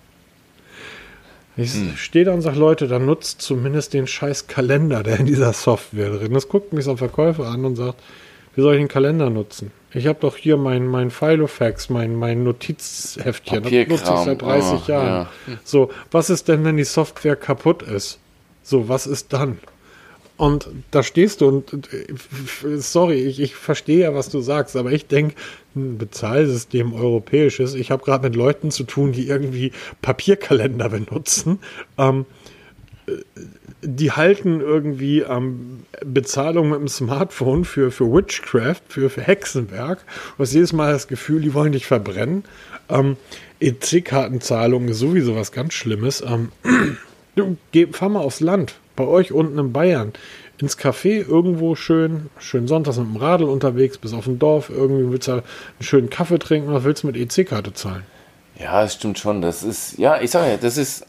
[1.60, 5.52] Ich stehe da und sage, Leute, dann nutzt zumindest den scheiß Kalender, der in dieser
[5.52, 6.48] Software drin ist.
[6.48, 8.00] Guckt mich so ein Verkäufer an und sagt,
[8.54, 9.72] wie soll ich den Kalender nutzen?
[9.92, 13.64] Ich habe doch hier mein, mein Filofax, mein, mein Notizheftchen.
[13.64, 15.28] Das nutze ich seit 30 oh, Jahren.
[15.64, 18.20] So, was ist denn, wenn die Software kaputt ist?
[18.62, 19.58] So, was ist dann?
[20.38, 22.06] Und da stehst du und, äh,
[22.76, 25.34] sorry, ich, ich verstehe ja, was du sagst, aber ich denke,
[25.74, 31.58] ein Bezahlsystem europäisches, ich habe gerade mit Leuten zu tun, die irgendwie Papierkalender benutzen.
[31.98, 32.24] Ähm,
[33.06, 33.16] äh,
[33.82, 40.04] die halten irgendwie ähm, Bezahlung mit dem Smartphone für, für Witchcraft, für, für Hexenwerk.
[40.36, 42.44] Du hast jedes Mal das Gefühl, die wollen dich verbrennen.
[42.88, 43.16] Ähm,
[43.60, 46.22] EC-Kartenzahlung ist sowieso was ganz Schlimmes.
[46.22, 46.52] Ähm,
[47.72, 50.12] geh, fahr mal aufs Land, bei euch unten in Bayern,
[50.60, 55.10] ins Café irgendwo schön, schön sonntags mit dem Radl unterwegs, bis auf ein Dorf, irgendwie
[55.12, 55.42] willst du einen
[55.80, 58.02] schönen Kaffee trinken, was willst du mit EC-Karte zahlen?
[58.58, 59.40] Ja, das stimmt schon.
[59.40, 61.06] Das ist, ja, ich sage ja, das ist.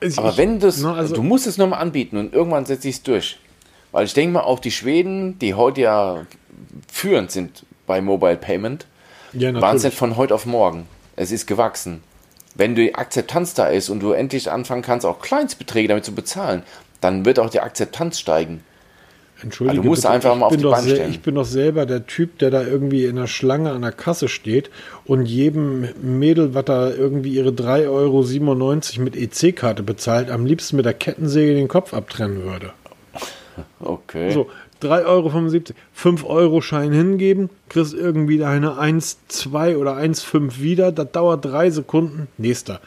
[0.00, 2.88] Also Aber ich- wenn das, na, also- du musst es nochmal anbieten und irgendwann setze
[2.88, 3.38] ich es durch.
[3.92, 6.26] Weil ich denke mal, auch die Schweden, die heute ja
[6.90, 8.86] führend sind bei Mobile Payment,
[9.34, 10.86] Ja, waren es nicht von heute auf morgen.
[11.16, 12.02] Es ist gewachsen.
[12.54, 16.62] Wenn die Akzeptanz da ist und du endlich anfangen kannst, auch Kleinstbeträge damit zu bezahlen,
[17.00, 18.62] dann wird auch die Akzeptanz steigen.
[19.40, 21.10] Entschuldige, Also du musst bitte, einfach ich mal auf bin die doch Beine stellen.
[21.10, 24.28] Ich bin doch selber der Typ, der da irgendwie in der Schlange an der Kasse
[24.28, 24.70] steht
[25.04, 30.86] und jedem Mädel, was da irgendwie ihre 3,97 Euro mit EC-Karte bezahlt, am liebsten mit
[30.86, 32.72] der Kettensäge den Kopf abtrennen würde.
[33.80, 34.30] Okay.
[34.30, 34.48] So,
[34.82, 35.32] 3,75 Euro,
[35.92, 42.28] 5 Euro Schein hingeben, kriegst irgendwie deine 1,2 oder 1,5 wieder, das dauert drei Sekunden,
[42.38, 42.80] nächster.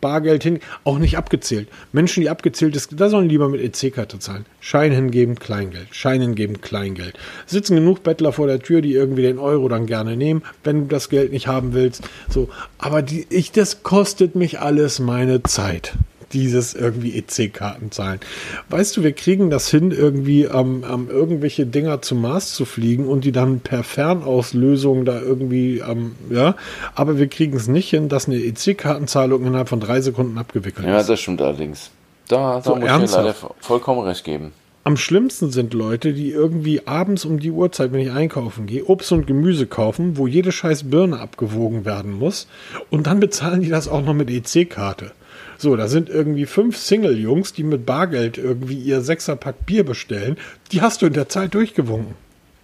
[0.00, 1.68] Bargeld hin, auch nicht abgezählt.
[1.92, 4.46] Menschen, die abgezählt ist, da sollen lieber mit EC-Karte zahlen.
[4.60, 5.88] Schein hingeben, Kleingeld.
[5.90, 7.18] Schein hingeben, Kleingeld.
[7.46, 10.86] Sitzen genug Bettler vor der Tür, die irgendwie den Euro dann gerne nehmen, wenn du
[10.86, 12.02] das Geld nicht haben willst.
[12.28, 12.48] So,
[12.78, 15.94] aber die, ich, das kostet mich alles meine Zeit
[16.32, 18.20] dieses irgendwie EC-Karten zahlen.
[18.68, 23.06] Weißt du, wir kriegen das hin, irgendwie ähm, ähm, irgendwelche Dinger zum Mars zu fliegen
[23.06, 26.54] und die dann per Fernauslösung da irgendwie, ähm, ja,
[26.94, 30.98] aber wir kriegen es nicht hin, dass eine EC-Kartenzahlung innerhalb von drei Sekunden abgewickelt Ja,
[31.00, 31.08] ist.
[31.08, 31.90] das stimmt allerdings.
[32.28, 33.46] Da, da So, muss ich dir leider ernsthaft?
[33.60, 34.52] vollkommen recht geben.
[34.82, 39.12] Am schlimmsten sind Leute, die irgendwie abends um die Uhrzeit, wenn ich einkaufen gehe, Obst
[39.12, 42.46] und Gemüse kaufen, wo jede scheiß Birne abgewogen werden muss
[42.88, 45.12] und dann bezahlen die das auch noch mit EC-Karte.
[45.60, 50.38] So, da sind irgendwie fünf Single-Jungs, die mit Bargeld irgendwie ihr Sechserpack Bier bestellen.
[50.72, 52.14] Die hast du in der Zeit durchgewunken.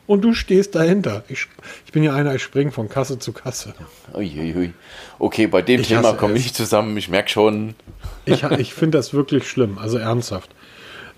[0.06, 1.22] Und du stehst dahinter.
[1.28, 1.46] Ich,
[1.84, 3.74] ich bin ja einer, ich springe von Kasse zu Kasse.
[4.14, 4.72] Uiuiui.
[5.18, 6.96] Okay, bei dem Ich Thema komme ich nicht zusammen.
[6.96, 7.74] Ich merke schon.
[8.24, 10.48] Ich, ich finde das wirklich schlimm, also ernsthaft.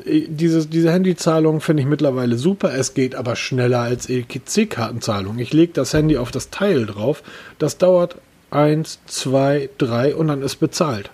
[0.05, 2.74] Äh, Diese, diese Handyzahlung finde ich mittlerweile super.
[2.74, 5.38] Es geht aber schneller als EC-Kartenzahlung.
[5.38, 7.22] Ich lege das Handy auf das Teil drauf.
[7.60, 8.16] Das dauert
[8.50, 11.10] eins, zwei, drei und dann ist bezahlt.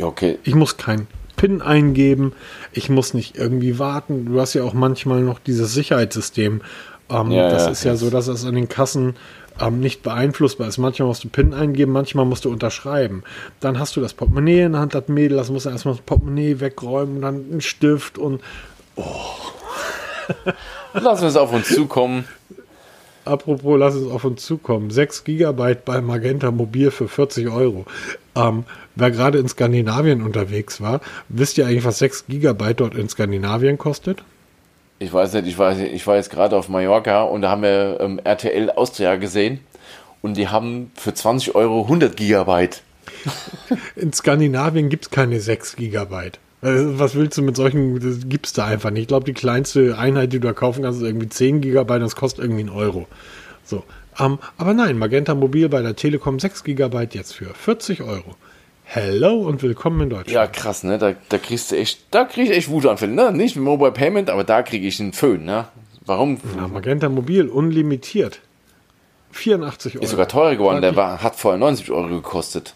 [0.00, 0.38] Okay.
[0.44, 1.06] Ich muss keinen
[1.36, 2.32] PIN eingeben.
[2.72, 4.26] Ich muss nicht irgendwie warten.
[4.26, 6.62] Du hast ja auch manchmal noch dieses Sicherheitssystem.
[7.10, 9.16] Ähm, Ja, das ja, ist ja so, dass es an den Kassen
[9.60, 10.78] ähm, nicht beeinflussbar ist.
[10.78, 13.22] Manchmal musst du PIN eingeben, manchmal musst du unterschreiben.
[13.60, 16.60] Dann hast du das Portemonnaie in der Hand, das Mädel, das muss erstmal das Portemonnaie
[16.60, 18.40] wegräumen, dann ein Stift und
[20.94, 22.24] Lassen wir es auf uns zukommen.
[23.24, 24.90] Apropos, lass es auf uns zukommen.
[24.90, 27.86] 6 Gigabyte bei Magenta Mobil für 40 Euro.
[28.36, 28.64] Ähm,
[28.94, 33.78] wer gerade in Skandinavien unterwegs war, wisst ihr eigentlich, was 6 Gigabyte dort in Skandinavien
[33.78, 34.22] kostet?
[34.98, 37.62] Ich weiß nicht, ich weiß nicht, ich war jetzt gerade auf Mallorca und da haben
[37.62, 39.60] wir ähm, RTL Austria gesehen
[40.22, 42.82] und die haben für 20 Euro 100 Gigabyte.
[43.96, 46.38] In Skandinavien gibt es keine 6 Gigabyte.
[46.64, 49.02] Also, Was willst du mit solchen, das gibt's da einfach nicht.
[49.02, 52.16] Ich glaube, die kleinste Einheit, die du da kaufen kannst, ist irgendwie 10 Gigabyte, das
[52.16, 53.06] kostet irgendwie einen Euro.
[53.64, 53.84] So.
[54.18, 58.34] Ähm, aber nein, Magenta Mobil bei der Telekom 6 Gigabyte jetzt für 40 Euro.
[58.84, 60.30] Hello und willkommen in Deutschland.
[60.30, 60.96] Ja, krass, ne?
[60.96, 63.30] Da, da kriegst du echt, da krieg ich echt Wutanfälle, ne?
[63.32, 65.66] Nicht mit Mobile Payment, aber da kriege ich einen Föhn, ne?
[66.06, 66.38] Warum?
[66.56, 68.40] Ja, Magenta Mobil, unlimitiert.
[69.32, 70.04] 84 Euro.
[70.04, 72.74] Ist sogar teurer geworden, der war, hat vorher 90 Euro gekostet.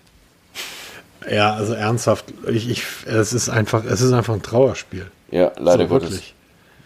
[1.31, 5.07] Ja, also ernsthaft, ich, ich, es ist einfach, es ist einfach ein Trauerspiel.
[5.31, 6.11] Ja, leider so, Gottes.
[6.11, 6.35] Wirklich.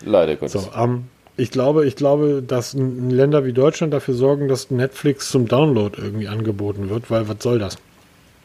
[0.04, 0.52] Leider Gottes.
[0.52, 1.04] So, ähm,
[1.36, 6.28] ich glaube, ich glaube, dass Länder wie Deutschland dafür sorgen, dass Netflix zum Download irgendwie
[6.28, 7.76] angeboten wird, weil was soll das?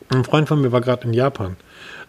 [0.09, 1.57] Ein Freund von mir war gerade in Japan.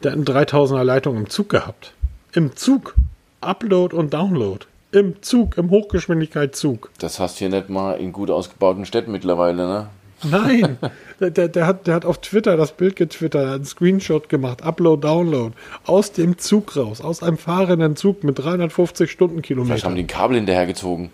[0.02, 1.92] Der hat eine 3000er Leitung im Zug gehabt.
[2.32, 2.94] Im Zug.
[3.40, 4.66] Upload und Download.
[4.92, 6.90] Im Zug, im Hochgeschwindigkeitszug.
[6.98, 9.88] Das hast du hier nicht mal in gut ausgebauten Städten mittlerweile, ne?
[10.22, 10.78] Nein,
[11.20, 14.62] der, der, der, hat, der hat auf Twitter das Bild getwittert, hat einen Screenshot gemacht,
[14.62, 15.54] Upload, Download,
[15.84, 19.68] aus dem Zug raus, aus einem fahrenden Zug mit 350 Stundenkilometern.
[19.68, 21.10] Vielleicht haben die ein Kabel hinterhergezogen.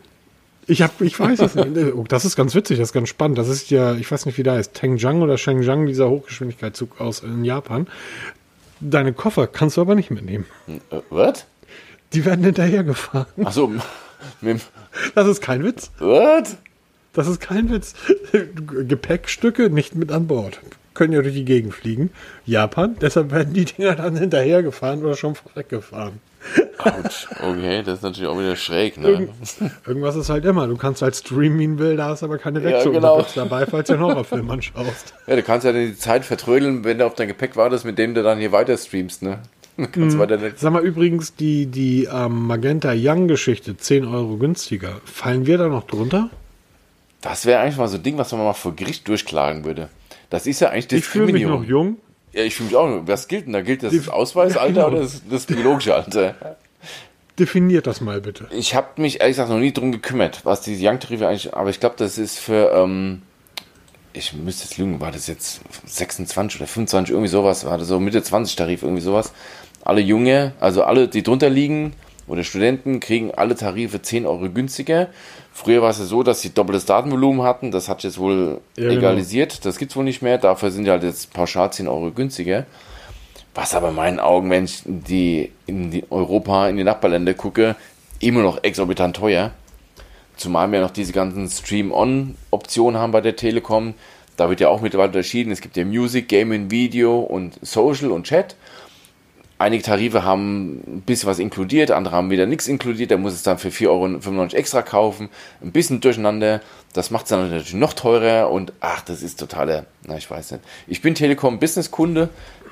[0.67, 1.95] Ich, hab, ich weiß es nicht.
[1.95, 3.37] Oh, das ist ganz witzig, das ist ganz spannend.
[3.37, 7.21] Das ist ja, ich weiß nicht, wie da ist, Tengjiang oder Shenzhang, dieser Hochgeschwindigkeitszug aus
[7.21, 7.87] in Japan.
[8.81, 10.47] Deine Koffer kannst du aber nicht mitnehmen.
[10.91, 11.47] Äh, was?
[12.13, 13.27] Die werden hinterhergefahren.
[13.45, 13.73] Achso,
[15.15, 15.91] das ist kein Witz.
[15.99, 16.57] Was?
[17.15, 17.95] Das ist kein Witz.
[18.89, 20.61] Gepäckstücke nicht mit an Bord.
[20.93, 22.11] Können ja durch die Gegend fliegen.
[22.45, 26.21] Japan, deshalb werden die Dinger dann hinterhergefahren oder schon vorweggefahren.
[26.79, 29.09] Autsch, okay, das ist natürlich auch wieder schräg, ne?
[29.09, 29.31] Irgend,
[29.87, 30.67] irgendwas ist halt immer.
[30.67, 33.25] Du kannst halt streamen will, da hast aber keine Wechsel ja, genau.
[33.35, 35.15] dabei, falls du einen Horrorfilm anschaust.
[35.27, 38.15] Ja, du kannst ja die Zeit vertrödeln, wenn du auf dein Gepäck wartest, mit dem
[38.15, 39.39] du dann hier weiter streamst, ne?
[39.77, 40.53] Kannst hm.
[40.57, 45.85] Sag mal übrigens, die, die ähm, Magenta Young-Geschichte, 10 Euro günstiger, fallen wir da noch
[45.85, 46.31] drunter?
[47.25, 49.89] Das wäre eigentlich mal so ein Ding, was man mal vor Gericht durchklagen würde.
[50.29, 51.63] Das ist ja eigentlich Diskriminierung.
[51.63, 51.97] Ich fühle mich noch jung.
[52.35, 53.01] Ja, ich fühle mich auch.
[53.07, 53.63] Was gilt denn da?
[53.63, 54.87] Gilt das Def Ausweisalter genau.
[54.89, 56.35] oder das, das biologische Alter?
[57.39, 58.47] Definiert das mal bitte.
[58.51, 61.55] Ich habe mich ehrlich gesagt noch nie drum gekümmert, was diese Young-Tarife eigentlich.
[61.55, 62.71] Aber ich glaube, das ist für.
[62.75, 63.23] Ähm,
[64.13, 67.99] ich müsste jetzt lügen, war das jetzt 26 oder 25, irgendwie sowas, war das so
[67.99, 69.33] Mitte 20 Tarif, irgendwie sowas.
[69.83, 71.95] Alle Junge, also alle, die drunter liegen,
[72.27, 75.09] oder Studenten, kriegen alle Tarife 10 Euro günstiger.
[75.57, 77.71] Früher war es ja so, dass sie doppeltes Datenvolumen hatten.
[77.71, 78.99] Das hat jetzt wohl ja, genau.
[78.99, 79.53] egalisiert.
[79.53, 79.63] Genau.
[79.63, 80.37] Das gibt es wohl nicht mehr.
[80.37, 82.67] Dafür sind die halt jetzt pauschal 10 Euro günstiger.
[83.55, 87.77] Was aber in meinen Augen, wenn ich die, in die Europa, in die Nachbarländer gucke,
[88.19, 89.53] immer noch exorbitant teuer.
[90.37, 93.95] Zumal wir noch diese ganzen Stream-On-Optionen haben bei der Telekom.
[94.37, 95.53] Da wird ja auch mittlerweile unterschieden.
[95.53, 98.57] Es gibt ja Music, Gaming, Video und Social und Chat.
[99.57, 103.13] Einige Tarife haben ein bisschen was inkludiert, andere haben wieder nichts inkludiert.
[103.13, 105.29] Da muss es dann für 4,95 Euro extra kaufen.
[105.63, 106.61] Ein bisschen durcheinander.
[106.93, 110.53] Das macht es dann natürlich noch teurer und ach, das ist totaler, na, ich weiß
[110.53, 110.65] nicht.
[110.87, 112.29] Ich bin Telekom Business Kunde,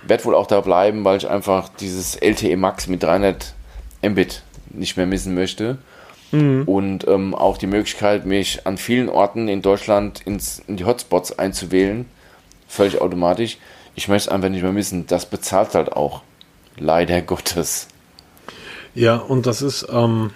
[0.06, 3.54] werde wohl auch da bleiben, weil ich einfach dieses LTE Max mit 300
[4.02, 5.78] Mbit nicht mehr missen möchte.
[6.32, 6.62] Mhm.
[6.66, 11.38] Und ähm, auch die Möglichkeit, mich an vielen Orten in Deutschland ins, in die Hotspots
[11.38, 12.06] einzuwählen,
[12.68, 13.58] völlig automatisch.
[13.94, 15.06] Ich möchte es einfach nicht mehr missen.
[15.06, 16.22] Das bezahlt halt auch.
[16.78, 17.88] Leider Gottes.
[18.94, 20.30] Ja, und das ist, ähm,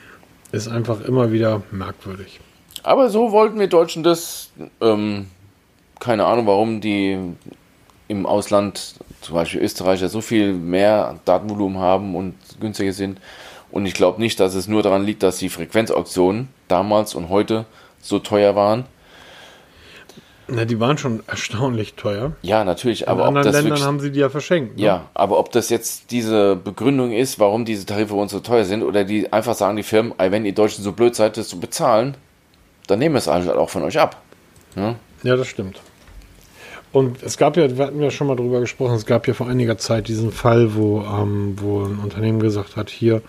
[0.52, 2.40] ist einfach immer wieder merkwürdig.
[2.82, 4.50] Aber so wollten wir Deutschen das.
[4.80, 5.26] Ähm,
[5.98, 7.18] keine Ahnung, warum die
[8.08, 13.18] im Ausland, zum Beispiel Österreicher, so viel mehr Datenvolumen haben und günstiger sind.
[13.70, 17.66] Und ich glaube nicht, dass es nur daran liegt, dass die Frequenzauktionen damals und heute
[18.00, 18.84] so teuer waren,
[20.48, 22.32] na, die waren schon erstaunlich teuer.
[22.42, 23.08] Ja, natürlich.
[23.08, 24.76] Aber In anderen Ländern wirklich, haben sie die ja verschenkt.
[24.76, 24.82] Ne?
[24.82, 28.82] Ja, aber ob das jetzt diese Begründung ist, warum diese Tarife uns so teuer sind,
[28.82, 32.16] oder die einfach sagen, die Firmen, wenn ihr Deutschen so blöd seid, das zu bezahlen,
[32.86, 34.22] dann nehmen wir es halt auch von euch ab.
[34.76, 34.94] Ja,
[35.24, 35.80] ja das stimmt.
[36.92, 39.48] Und es gab ja, wir hatten ja schon mal drüber gesprochen, es gab ja vor
[39.48, 43.20] einiger Zeit diesen Fall, wo, ähm, wo ein Unternehmen gesagt hat, hier,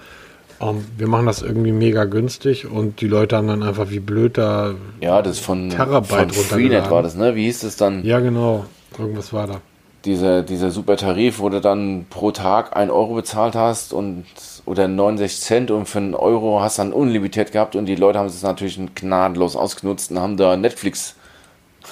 [0.59, 3.99] um, ähm, wir machen das irgendwie mega günstig und die Leute haben dann einfach wie
[3.99, 7.35] blöd da ja, das von, Terabyte von Freenet war das, ne?
[7.35, 8.03] Wie hieß das dann?
[8.03, 8.65] Ja, genau.
[8.97, 9.61] Irgendwas war da.
[10.05, 14.25] Dieser, dieser super Tarif, wo du dann pro Tag 1 Euro bezahlt hast und
[14.65, 18.27] oder 69 Cent und für einen Euro hast dann unlimitiert gehabt und die Leute haben
[18.27, 21.15] es natürlich gnadenlos ausgenutzt und haben da Netflix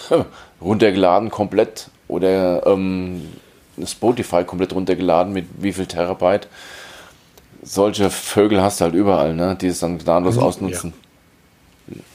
[0.61, 3.21] runtergeladen komplett oder ähm,
[3.83, 6.47] Spotify komplett runtergeladen mit wie viel Terabyte
[7.65, 9.57] solche Vögel hast du halt überall, ne?
[9.59, 10.93] die es dann gnadenlos mhm, ausnutzen.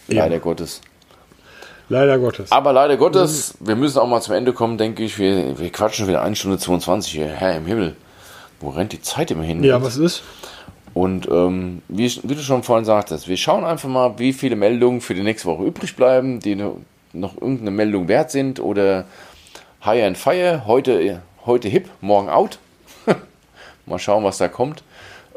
[0.09, 0.23] Ja.
[0.23, 0.41] Leider ja.
[0.41, 0.81] Gottes.
[1.89, 2.53] Leider Gottes.
[2.53, 5.19] Aber leider Gottes, wir müssen auch mal zum Ende kommen, denke ich.
[5.19, 7.27] Wir, wir quatschen wieder 1 Stunde 22 hier.
[7.27, 7.97] Herr im Himmel.
[8.61, 9.65] Wo rennt die Zeit immer hin?
[9.65, 10.23] Ja, was ist?
[10.95, 15.01] Und ähm, wie, wie, du schon vorhin sagtest, wir schauen einfach mal, wie viele Meldungen
[15.01, 16.55] für die nächste Woche übrig bleiben, die
[17.13, 19.05] noch irgendeine Meldung wert sind oder
[19.85, 22.59] High and Fire, heute, heute hip, morgen out.
[23.87, 24.83] mal schauen, was da kommt.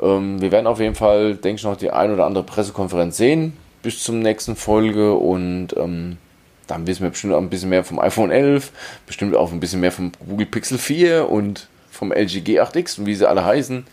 [0.02, 3.53] Ähm, wir werden auf jeden Fall, denke ich, noch die ein oder andere Pressekonferenz sehen
[3.84, 6.18] bis zum nächsten Folge und ähm,
[6.65, 8.72] dann wissen wir bestimmt auch ein bisschen mehr vom iPhone 11,
[9.06, 13.14] bestimmt auch ein bisschen mehr vom Google Pixel 4 und vom LG G8X und wie
[13.14, 13.86] sie alle heißen.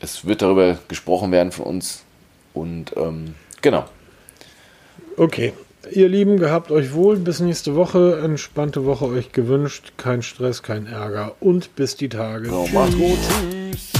[0.00, 2.02] Es wird darüber gesprochen werden von uns
[2.52, 3.84] und ähm, genau.
[5.16, 5.54] Okay.
[5.92, 7.16] Ihr Lieben, gehabt euch wohl.
[7.16, 8.20] Bis nächste Woche.
[8.22, 9.92] Entspannte Woche euch gewünscht.
[9.96, 11.36] Kein Stress, kein Ärger.
[11.38, 12.48] Und bis die Tage.
[12.48, 13.18] So, macht's gut.
[13.52, 13.95] Tschüss.